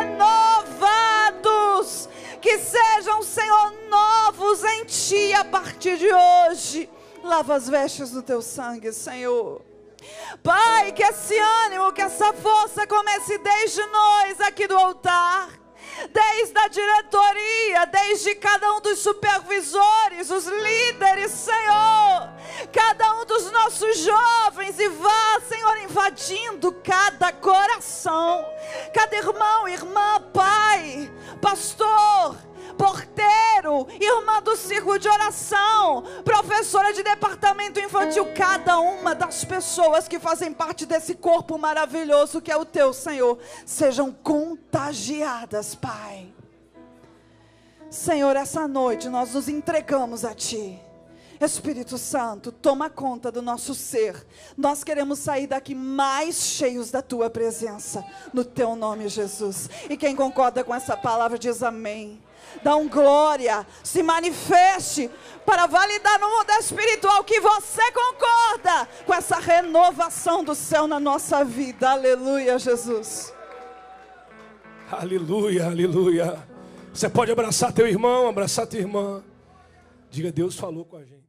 renovados, 0.00 2.08
que 2.40 2.58
sejam, 2.58 3.22
Senhor, 3.22 3.74
novos 3.90 4.64
em 4.64 4.86
Ti 4.86 5.34
a 5.34 5.44
partir 5.44 5.98
de 5.98 6.08
hoje. 6.10 6.88
Lava 7.22 7.54
as 7.54 7.68
vestes 7.68 8.12
do 8.12 8.22
Teu 8.22 8.40
sangue, 8.40 8.94
Senhor. 8.94 9.60
Pai, 10.42 10.90
que 10.92 11.02
esse 11.02 11.38
ânimo, 11.38 11.92
que 11.92 12.00
essa 12.00 12.32
força 12.32 12.86
comece 12.86 13.36
desde 13.36 13.84
nós 13.88 14.40
aqui 14.40 14.66
do 14.66 14.78
altar 14.78 15.65
desde 16.12 16.58
a 16.58 16.68
diretoria, 16.68 17.86
desde 17.86 18.34
cada 18.36 18.74
um 18.74 18.80
dos 18.80 18.98
supervisores, 18.98 20.30
os 20.30 20.46
líderes, 20.46 21.30
Senhor, 21.30 22.30
cada 22.72 23.20
um 23.20 23.24
dos 23.24 23.50
nossos 23.50 23.98
jovens, 23.98 24.78
e 24.78 24.88
vá, 24.88 25.40
Senhor, 25.48 25.78
invadindo 25.78 26.72
cada 26.84 27.32
coração, 27.32 28.44
cada 28.92 29.16
irmão, 29.16 29.68
irmã, 29.68 30.20
pai, 30.32 31.10
pastor, 31.40 32.36
porteiro, 32.76 33.86
irmã 34.00 34.42
do 34.42 34.56
círculo 34.56 34.98
de 34.98 35.08
oração, 35.08 36.02
professora 36.24 36.92
de 36.92 37.02
departamento 37.02 37.80
infantil, 37.80 38.26
cada 38.34 38.78
uma 38.78 39.14
das 39.14 39.44
pessoas 39.44 40.06
que 40.06 40.18
fazem 40.18 40.52
parte 40.52 40.86
desse 40.86 41.14
corpo 41.14 41.58
maravilhoso 41.58 42.40
que 42.40 42.52
é 42.52 42.56
o 42.56 42.64
teu, 42.64 42.92
Senhor, 42.92 43.38
sejam 43.64 44.12
contagiadas, 44.12 45.74
Pai. 45.74 46.32
Senhor, 47.90 48.36
essa 48.36 48.66
noite 48.66 49.08
nós 49.08 49.32
nos 49.32 49.48
entregamos 49.48 50.24
a 50.24 50.34
Ti. 50.34 50.80
Espírito 51.40 51.98
Santo, 51.98 52.50
toma 52.50 52.88
conta 52.88 53.30
do 53.30 53.42
nosso 53.42 53.74
ser. 53.74 54.26
Nós 54.56 54.82
queremos 54.82 55.18
sair 55.18 55.46
daqui 55.46 55.74
mais 55.74 56.36
cheios 56.36 56.90
da 56.90 57.02
tua 57.02 57.28
presença, 57.28 58.04
no 58.32 58.44
teu 58.44 58.74
nome, 58.74 59.08
Jesus. 59.08 59.68
E 59.88 59.96
quem 59.96 60.16
concorda 60.16 60.64
com 60.64 60.74
essa 60.74 60.96
palavra 60.96 61.38
diz 61.38 61.62
amém. 61.62 62.22
Dá 62.62 62.76
um 62.76 62.88
glória, 62.88 63.66
se 63.82 64.02
manifeste 64.02 65.10
para 65.44 65.66
validar 65.66 66.18
no 66.18 66.28
mundo 66.28 66.50
espiritual 66.58 67.22
que 67.24 67.40
você 67.40 67.82
concorda 67.92 68.88
com 69.04 69.14
essa 69.14 69.38
renovação 69.38 70.42
do 70.42 70.54
céu 70.54 70.86
na 70.86 70.98
nossa 70.98 71.44
vida. 71.44 71.90
Aleluia, 71.90 72.58
Jesus. 72.58 73.32
Aleluia, 74.90 75.66
aleluia. 75.66 76.48
Você 76.92 77.08
pode 77.08 77.30
abraçar 77.30 77.72
teu 77.72 77.86
irmão, 77.86 78.28
abraçar 78.28 78.66
tua 78.66 78.78
irmã. 78.78 79.22
Diga, 80.10 80.32
Deus 80.32 80.56
falou 80.56 80.84
com 80.84 80.96
a 80.96 81.04
gente. 81.04 81.25